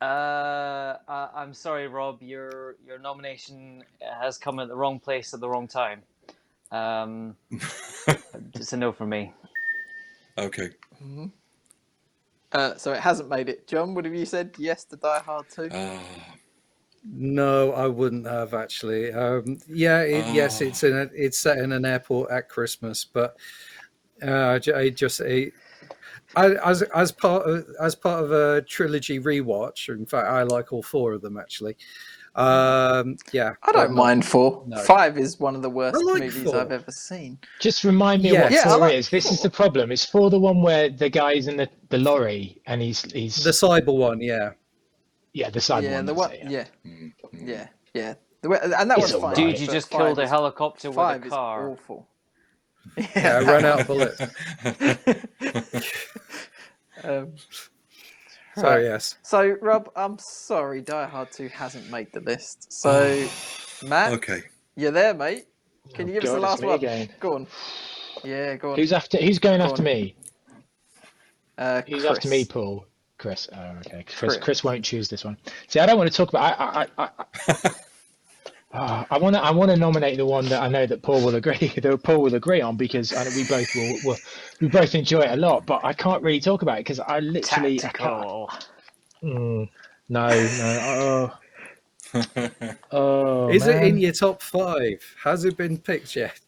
[0.00, 2.22] Uh, I, I'm sorry, Rob.
[2.22, 6.02] Your your nomination has come at the wrong place at the wrong time.
[6.72, 7.36] Um,
[8.54, 9.32] it's a no from me.
[10.38, 10.70] Okay.
[12.52, 13.68] Uh, so it hasn't made it.
[13.68, 15.68] John, would have you said yes to Die Hard 2?
[15.72, 16.00] Ah,
[17.04, 19.12] No, I wouldn't have actually.
[19.12, 20.66] Um, yeah, it, yes, Oh.
[20.66, 23.36] it's in a, it's set in an airport at Christmas, but
[24.22, 25.50] uh, j- I just I,
[26.36, 29.88] I, as as part of as part of a trilogy rewatch.
[29.88, 31.76] In fact, I like all four of them actually.
[32.34, 34.64] Um, yeah, I don't mind four.
[34.66, 34.78] No.
[34.78, 36.56] Five is one of the worst like movies four.
[36.60, 37.38] I've ever seen.
[37.60, 38.44] Just remind me Yeah.
[38.44, 39.10] what Yeah, four like is.
[39.10, 39.92] This is the problem.
[39.92, 43.50] It's for the one where the guy's in the, the lorry and he's he's The
[43.50, 44.52] cyber one, yeah.
[45.34, 46.06] yeah the side yeah, one.
[46.06, 46.32] the one.
[46.32, 46.64] it, Yeah,
[47.32, 48.14] yeah, yeah.
[48.40, 49.34] The way, and that was one's fine.
[49.34, 51.68] Dude, you just killed a is- helicopter with Five a is car.
[51.70, 52.08] awful.
[52.96, 54.20] Yeah, I ran out of bullets.
[57.04, 57.32] um,
[58.56, 58.82] So Right.
[58.82, 62.72] yes, so, Rob, I'm sorry, Die Hard 2 hasn't made the list.
[62.72, 63.26] So,
[63.88, 64.42] Matt, Okay.
[64.76, 65.46] you're there, mate.
[65.94, 66.76] Can you Oh, give us the last it's one?
[66.76, 67.08] again.
[67.20, 67.46] Go on.
[68.24, 68.76] Yeah, go on.
[68.76, 69.18] Who's after?
[69.18, 69.84] Who's going Go after on.
[69.84, 70.14] me?
[71.58, 72.18] uh, Who's Chris.
[72.18, 72.86] after me, Paul?
[73.18, 73.48] Chris.
[73.52, 74.04] Oh, okay.
[74.04, 74.18] Chris.
[74.18, 74.36] Chris.
[74.36, 75.36] Chris won't choose this one.
[75.68, 76.58] See, I don't want to talk about.
[76.60, 76.86] I.
[76.98, 77.08] I.
[77.48, 77.70] I,
[78.72, 79.42] I Ah, I want to.
[79.42, 81.72] I want to nominate the one that I know that Paul will agree.
[81.82, 84.18] That Paul will agree on because I know we both will, will.
[84.60, 87.20] We both enjoy it a lot, but I can't really talk about it because I
[87.20, 87.78] literally.
[87.78, 88.50] I can't, Tactical.
[89.22, 89.68] Mm,
[90.08, 91.30] no, no.
[92.14, 92.20] Oh,
[92.92, 95.04] oh is it in your top five?
[95.22, 96.40] Has it been picked yet?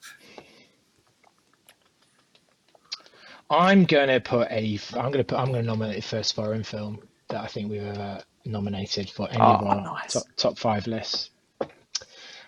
[3.51, 4.79] I'm gonna put a.
[4.95, 5.39] I'm gonna put.
[5.39, 9.53] I'm gonna nominate the first foreign film that I think we've ever nominated for any
[9.53, 10.13] of Oh, our nice.
[10.15, 11.31] top top five lists.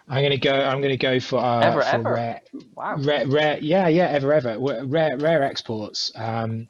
[0.09, 0.53] I'm gonna go.
[0.53, 2.13] I'm gonna go for uh, Ever, for ever?
[2.15, 2.41] rare,
[2.75, 2.97] Wow.
[2.99, 3.59] rare, rare.
[3.61, 4.59] Yeah, yeah, ever, ever.
[4.59, 6.13] Rare, rare exports.
[6.15, 6.69] Um,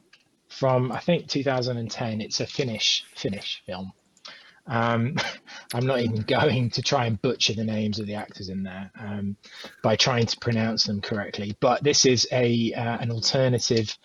[0.49, 2.21] from I think 2010.
[2.21, 3.91] It's a Finnish Finnish film.
[4.65, 5.15] Um,
[5.73, 8.91] I'm not even going to try and butcher the names of the actors in there
[8.99, 9.37] um,
[9.83, 11.55] by trying to pronounce them correctly.
[11.59, 13.95] But this is a uh, an alternative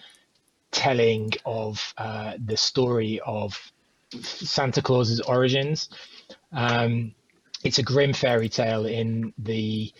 [0.72, 3.58] telling of uh, the story of
[4.20, 5.88] Santa Claus's origins.
[6.52, 7.14] Um,
[7.64, 9.92] it's a grim fairy tale in the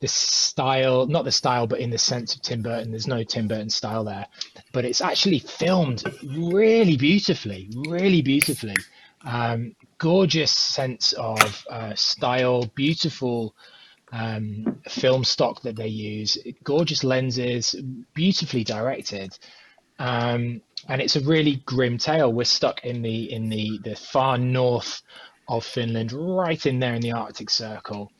[0.00, 2.92] the style, not the style, but in the sense of Tim Burton.
[2.92, 4.26] There's no Tim Burton style there,
[4.72, 8.76] but it's actually filmed really beautifully, really beautifully.
[9.24, 13.56] Um, gorgeous sense of uh, style, beautiful
[14.12, 17.74] um, film stock that they use, gorgeous lenses,
[18.14, 19.36] beautifully directed.
[19.98, 22.32] Um, and it's a really grim tale.
[22.32, 25.02] We're stuck in the in the the far north
[25.48, 28.12] of Finland, right in there in the Arctic Circle,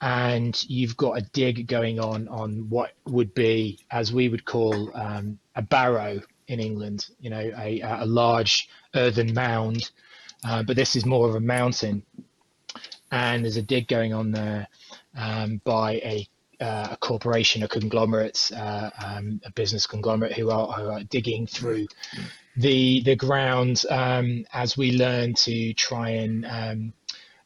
[0.00, 4.90] and you've got a dig going on on what would be, as we would call,
[4.94, 7.08] um, a barrow in England.
[7.20, 9.90] You know, a a large earthen mound,
[10.44, 12.04] uh, but this is more of a mountain,
[13.10, 14.68] and there's a dig going on there
[15.16, 16.28] um, by a
[16.60, 21.46] uh, a corporation, a conglomerate, uh, um, a business conglomerate who are, who are digging
[21.46, 21.86] through
[22.58, 26.92] the the ground um, as we learn to try and um,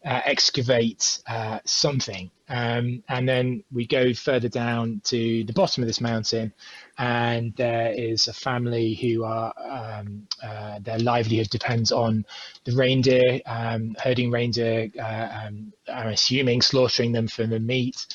[0.05, 2.31] uh, excavate uh, something.
[2.49, 6.53] Um, and then we go further down to the bottom of this mountain,
[6.99, 12.27] and there is a family who are um, uh, their livelihood depends on
[12.65, 14.91] the reindeer, um, herding reindeer.
[14.99, 18.07] Uh, um, I'm assuming slaughtering them for the meat.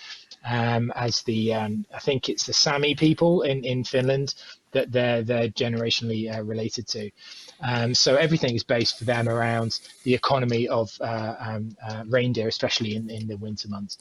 [0.46, 4.36] Um, as the um, I think it's the Sami people in, in Finland
[4.72, 7.10] that they're they're generationally uh, related to.
[7.62, 12.48] Um, so everything is based for them around the economy of uh, um, uh, reindeer,
[12.48, 13.98] especially in, in the winter months.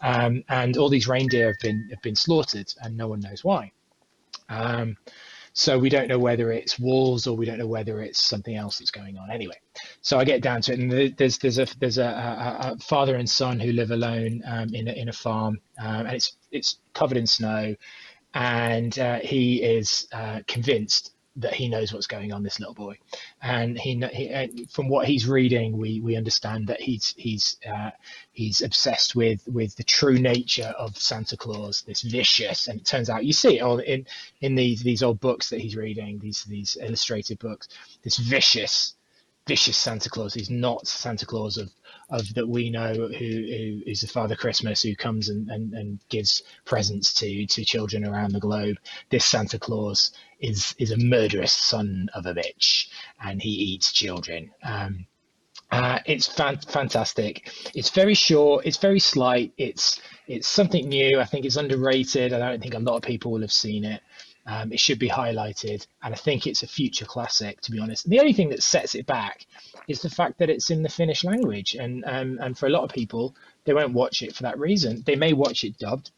[0.00, 3.72] Um, and all these reindeer have been have been slaughtered, and no one knows why.
[4.48, 4.96] Um,
[5.58, 8.78] so we don't know whether it's wolves or we don't know whether it's something else
[8.78, 9.28] that's going on.
[9.28, 9.58] Anyway,
[10.02, 13.16] so I get down to it, and there's there's a there's a, a, a father
[13.16, 16.78] and son who live alone um, in a, in a farm, um, and it's it's
[16.94, 17.74] covered in snow,
[18.34, 22.42] and uh, he is uh, convinced that he knows what's going on.
[22.42, 22.98] This little boy,
[23.40, 27.90] and he, he uh, from what he's reading, we we understand that he's he's uh,
[28.32, 33.08] he's obsessed with with the true nature of Santa Claus, this vicious, and it turns
[33.08, 34.06] out you see it all in
[34.40, 37.68] in these these old books that he's reading, these these illustrated books,
[38.02, 38.94] this vicious
[39.46, 40.34] vicious Santa Claus.
[40.34, 41.70] He's not Santa Claus of
[42.10, 46.00] of that we know who, who is the Father Christmas who comes and, and, and
[46.08, 48.76] gives presents to to children around the globe.
[49.10, 52.88] This Santa Claus is is a murderous son of a bitch,
[53.22, 54.50] and he eats children.
[54.62, 55.06] Um,
[55.70, 57.52] uh, it's fan- fantastic.
[57.74, 58.64] It's very short.
[58.64, 59.52] It's very slight.
[59.58, 61.20] It's it's something new.
[61.20, 62.32] I think it's underrated.
[62.32, 64.00] I don't think a lot of people will have seen it.
[64.50, 67.60] Um, it should be highlighted, and I think it's a future classic.
[67.60, 69.46] To be honest, the only thing that sets it back
[69.88, 72.84] is the fact that it's in the Finnish language, and um, and for a lot
[72.84, 75.02] of people, they won't watch it for that reason.
[75.04, 76.12] They may watch it dubbed.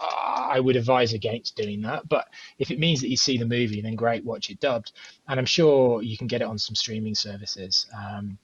[0.00, 2.26] I would advise against doing that, but
[2.58, 4.90] if it means that you see the movie, then great, watch it dubbed,
[5.28, 7.86] and I'm sure you can get it on some streaming services.
[7.96, 8.36] Um,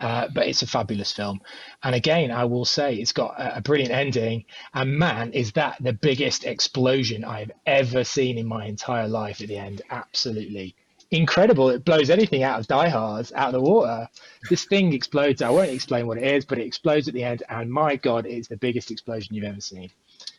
[0.00, 1.40] uh, but it's a fabulous film.
[1.82, 4.44] And again, I will say it's got a, a, brilliant ending.
[4.74, 9.48] And man, is that the biggest explosion I've ever seen in my entire life at
[9.48, 9.82] the end.
[9.90, 10.74] Absolutely
[11.10, 11.70] incredible.
[11.70, 14.08] It blows anything out of Die Hard out of the water.
[14.48, 15.42] This thing explodes.
[15.42, 17.42] I won't explain what it is, but it explodes at the end.
[17.48, 19.90] And my God, it's the biggest explosion you've ever seen.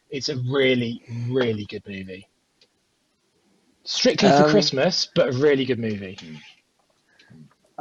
[0.10, 2.28] It's a really, really good movie.
[3.84, 6.18] Strictly for Um, Christmas, but a really good movie.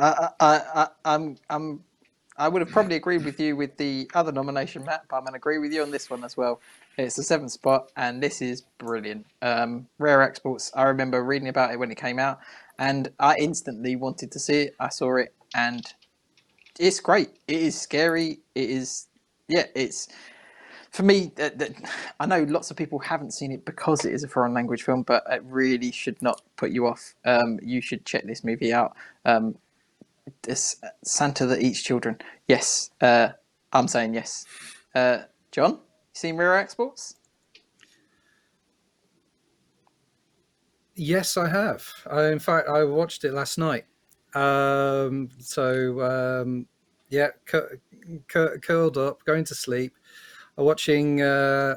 [0.00, 1.84] I, I, I, I'm, I'm,
[2.38, 5.34] I would have probably agreed with you with the other nomination, Matt, but I'm going
[5.34, 6.60] to agree with you on this one as well.
[6.96, 9.26] It's the seventh spot, and this is brilliant.
[9.42, 12.40] Um, Rare Exports, I remember reading about it when it came out,
[12.78, 14.76] and I instantly wanted to see it.
[14.80, 15.84] I saw it, and
[16.78, 17.28] it's great.
[17.46, 18.40] It is scary.
[18.54, 19.08] It is,
[19.48, 20.08] yeah, it's
[20.92, 21.32] for me.
[21.36, 21.74] That
[22.20, 25.02] I know lots of people haven't seen it because it is a foreign language film,
[25.02, 27.14] but it really should not put you off.
[27.26, 28.96] Um, you should check this movie out.
[29.26, 29.56] Um,
[30.42, 32.18] this Santa that eats children.
[32.46, 33.28] Yes, uh,
[33.72, 34.44] I'm saying yes.
[34.94, 35.22] Uh,
[35.52, 35.78] John, you
[36.14, 37.16] seen Rare Exports?
[40.94, 41.86] Yes, I have.
[42.10, 43.84] I, in fact, I watched it last night.
[44.34, 46.00] Um, so
[46.42, 46.66] um,
[47.08, 47.78] yeah, cu-
[48.28, 49.94] cu- curled up, going to sleep,
[50.58, 51.76] uh, watching uh,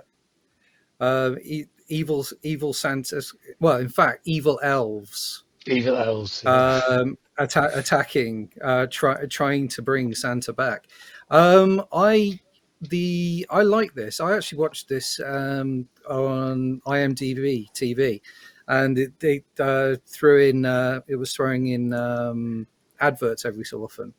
[1.00, 3.34] uh, e- evil evil Santas.
[3.60, 6.42] Well, in fact, evil elves Evil elves.
[6.44, 6.82] yeah.
[6.90, 10.88] um, atta- attacking, uh, try- trying to bring Santa back.
[11.30, 12.40] Um, I
[12.82, 14.20] the I like this.
[14.20, 18.22] I actually watched this um, on IMDb TV,
[18.68, 20.66] and it, they uh, threw in.
[20.66, 22.68] Uh, it was throwing in um,
[23.00, 24.14] adverts every so often,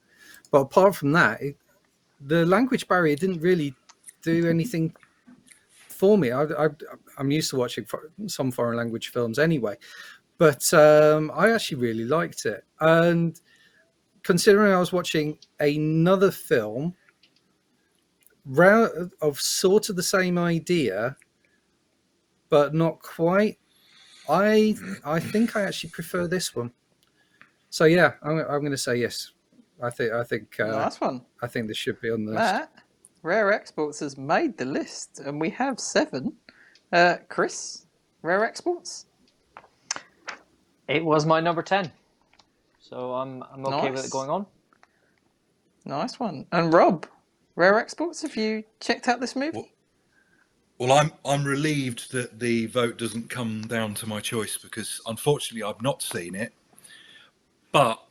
[0.51, 1.57] but apart from that, it,
[2.21, 3.75] the language barrier didn't really
[4.23, 4.95] do anything
[5.95, 6.33] for me.
[6.33, 6.45] I,
[7.19, 9.77] I'm used to watching fo- some foreign language films anyway,
[10.39, 12.65] but um, I actually really liked it.
[12.81, 13.41] And
[14.23, 16.95] considering I was watching another film
[19.23, 21.17] of sort of the same idea,
[22.49, 23.59] but not quite,
[24.29, 26.73] I I think I actually prefer this one.
[27.71, 29.33] So yeah, I'm, I'm going to say yes.
[29.83, 32.69] I think I think uh, nice one, I think this should be on the list.
[33.23, 36.35] Rare Exports has made the list, and we have seven.
[36.93, 37.87] Uh, Chris,
[38.23, 39.07] Rare Exports.
[40.89, 41.91] It was my number ten,
[42.81, 44.47] so I'm I'm okay with it going on.
[45.85, 46.47] Nice one.
[46.53, 47.07] And Rob,
[47.57, 48.23] Rare Exports.
[48.23, 49.57] Have you checked out this movie?
[49.59, 49.69] Well-
[50.79, 55.63] Well, I'm I'm relieved that the vote doesn't come down to my choice because unfortunately
[55.63, 56.53] I've not seen it,
[57.73, 58.03] but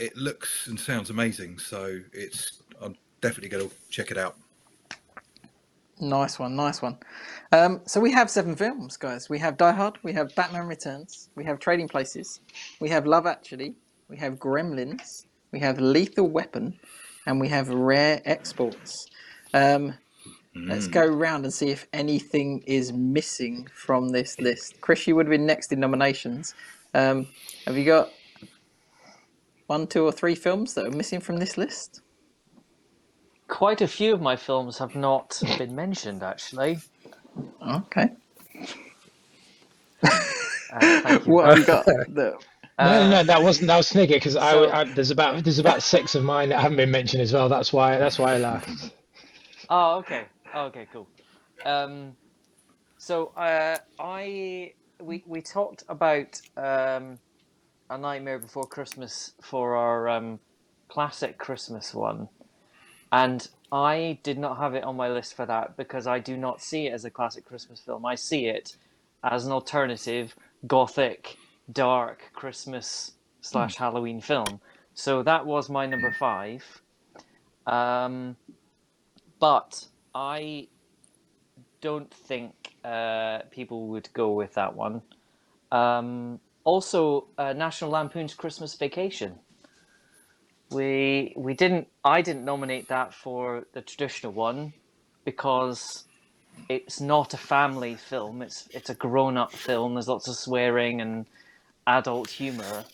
[0.00, 1.58] it looks and sounds amazing.
[1.58, 4.36] So it's I'm definitely going to check it out.
[6.00, 6.98] Nice one, nice one.
[7.52, 9.28] Um, so we have seven films, guys.
[9.28, 12.40] We have Die Hard, we have Batman Returns, we have Trading Places,
[12.80, 13.74] we have Love Actually,
[14.08, 16.78] we have Gremlins, we have Lethal Weapon,
[17.26, 19.06] and we have rare exports.
[19.54, 19.94] Um,
[20.66, 24.80] Let's go round and see if anything is missing from this list.
[24.80, 26.54] Chris, you would have been next in nominations.
[26.94, 27.28] Um,
[27.64, 28.10] have you got
[29.66, 32.02] one, two, or three films that are missing from this list?
[33.48, 36.78] Quite a few of my films have not been mentioned, actually.
[37.66, 38.10] Okay.
[40.70, 41.32] Uh, thank you.
[41.32, 41.84] What have you got?
[41.86, 42.36] that-
[42.78, 45.82] No, no, that wasn't that was Snigger because I, so- I there's about there's about
[45.82, 47.48] six of mine that haven't been mentioned as well.
[47.48, 48.70] That's why that's why I laughed.
[49.68, 50.26] Oh, okay.
[50.54, 51.08] Okay, cool.
[51.64, 52.16] Um,
[52.98, 57.18] so uh, I we we talked about um,
[57.90, 60.38] a Nightmare Before Christmas for our um,
[60.88, 62.28] classic Christmas one,
[63.12, 66.62] and I did not have it on my list for that because I do not
[66.62, 68.06] see it as a classic Christmas film.
[68.06, 68.76] I see it
[69.22, 70.34] as an alternative
[70.66, 71.36] gothic,
[71.70, 74.60] dark Christmas slash Halloween film.
[74.94, 76.64] So that was my number five.
[77.66, 78.36] Um,
[79.38, 80.68] but I
[81.80, 85.02] don't think uh, people would go with that one.
[85.70, 89.38] Um, also, uh, National Lampoon's Christmas Vacation.
[90.70, 91.88] We we didn't.
[92.04, 94.74] I didn't nominate that for the traditional one
[95.24, 96.04] because
[96.68, 98.42] it's not a family film.
[98.42, 99.94] It's it's a grown up film.
[99.94, 101.26] There's lots of swearing and
[101.86, 102.84] adult humor.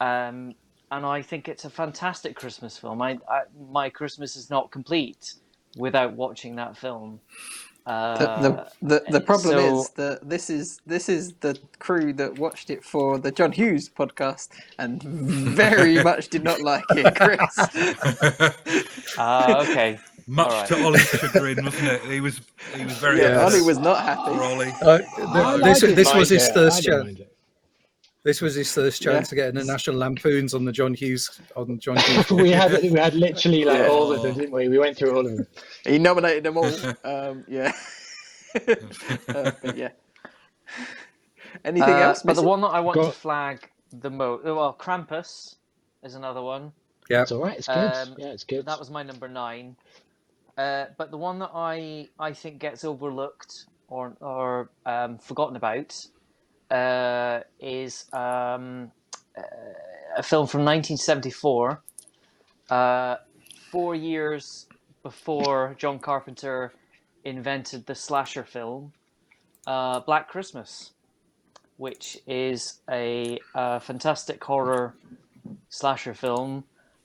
[0.00, 0.54] Um,
[0.90, 3.02] and I think it's a fantastic Christmas film.
[3.02, 5.34] I, I my Christmas is not complete
[5.76, 7.20] without watching that film.
[7.86, 12.14] Uh, the, the, the, the problem so- is that this is this is the crew
[12.14, 14.48] that watched it for the John Hughes podcast
[14.78, 18.54] and very much did not like it, Chris.
[19.18, 19.98] Ah, okay.
[20.26, 20.66] Much All right.
[20.68, 22.00] to Ollie's chagrin, wasn't it?
[22.06, 22.40] He was
[22.74, 24.22] he was very yeah, Ollie was not happy.
[24.34, 24.72] for Ollie.
[24.80, 26.54] Uh, th- I- this I this was his it.
[26.54, 27.04] first I didn't chance.
[27.04, 27.36] mind it.
[28.24, 29.28] This was his first chance Yeah.
[29.30, 32.30] to get in the national lampoons on the John Hughes on John Hughes.
[32.30, 33.88] we had we had literally like Yeah.
[33.88, 34.68] all of them, didn't we?
[34.68, 35.46] We went through all of them.
[35.84, 36.70] He nominated them all.
[37.04, 37.72] Um, yeah.
[38.56, 39.90] Uh, but yeah.
[41.64, 42.22] Anything Uh, else?
[42.22, 45.56] but the one that I want Go- to flag the most, well, Krampus
[46.02, 46.72] is another one.
[47.10, 47.58] yeah, It's all right.
[47.58, 47.92] It's good.
[47.92, 48.66] Um, yeah, it's good.
[48.66, 49.76] That was my number nine.
[50.56, 56.06] Uh, but the one that I I think gets overlooked or or um, forgotten about
[56.70, 58.92] uh, is um,
[59.36, 59.42] uh,
[60.16, 61.82] a film from 1974,
[62.70, 63.16] uh,
[63.70, 64.66] four years
[65.02, 66.74] before John Carpenter
[67.24, 68.92] invented the slasher film,
[69.66, 70.92] uh, Black Christmas,
[71.76, 74.96] which is a, uh fantastic horror
[75.68, 76.64] slasher film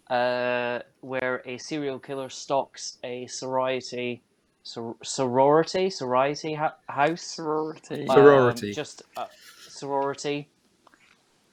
[0.10, 4.24] uh, where a serial killer stalks a sorority,
[4.64, 8.08] sor- sorority, sorority ha- house, sorority.
[8.10, 8.72] um, Sorority.
[8.72, 9.26] just uh,
[9.80, 10.50] sorority,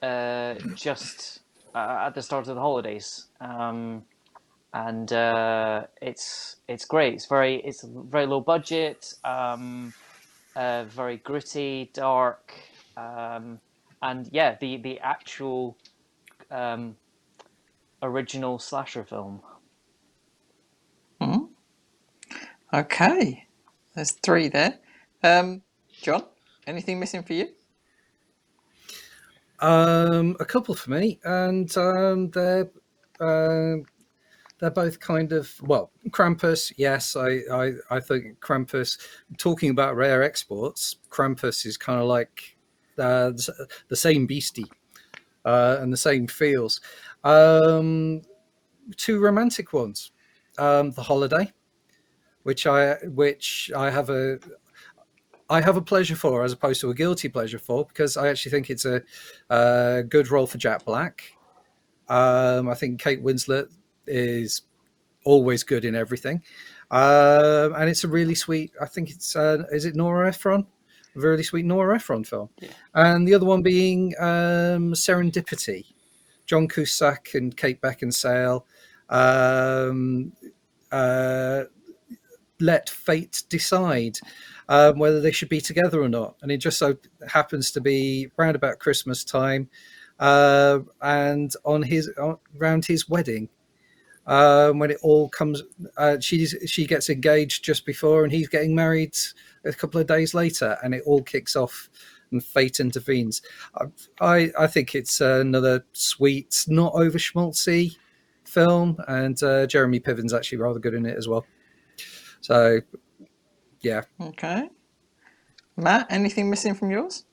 [0.03, 1.41] uh, just
[1.75, 4.03] uh, at the start of the holidays, um,
[4.73, 7.13] and uh, it's it's great.
[7.15, 9.93] It's very it's very low budget, um,
[10.55, 12.53] uh, very gritty, dark,
[12.97, 13.59] um,
[14.01, 15.77] and yeah, the the actual.
[16.51, 16.95] Um,
[18.01, 19.41] original slasher film.
[22.73, 23.47] Okay.
[23.95, 24.79] There's three there.
[25.23, 25.63] Um,
[26.01, 26.25] John,
[26.67, 27.49] anything missing for you?
[29.59, 32.69] Um, a couple for me, and um, they're
[33.19, 33.85] um
[34.59, 36.73] they're both kind of well, Krampus.
[36.77, 38.97] Yes, I, I I think Krampus.
[39.37, 42.57] Talking about rare exports, Krampus is kind of like
[42.97, 43.31] uh,
[43.87, 44.71] the same beastie
[45.45, 46.81] uh, and the same feels.
[47.23, 48.21] Um,
[48.95, 50.11] two romantic ones,
[50.57, 51.51] um, The Holiday,
[52.43, 54.39] which I which I have a
[55.49, 58.51] I have a pleasure for as opposed to a guilty pleasure for because I actually
[58.51, 59.01] think it's a,
[59.49, 61.23] a good role for Jack Black.
[62.09, 63.69] Um, I think Kate Winslet
[64.05, 64.63] is
[65.23, 66.41] always good in everything,
[66.91, 68.71] um, and it's a really sweet.
[68.81, 70.65] I think it's uh, is it Nora Ephron,
[71.15, 72.49] a really sweet Nora Ephron film,
[72.93, 75.85] and the other one being um, Serendipity,
[76.45, 78.63] John Cusack and Kate Beckinsale.
[79.09, 80.33] Um,
[80.91, 81.63] uh,
[82.59, 84.17] let fate decide
[84.69, 86.35] um, whether they should be together or not.
[86.41, 89.69] And it just so happens to be round about Christmas time
[90.19, 93.49] uh, and on his on, around his wedding.
[94.25, 95.63] Um, when it all comes,
[95.95, 99.15] uh, she's she gets engaged just before, and he's getting married
[99.63, 101.89] a couple of days later, and it all kicks off,
[102.31, 103.41] and fate intervenes.
[103.73, 103.85] I
[104.19, 107.95] I, I think it's another sweet, not over schmaltzy
[108.43, 111.45] film, and uh, Jeremy Piven's actually rather good in it as well.
[112.41, 112.81] So,
[113.81, 114.69] yeah, Okay.
[115.75, 117.25] Matt, anything missing from yours?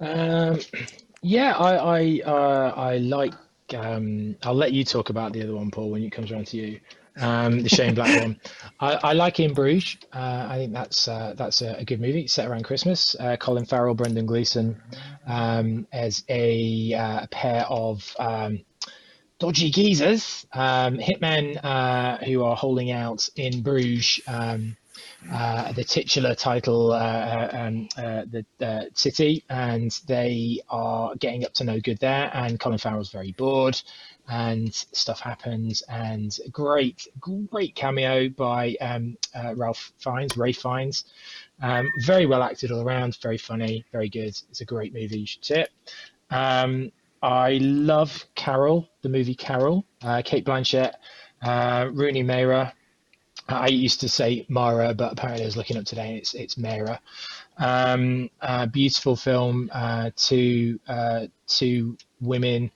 [0.00, 0.58] Um,
[1.22, 3.34] yeah, I I uh, I like
[3.74, 6.56] um, I'll let you talk about the other one, Paul, when it comes around to
[6.56, 6.80] you.
[7.20, 8.40] Um, the Shane Black one.
[8.80, 9.98] I, I like In Bruges.
[10.14, 13.14] Uh, I think that's uh, that's a, a good movie set around Christmas.
[13.20, 14.80] Uh, Colin Farrell, Brendan Gleeson
[15.26, 18.60] um, as a, uh, pair of um,
[19.38, 24.20] dodgy geezers, um, hitmen uh, who are holding out in Bruges.
[25.30, 31.44] Uh, the titular title, uh, uh, um, uh, the uh, city, and they are getting
[31.44, 32.30] up to no good there.
[32.34, 33.80] And Colin Farrell's very bored,
[34.28, 35.82] and stuff happens.
[35.88, 41.04] And great, great cameo by um, uh, Ralph Fiennes, Rafe Fiennes.
[41.62, 44.36] Um, very well acted all around, very funny, very good.
[44.50, 45.20] It's a great movie.
[45.20, 45.70] You should see it.
[46.30, 46.90] Um,
[47.22, 49.84] I love Carol, the movie Carol.
[50.02, 50.94] Uh, Cate Blanchett,
[51.42, 52.74] uh, Rooney Mara.
[53.54, 56.56] I used to say Mara, but apparently I was looking up today and it's it's
[56.56, 57.00] Mara.
[57.58, 59.70] Um, uh, beautiful film.
[59.72, 62.70] Uh, two uh, two women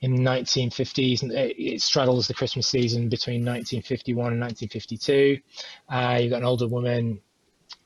[0.00, 5.40] in the 1950s, and it, it straddles the Christmas season between 1951 and 1952.
[5.88, 7.20] Uh, you've got an older woman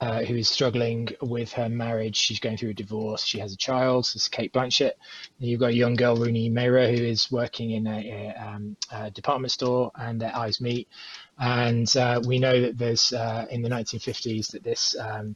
[0.00, 2.16] uh, who is struggling with her marriage.
[2.16, 3.24] She's going through a divorce.
[3.24, 4.04] She has a child.
[4.04, 4.92] This is Cate Blanchett.
[5.38, 8.76] And you've got a young girl, Rooney Mara, who is working in a, a, um,
[8.90, 10.88] a department store, and their eyes meet.
[11.40, 15.34] And uh, we know that there's uh, in the 1950s that this um,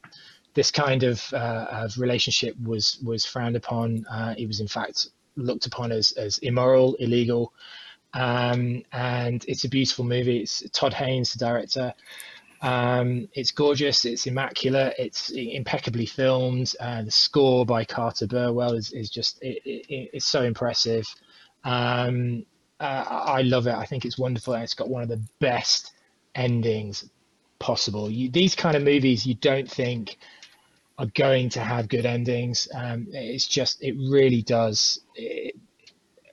[0.53, 4.05] this kind of, uh, of relationship was was frowned upon.
[4.09, 7.53] Uh, it was in fact looked upon as as immoral, illegal.
[8.13, 10.37] Um, and it's a beautiful movie.
[10.37, 11.93] It's Todd Haynes, the director.
[12.61, 14.05] Um, it's gorgeous.
[14.05, 14.95] It's immaculate.
[14.97, 16.73] It's impeccably filmed.
[16.79, 21.05] Uh, the score by Carter Burwell is, is just it, it, it's so impressive.
[21.63, 22.45] Um,
[22.79, 23.75] uh, I love it.
[23.75, 25.91] I think it's wonderful, and it's got one of the best
[26.35, 27.09] endings
[27.59, 28.09] possible.
[28.09, 30.17] You, these kind of movies, you don't think
[30.97, 32.67] are going to have good endings.
[32.73, 34.99] Um, it's just it really does.
[35.15, 35.55] It,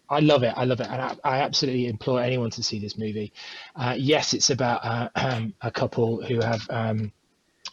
[0.09, 0.53] I love it.
[0.57, 3.33] I love it, and I, I absolutely implore anyone to see this movie.
[3.75, 7.13] Uh, yes, it's about uh, um, a couple who have um,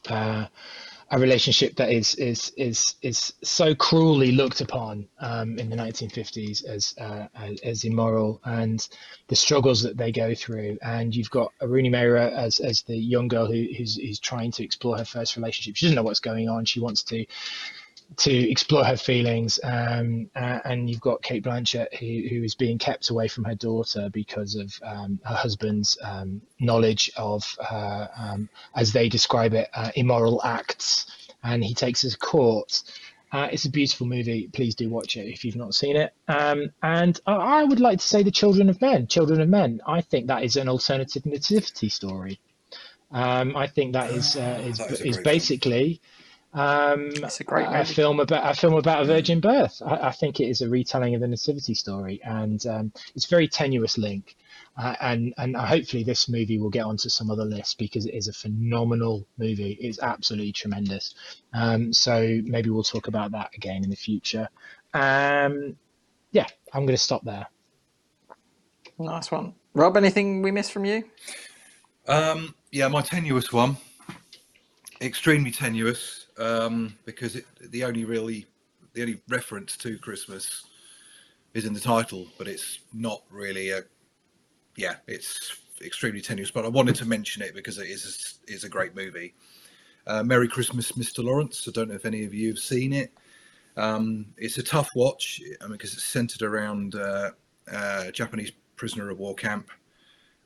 [0.10, 0.46] uh,
[1.12, 6.64] a relationship that is is is is so cruelly looked upon um, in the 1950s
[6.66, 7.28] as, uh,
[7.64, 8.88] as immoral, and
[9.28, 10.78] the struggles that they go through.
[10.84, 14.64] And you've got Rooney Mara as as the young girl who who's, who's trying to
[14.64, 15.76] explore her first relationship.
[15.76, 16.66] She doesn't know what's going on.
[16.66, 17.26] She wants to
[18.18, 19.60] to explore her feelings.
[19.64, 23.56] Um, uh, and you've got Cate Blanchett, who, who is being kept away from her
[23.56, 29.70] daughter because of um, her husband's um, knowledge of, her, um, as they describe it,
[29.74, 31.06] uh, immoral acts.
[31.44, 32.84] And he takes her to court.
[33.32, 34.50] Uh, it's a beautiful movie.
[34.52, 36.14] Please do watch it if you've not seen it.
[36.28, 39.08] Um, and I, I would like to say The Children of Men.
[39.08, 39.82] Children of Men.
[39.88, 42.40] I think that is an alternative nativity story.
[43.12, 46.02] Um, I think that is uh, is, That is is great film.
[46.54, 47.94] Basically um, It's a great a movie.
[47.94, 49.82] film about a film about a virgin birth.
[49.86, 53.30] I, I think it is a retelling of the nativity story, and um, it's a
[53.30, 54.36] very tenuous link.
[54.78, 58.28] Uh, and and hopefully this movie will get onto some other lists because it is
[58.28, 59.78] a phenomenal movie.
[59.82, 61.16] It's absolutely tremendous.
[61.54, 64.48] Um, so maybe we'll talk about that again in the future.
[64.94, 65.76] Um,
[66.32, 67.48] yeah, I'm going to stop there.
[68.98, 69.54] Nice one.
[69.74, 71.04] Rob, anything we missed from you?
[72.08, 73.78] Um, yeah, my tenuous one,
[75.02, 78.46] extremely tenuous, um, because it, the only really
[78.94, 80.66] the only reference to Christmas
[81.54, 83.82] is in the title, but it's not really a
[84.76, 86.52] yeah, it's extremely tenuous.
[86.52, 89.34] But I wanted to mention it because it is is a great movie.
[90.08, 91.24] Uh, Merry Christmas, Mr.
[91.24, 91.68] Lawrence.
[91.68, 93.14] I don't know if any of you have seen it.
[93.78, 97.32] Um, it's a tough watch I mean, because it's centered around uh,
[97.72, 99.70] uh, a Japanese prisoner of war camp.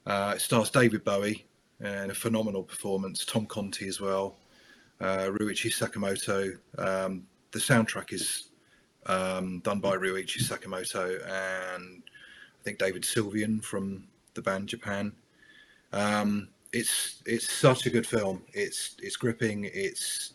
[0.06, 1.46] Uh, it stars David Bowie
[1.80, 3.26] and a phenomenal performance.
[3.26, 4.36] Tom Conti as well.
[5.02, 6.58] Uh, Ryuichi Sakamoto.
[6.78, 8.50] Um, the soundtrack is
[9.06, 15.12] um, done by Ryuichi Sakamoto and I think David Sylvian from the band Japan.
[15.92, 18.42] Um, it's it's such a good film.
[18.54, 19.70] It's it's gripping.
[19.74, 20.34] It's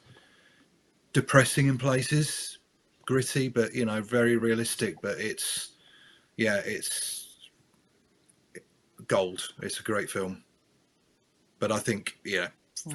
[1.13, 2.59] depressing in places,
[3.07, 5.01] gritty, but you know very realistic.
[5.03, 5.73] But it's
[6.37, 7.51] yeah, it's
[9.09, 9.49] gold.
[9.63, 10.45] It's a great film.
[11.59, 12.49] But I think yeah,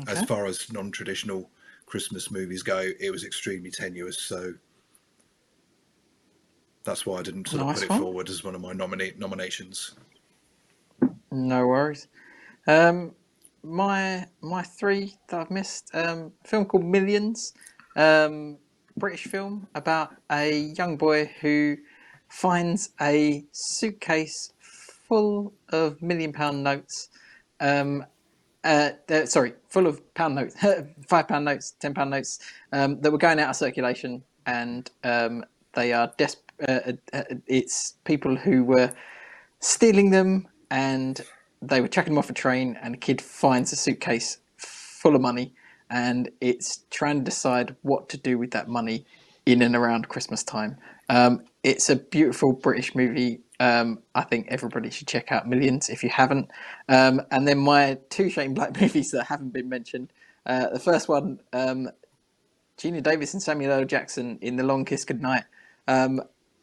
[0.07, 1.49] as far as non-traditional
[1.93, 4.19] Christmas movies go, it was extremely tenuous.
[4.19, 4.55] So
[6.83, 9.15] that's why I didn't sort of Nice put it forward as one of my nomina-
[9.19, 9.93] nominations.
[11.31, 12.07] No worries.
[12.65, 13.11] Um,
[13.61, 15.91] my my three that I've missed.
[15.93, 17.53] Um, a film called Millions,
[17.95, 18.57] um,
[18.97, 21.77] British film about a young boy who
[22.27, 24.51] finds a suitcase
[25.07, 27.09] full of million pound notes.
[27.59, 28.03] Um,
[28.63, 28.91] uh,
[29.25, 30.55] sorry, full of pound notes,
[31.07, 32.39] five pound notes, ten pound notes
[32.73, 36.37] um, that were going out of circulation, and um, they are des-
[36.67, 38.91] uh, uh, uh, It's people who were
[39.61, 41.21] stealing them, and
[41.61, 45.21] they were chucking them off a train, and a kid finds a suitcase full of
[45.21, 45.53] money,
[45.91, 49.05] and it's trying to decide what to do with that money
[49.45, 50.77] in and around Christmas time.
[51.09, 53.41] Um, it's a beautiful British movie.
[53.59, 56.49] Um, I think everybody should check out Millions if you haven't.
[56.89, 60.11] Um, and then my two Shane Black movies that haven't been mentioned.
[60.45, 61.89] Uh, the first one, um,
[62.77, 63.85] Geena Davis and Samuel L.
[63.85, 65.43] Jackson in The Long Kiss Goodnight.
[65.87, 66.21] Um,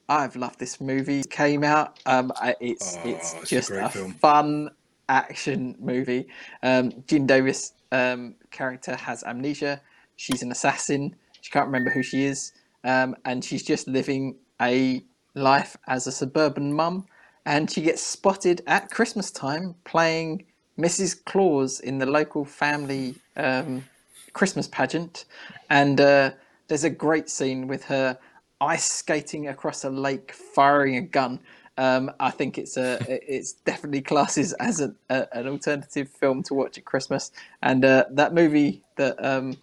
[0.09, 1.21] I've loved this movie.
[1.21, 1.99] It came out.
[2.05, 4.71] Um, it's Oh, it's it's just great a, fun
[5.09, 6.27] action movie.
[6.63, 9.81] Um, Geena Davis um, character has amnesia.
[10.17, 11.17] She's an assassin.
[11.41, 12.53] She can't remember who she is,
[12.85, 15.05] um, and she's just living a
[15.35, 17.07] life as a suburban mum.
[17.47, 20.45] And she gets spotted at Christmas time playing
[20.81, 21.25] Mrs.
[21.25, 23.85] Claus in the local family um,
[24.33, 25.25] Christmas pageant,
[25.69, 26.31] and uh,
[26.69, 28.19] there's a great scene with her
[28.61, 31.41] ice skating across a lake, firing a gun.
[31.79, 36.55] Um, I think it's a it's definitely classes as a, a, an alternative film to
[36.55, 37.33] watch at Christmas,
[37.63, 39.57] and uh, that movie that um,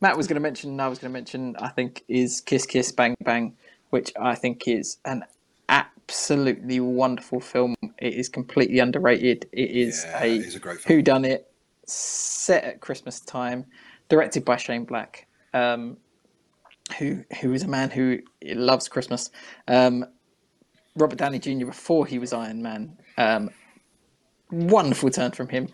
[0.00, 2.66] Matt was going to mention, and I was going to mention, I think is Kiss
[2.66, 3.56] Kiss Bang Bang,
[3.90, 5.24] which I think is an
[5.68, 7.74] absolutely wonderful film.
[7.98, 9.46] It is completely underrated.
[9.52, 11.50] It is Yeah, a it is a who done it
[11.86, 13.66] set at Christmas time,
[14.08, 15.96] directed by Shane Black, um,
[16.98, 19.30] who who is a man who loves Christmas.
[19.68, 20.04] Um,
[20.96, 21.66] Robert Downey Jr.
[21.66, 23.50] before he was Iron Man, um,
[24.50, 25.68] wonderful turn from him.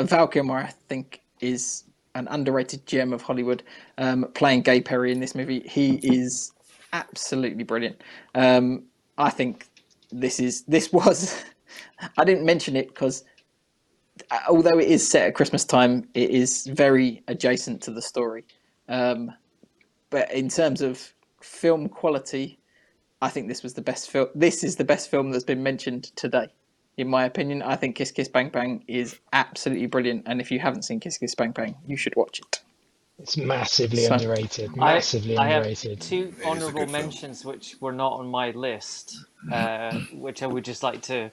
[0.00, 1.84] Val Kilmer, I think, is
[2.14, 3.62] an underrated gem of Hollywood,
[3.98, 5.60] um, playing Gay Perry in this movie.
[5.60, 6.52] He is
[6.96, 8.02] absolutely brilliant.
[8.34, 8.84] Um,
[9.18, 9.68] I think
[10.10, 11.44] this is this was.
[12.18, 13.24] I didn't mention it because
[14.48, 18.44] although it is set at Christmas time, it is very adjacent to the story.
[18.88, 19.32] Um,
[20.10, 21.12] but in terms of
[21.42, 22.58] film quality,
[23.20, 24.28] I think this was the best film.
[24.34, 26.48] This is the best film that's been mentioned today,
[26.96, 27.62] in my opinion.
[27.62, 31.18] I think Kiss Kiss Bang Bang is absolutely brilliant, and if you haven't seen Kiss
[31.18, 32.62] Kiss Bang Bang, you should watch it.
[33.18, 34.70] It's massively So- underrated.
[34.78, 36.00] I- Massively I, have underrated.
[36.00, 37.02] two honourable good film.
[37.02, 39.16] mentions which were not on my list,
[39.52, 41.30] uh, which I would just like to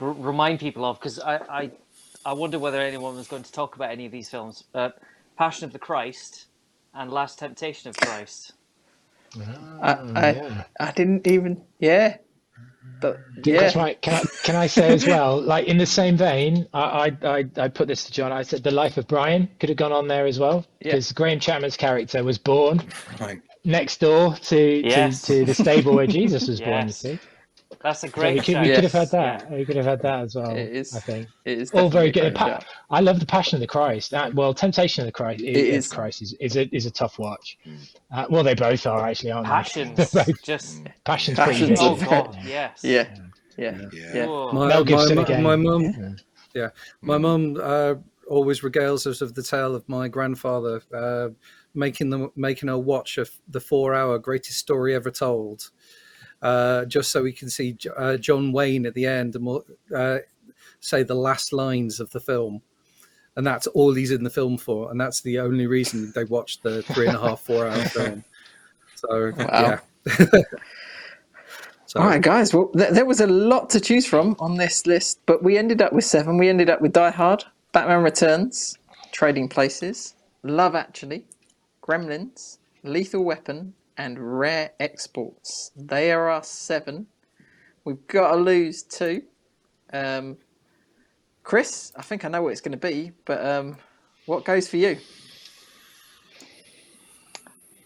[0.00, 1.70] r- remind people of because I, I
[2.24, 4.64] I wonder whether anyone was going to talk about any of these films.
[4.74, 4.90] Uh,
[5.36, 6.46] Passion of the Christ
[6.94, 8.52] and Last Temptation of Christ.
[9.82, 10.64] I, I, yeah.
[10.78, 12.18] I didn't even, yeah,
[13.00, 14.00] but yeah, That's right.
[14.00, 16.80] Can I, can I say as well, like in the same vein, I,
[17.22, 18.30] I, I, I put this to John.
[18.32, 20.92] I said the life of Brian could have gone on there as well Yeah.
[20.92, 22.82] because Graham Chapman's character was born
[23.20, 23.40] Right.
[23.64, 25.22] next door to Yes.
[25.22, 26.86] to, to the stable where Jesus was born.
[26.86, 27.18] You see,
[27.82, 28.62] That's a so great we could, shout.
[28.62, 28.76] we Yes.
[28.76, 29.50] could have had that.
[29.50, 30.50] We could have had that as well.
[30.50, 32.34] It is- I think it is all very good.
[32.34, 34.10] Pa- I love the Passion of the Christ.
[34.10, 35.40] That, well, Temptation of the Christ.
[35.42, 35.88] Is, It is.
[35.88, 37.58] Christ is, is a is a tough watch.
[38.12, 40.22] Uh, well, they both are actually, aren't Passions, they?
[40.24, 42.80] They're just Passion's pretty Passions oh god, yes.
[42.82, 43.08] Yeah,
[43.56, 44.10] yeah, Yeah.
[44.14, 44.26] yeah.
[44.26, 44.52] Whoa.
[44.52, 45.42] My, Mel Gibson my, again.
[45.42, 46.08] my mum, Yeah.
[46.54, 46.68] yeah,
[47.00, 47.94] my mum uh,
[48.28, 51.28] always regales us of the tale of my grandfather uh,
[51.74, 55.70] making them making her watch a, the four-hour greatest story ever told,
[56.42, 59.64] uh, just so we can see uh, John Wayne at the end and we'll,
[59.94, 60.18] uh,
[60.80, 62.60] say the last lines of the film.
[63.36, 66.62] And that's all he's in the film for, and that's the only reason they watched
[66.62, 68.24] the three and a half, four-hour film.
[68.94, 69.80] So Wow.
[70.06, 70.16] yeah.
[71.86, 72.52] so, All right, guys.
[72.52, 75.80] Well, th- there was a lot to choose from on this list, but we ended
[75.80, 76.36] up with seven.
[76.36, 78.76] We ended up with Die Hard, Batman Returns,
[79.12, 81.24] Trading Places, Love Actually,
[81.82, 83.72] Gremlins, Lethal Weapon,
[84.02, 85.70] and Rare Exports.
[85.76, 87.06] They are our seven.
[87.84, 89.22] We've got to lose two.
[89.92, 90.38] Um,
[91.44, 93.76] Chris, I think I know what it's going to be, but um,
[94.26, 94.98] what goes for you?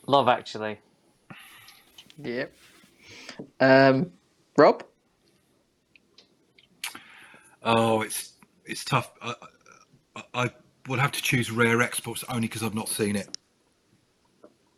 [0.07, 0.79] Love Actually.
[2.23, 2.51] Yep.
[3.61, 4.11] Um,
[4.57, 4.85] Rob?
[7.63, 8.33] Oh, it's
[8.65, 9.13] it's tough.
[9.21, 9.35] I,
[10.15, 10.51] I, I
[10.89, 13.36] would have to choose Rare Exports only because I've not seen it.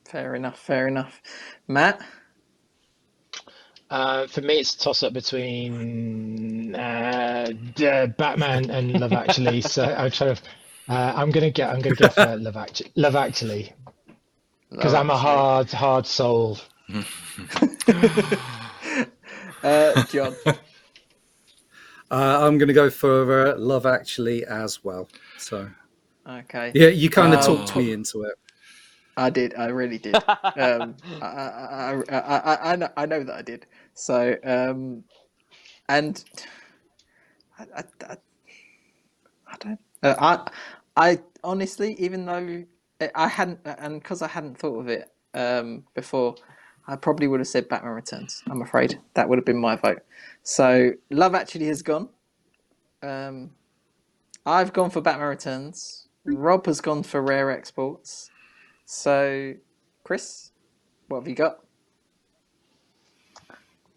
[0.08, 1.20] Fair enough, fair enough.
[1.66, 2.00] Matt?
[3.90, 9.60] Uh, for me, it's a toss up between uh, d- Batman and Love Actually.
[9.74, 10.42] so I'm trying to.
[10.88, 11.70] Uh, I'm gonna get.
[11.70, 12.92] I'm gonna go for Love Actually.
[12.96, 13.72] Love Actually,
[14.70, 16.58] because I'm a hard, hard soul.
[19.62, 20.34] Uh, John.
[22.10, 25.10] Uh, I'm going to go for uh, Love Actually as well.
[25.36, 25.68] So
[26.26, 26.72] Okay.
[26.74, 27.56] yeah, you kind of Oh.
[27.58, 28.32] talked me into it.
[29.18, 29.54] I did.
[29.56, 30.14] I really did.
[30.14, 33.66] Um, I, I, I, I, I, know, I know that I did.
[33.94, 35.04] So, um,
[35.88, 36.24] and
[37.58, 38.16] I, I, I,
[39.48, 39.80] I don't.
[40.02, 40.50] Uh, I,
[40.96, 42.64] I honestly, even though
[43.14, 46.36] I hadn't, and because I hadn't thought of it um, before,
[46.86, 48.42] I probably would have said Batman Returns.
[48.48, 50.02] I'm afraid that would have been my vote.
[50.44, 52.08] So Love Actually has gone.
[53.02, 53.50] Um,
[54.46, 56.08] I've gone for Batman Returns.
[56.24, 58.30] Rob has gone for Rare Exports.
[58.90, 59.52] So,
[60.02, 60.50] Chris,
[61.08, 61.58] what have you got?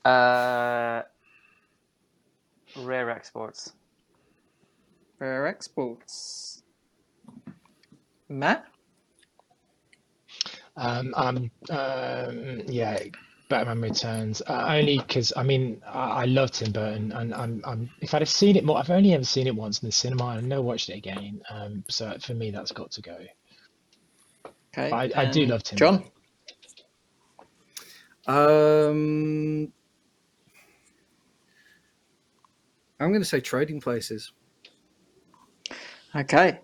[0.04, 1.04] Uh,
[2.76, 3.72] rare exports.
[5.20, 6.64] Rare Exports.
[8.28, 8.66] Matt?
[10.76, 13.00] Um, um, um, yeah,
[13.48, 14.42] Batman Returns.
[14.46, 18.24] Uh, only because I mean I, I love Tim Burton, and I'm, I'm if I'd
[18.24, 20.44] have seen it more, I've only ever seen it once in the cinema, and I've
[20.44, 21.42] never watched it again.
[21.50, 23.18] Um, so for me, that's got to go.
[24.78, 24.92] Okay.
[24.92, 25.78] I, I do love Tim.
[25.78, 26.04] John?
[28.28, 29.72] Um,
[33.00, 34.32] I'm going to say Trading Places.
[36.16, 36.60] Okay.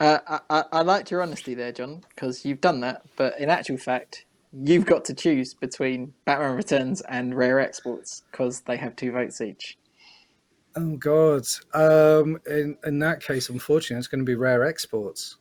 [0.00, 3.02] Uh, I, I, I liked your honesty there, John, because you've done that.
[3.16, 8.62] But in actual fact, you've got to choose between Batman Returns and Rare Exports because
[8.62, 9.78] they have two votes each.
[10.76, 11.46] Oh God!
[11.72, 15.36] Um, in in that case, unfortunately, it's going to be Rare Exports.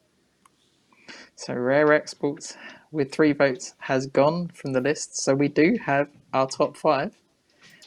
[1.35, 2.55] So Rare Exports
[2.91, 5.17] with three votes has gone from the list.
[5.17, 7.13] So we do have our top five,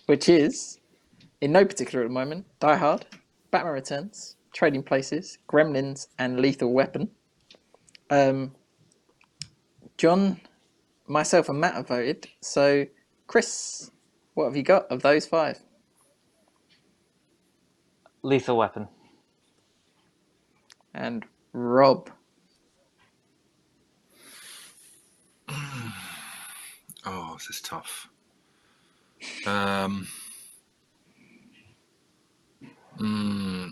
[0.06, 0.80] which is,
[1.40, 3.06] in no particular at the moment, Die Hard,
[3.50, 7.08] Batman Returns, Trading Places, Gremlins, and Lethal Weapon.
[8.10, 8.54] Um,
[9.96, 10.40] John,
[11.06, 12.28] myself, and Matt have voted.
[12.42, 12.86] So,
[13.26, 13.90] Chris,
[14.34, 15.58] what have you got of those five?
[18.22, 18.88] Lethal Weapon.
[20.94, 22.10] And Rob.
[27.06, 28.08] Oh, this is tough.
[29.46, 30.06] Um,
[32.98, 33.70] mm,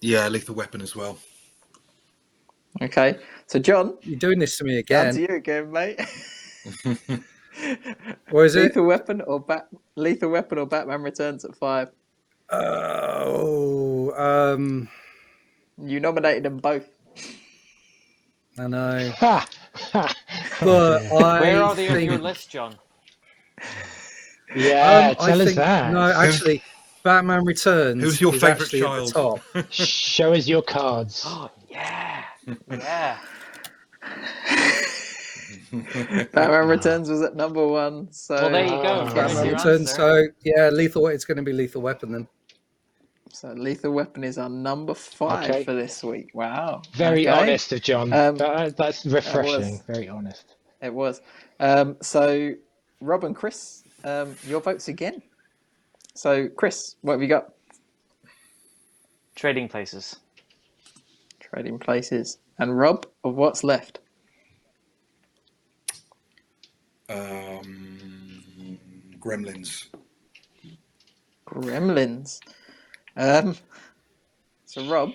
[0.00, 1.18] yeah, lethal weapon as well.
[2.80, 3.18] Okay.
[3.46, 6.00] So, John, You're doing this to me down again, to you again, mate.
[8.30, 8.62] or is it?
[8.62, 11.90] Lethal Weapon or Bat Lethal Weapon or Batman Returns at five.
[12.50, 14.88] Oh, um,
[15.82, 16.88] You nominated them both.
[18.58, 19.48] I know, Ha!
[19.92, 20.14] Ha!
[20.60, 22.74] but I Where are they on think, your list, John?
[24.54, 25.92] Yeah, um, I tell us think- that.
[25.92, 26.62] No, actually,
[27.02, 28.02] Batman Returns.
[28.02, 29.42] Who's your is favourite actually at the child?
[29.52, 29.66] top.
[29.70, 31.24] Show us your cards.
[31.26, 32.24] Oh yeah,
[32.70, 33.18] yeah.
[36.32, 38.10] Batman Returns was at number one.
[38.10, 39.04] So Well, there you go.
[39.08, 39.90] Give us Batman Returns.
[39.90, 39.94] answer.
[39.94, 41.06] So yeah, lethal.
[41.08, 42.28] It's going to be Lethal Weapon then.
[43.32, 45.64] So Lethal Weapon is our number five Okay.
[45.64, 46.30] for this week.
[46.34, 46.82] Wow.
[46.94, 47.38] Very Okay.
[47.40, 48.12] honest of John.
[48.12, 49.72] Um, That- that's refreshing.
[49.74, 50.54] was- Very honest.
[50.80, 51.20] It was.
[51.60, 52.54] Um, so
[53.00, 55.22] Rob and Chris, um, your votes again.
[56.14, 57.54] So Chris, what have you got?
[59.34, 60.16] Trading Places.
[61.40, 62.38] Trading Places.
[62.58, 64.00] And Rob, of what's left?
[67.08, 68.78] Um,
[69.20, 69.86] Gremlins.
[71.46, 72.40] Gremlins.
[73.18, 73.56] Um,
[74.64, 75.10] so Rob,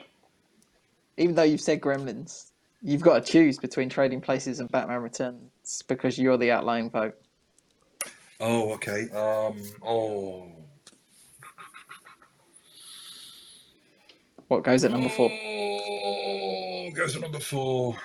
[1.15, 2.51] even though you've said Gremlins,
[2.81, 7.15] you've got to choose between Trading Places and Batman Returns because you're the outlying vote.
[8.41, 9.09] Oh, okay.
[9.11, 10.51] Um, oh.
[14.49, 15.31] What goes at number four?
[15.31, 17.95] Oh, goes at number four.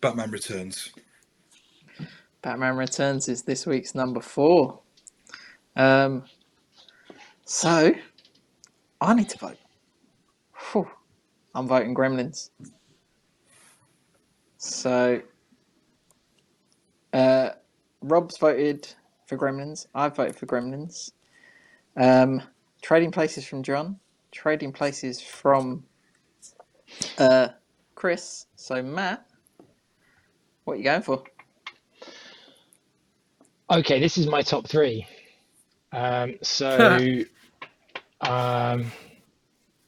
[0.00, 0.90] Batman Returns.
[2.42, 4.80] Batman Returns is this week's number four.
[5.76, 6.24] Um,
[7.44, 7.94] so
[9.00, 9.58] I need to vote.
[10.72, 10.90] Whew.
[11.54, 12.50] I'm voting Gremlins.
[14.58, 15.22] So
[17.12, 17.50] uh,
[18.02, 18.88] Rob's voted
[19.26, 19.86] for Gremlins.
[19.94, 21.12] I've voted for Gremlins.
[21.96, 22.42] Um,
[22.82, 23.98] trading places from John.
[24.32, 25.84] Trading places from
[27.18, 27.48] uh,
[27.94, 28.46] Chris.
[28.56, 29.26] So Matt,
[30.64, 31.22] what are you going for?
[33.70, 35.06] Okay, this is my top three.
[35.96, 37.22] Um, so,
[38.20, 38.92] um,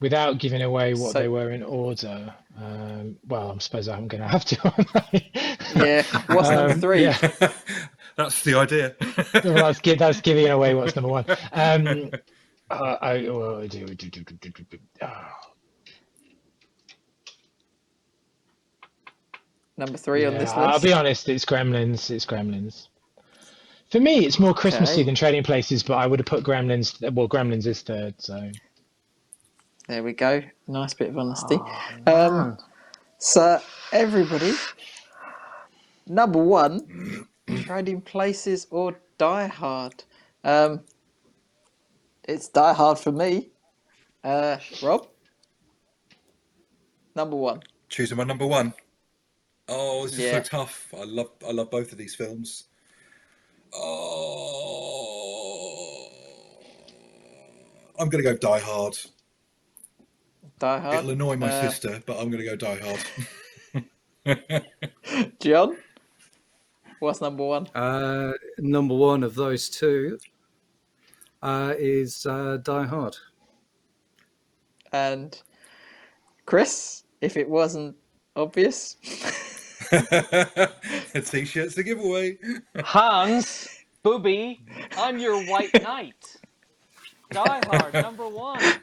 [0.01, 4.23] without giving away what So- they were in order, um, well, I suppose I'm going
[4.23, 5.23] to have to.
[5.77, 7.03] Yeah, what's number Um, three?
[7.03, 7.19] Yeah,
[8.17, 8.97] That's the idea.
[9.45, 11.27] well, that's, that's giving away what's number one.
[11.53, 12.11] Um,
[12.71, 14.79] uh, I, oh, do, do, do, do, do, do, do.
[15.03, 15.09] Oh,
[19.77, 22.11] Number three on this this I'll be honest, it's Gremlins.
[22.11, 22.89] It's Gremlins.
[23.91, 25.05] For me, it's more Christmassy Okay.
[25.05, 27.01] than Trading Places, but I would have put Gremlins.
[27.15, 28.51] Well, Gremlins is third, so
[29.89, 30.43] There we go.
[30.67, 31.65] Nice bit of honesty.
[32.07, 32.59] Oh, um,
[33.19, 33.61] so
[33.93, 34.53] everybody,
[36.07, 36.89] number one,
[37.55, 40.05] Trading Places or Die Hard.
[40.45, 40.83] Um,
[42.25, 43.51] it's Die Hard for me.
[44.25, 45.09] Uh, Rob,
[47.17, 47.63] number one.
[47.89, 48.75] Choosing my number one.
[49.69, 50.31] Oh, this is Yeah.
[50.31, 50.93] so tough.
[50.97, 52.65] I love I love both of these films.
[54.41, 56.11] Oh,
[57.99, 58.97] I'm gonna go Die Hard.
[60.59, 60.95] Die Hard.
[60.99, 63.05] It'll annoy my Uh, sister, but I'm gonna go Die Hard.
[65.41, 65.77] John,
[67.01, 67.67] what's number one?
[67.75, 70.19] Uh, number one of those two
[71.43, 73.17] uh, is uh, Die Hard.
[74.93, 75.41] And
[76.47, 77.97] Chris, if it wasn't
[78.37, 78.97] obvious,
[79.93, 82.39] A t-shirt's the giveaway.
[82.83, 83.69] Hans,
[84.03, 84.65] Booby,
[84.97, 86.37] I'm your white knight.
[87.33, 88.81] Die Hard, number one.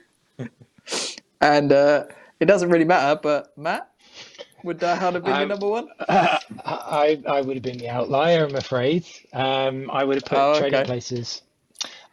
[1.41, 2.05] and uh,
[2.39, 3.89] it doesn't really matter, but Matt,
[4.63, 5.87] would Die Hard have been your Um, number one?
[6.07, 9.05] Uh, I I would have been the outlier, I'm afraid.
[9.33, 10.69] Um, I would have put Oh, okay.
[10.69, 11.41] Trading Places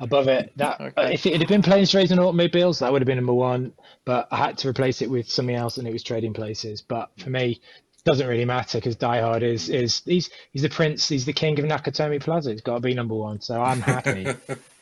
[0.01, 0.53] above it.
[0.57, 1.15] That uh, Okay.
[1.15, 3.73] if it had been Planes, Trains, and Automobiles, that would have been number one.
[4.05, 6.83] But I had to replace it with something else, and it was Trading Places.
[6.83, 7.61] But for me,
[7.92, 11.33] it doesn't really matter because Die Hard is is he's he's the prince, he's the
[11.33, 12.51] king of Nakatomi Plaza.
[12.51, 13.41] It's got to be number one.
[13.41, 14.27] So I'm happy.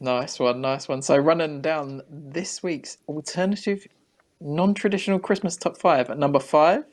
[0.00, 1.00] Nice one, nice one.
[1.00, 3.86] So running down this week's alternative,
[4.38, 6.10] non-traditional Christmas top five.
[6.10, 6.84] At number five,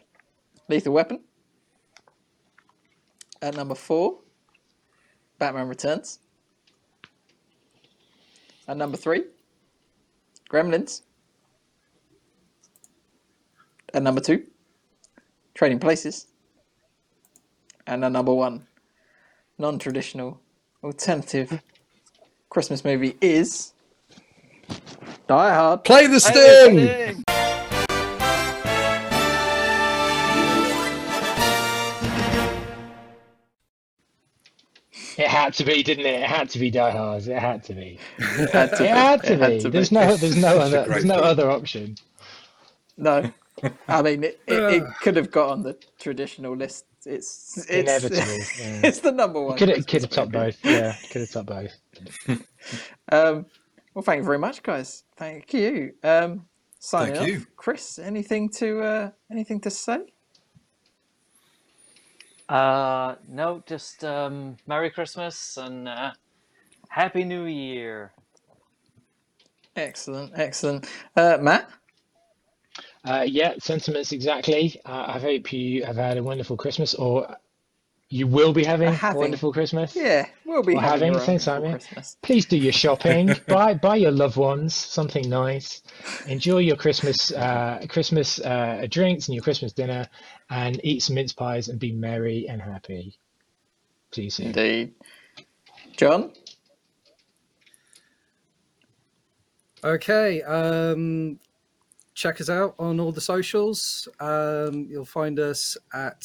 [0.69, 1.19] Lethal Weapon.
[3.41, 4.19] At number four,
[5.39, 6.19] Batman Returns.
[8.67, 9.23] At number three,
[10.49, 11.01] Gremlins.
[13.93, 14.45] At number two,
[15.61, 16.25] Trading Places.
[17.85, 18.65] And at number one,
[19.59, 20.39] non-traditional
[20.83, 21.61] alternative
[22.49, 23.73] Christmas movie is
[25.27, 25.83] Die Hard.
[25.83, 27.23] Play the sting.
[35.17, 36.21] It had to be, didn't it?
[36.21, 37.27] It had to be Die Hard.
[37.27, 37.99] It had to be.
[38.17, 39.59] It had to It had to It had be.
[39.59, 39.95] to There's be.
[39.97, 41.25] no, there's no other, there's no film.
[41.27, 41.95] other option.
[42.97, 43.31] No,
[43.87, 46.85] I mean it, it, it could have got on the traditional list.
[47.05, 48.17] It's it's Inevitable,
[48.59, 48.81] yeah.
[48.83, 49.57] it's the number one.
[49.57, 50.63] Could have, could have topped both.
[50.63, 51.71] Yeah, could have topped both.
[53.11, 53.45] Um,
[53.93, 55.03] well, thank you very much, guys.
[55.17, 55.93] Thank you.
[56.03, 56.45] Um,
[56.79, 57.27] signing Thank off.
[57.27, 57.47] you.
[57.55, 57.99] Chris.
[57.99, 59.99] Anything to uh, anything to say?
[62.47, 66.11] Uh, no, just um, Merry Christmas and uh,
[66.89, 68.11] Happy New Year.
[69.75, 70.85] Excellent, excellent.
[71.15, 71.69] Uh, Matt.
[73.03, 74.79] Uh, yeah, sentiments exactly.
[74.85, 77.35] Uh, I hope you have had a wonderful Christmas, or
[78.09, 79.95] you will be having a wonderful Christmas.
[79.95, 82.17] Yeah, we'll be Or having, having, your own thanks, wonderful Christmas.
[82.21, 83.31] Please do your shopping.
[83.47, 85.81] buy buy your loved ones something nice.
[86.27, 90.07] Enjoy your Christmas uh, Christmas uh, drinks and your Christmas dinner,
[90.49, 93.17] and eat some mince pies and be merry and happy.
[94.11, 94.47] See you soon.
[94.47, 94.93] Indeed.
[95.97, 96.33] John.
[99.83, 100.43] Okay.
[100.43, 101.39] Um,
[102.13, 104.07] check us out on all the socials.
[104.19, 106.23] Um, you'll find us at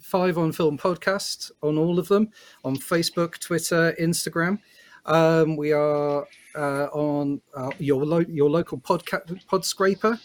[0.00, 2.30] Five on Film Podcast on all of them
[2.64, 4.58] on Facebook, Twitter, Instagram.
[5.04, 10.18] Um, we are uh, on uh, your lo- your local podcast pod scraper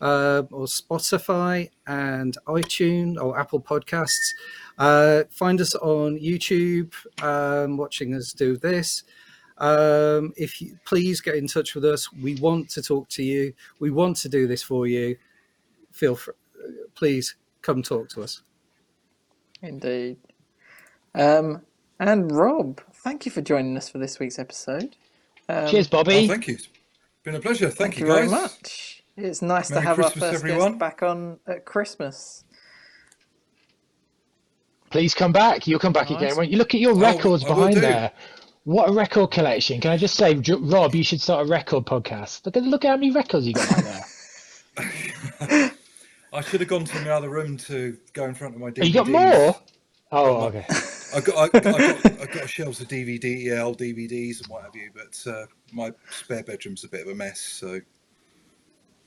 [0.00, 4.34] uh, or Spotify and iTunes or Apple Podcasts.
[4.78, 6.92] Uh, find us on YouTube,
[7.22, 9.02] um, watching us do this.
[9.58, 13.52] Um, if you please get in touch with us, we want to talk to you.
[13.80, 15.16] We want to do this for you.
[15.92, 16.34] Feel free,
[16.94, 18.42] please come talk to us.
[19.62, 20.18] Indeed.
[21.14, 21.62] Um,
[21.98, 24.94] and Rob, thank you for joining us for this week's episode.
[25.48, 26.28] Um, Cheers, Oh, Bobby.
[26.28, 26.54] thank you.
[26.54, 26.68] It's
[27.24, 27.66] been a pleasure.
[27.70, 28.14] Thank, Thank you guys.
[28.16, 29.02] very much.
[29.16, 30.68] It's nice to have Christmas, our first everyone.
[30.72, 32.44] guest back on at Christmas.
[34.90, 35.66] Please come back.
[35.66, 36.22] You'll come back Nice.
[36.22, 36.36] again.
[36.36, 38.12] Won't you look at your records I will behind there?
[38.68, 39.80] What a record collection!
[39.80, 42.44] Can I just say, Rob, you should start a record podcast.
[42.44, 44.04] Look at look at how many records you got out
[44.76, 45.70] there.
[46.34, 48.82] I should have gone to the other room to go in front of my DVDs.
[48.82, 49.56] Oh, you got more?
[50.12, 50.66] Oh, okay.
[51.16, 54.64] I got, I, I got, I got shelves of DVD, yeah, old DVDs and what
[54.64, 57.80] have you, but uh, my spare bedroom's a bit of a mess, so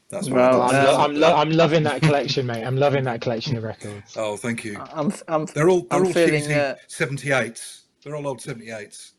[0.10, 0.84] that's what Well, I I'm, did.
[0.90, 2.64] lo- I'm, lo- I'm loving that collection, mate.
[2.64, 4.18] I'm loving that collection of records.
[4.18, 4.80] Oh, thank you.
[4.92, 7.82] I'm, I'm, They're all, they're I'm all feeling, cheesy uh, 78s.
[8.04, 9.12] They're all old 78s.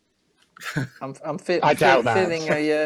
[1.00, 2.14] I'm, I'm fe- I fe- doubt that.
[2.16, 2.84] feeling a,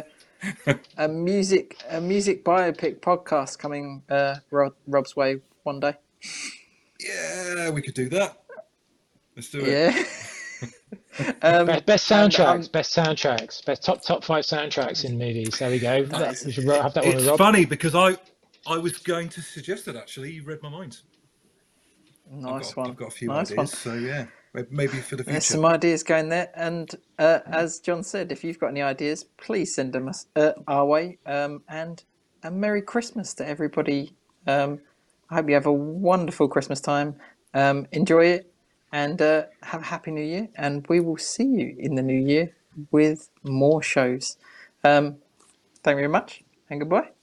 [0.66, 5.94] uh, a music, a music biopic podcast coming uh, Rob, Rob's way one day.
[7.00, 8.42] Yeah, we could do that.
[9.34, 9.68] Let's do it.
[9.68, 10.04] Yeah.
[11.42, 15.58] um, Best, best and, soundtracks, um, best soundtracks, best top top five soundtracks in movies.
[15.58, 16.04] There we go.
[16.04, 17.38] That, we should have that one It's with Rob.
[17.38, 18.16] funny because I,
[18.66, 20.32] I was going to suggest it actually.
[20.32, 20.98] You read my mind.
[22.30, 22.90] nice I've got, one.
[22.90, 23.66] I've got a few nice ideas, one.
[23.66, 24.28] so yeah, may-
[24.70, 25.32] maybe for the future.
[25.32, 29.24] There's some ideas going there, and uh, as John said, if you've got any ideas,
[29.24, 31.18] please send them uh, our way.
[31.26, 32.02] Um, and
[32.42, 34.14] a Merry Christmas to everybody
[34.46, 34.80] um,
[35.30, 37.16] I hope you have a wonderful Christmas time.
[37.52, 38.52] Um, enjoy it
[38.92, 40.48] and uh, have a happy new year.
[40.56, 42.54] And we will see you in the new year
[42.90, 44.36] with more shows.
[44.84, 45.16] Um,
[45.82, 47.15] thank you very much and goodbye.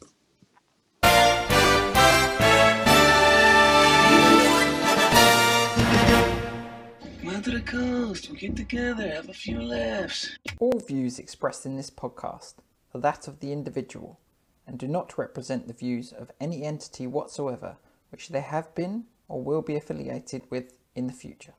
[7.44, 10.38] To the coast, we'll get together, have a few laughs.
[10.60, 12.54] All views expressed in this podcast
[12.94, 14.18] are that of the individual
[14.66, 17.76] and do not represent the views of any entity whatsoever
[18.12, 21.56] which they have been or will be affiliated with in the future.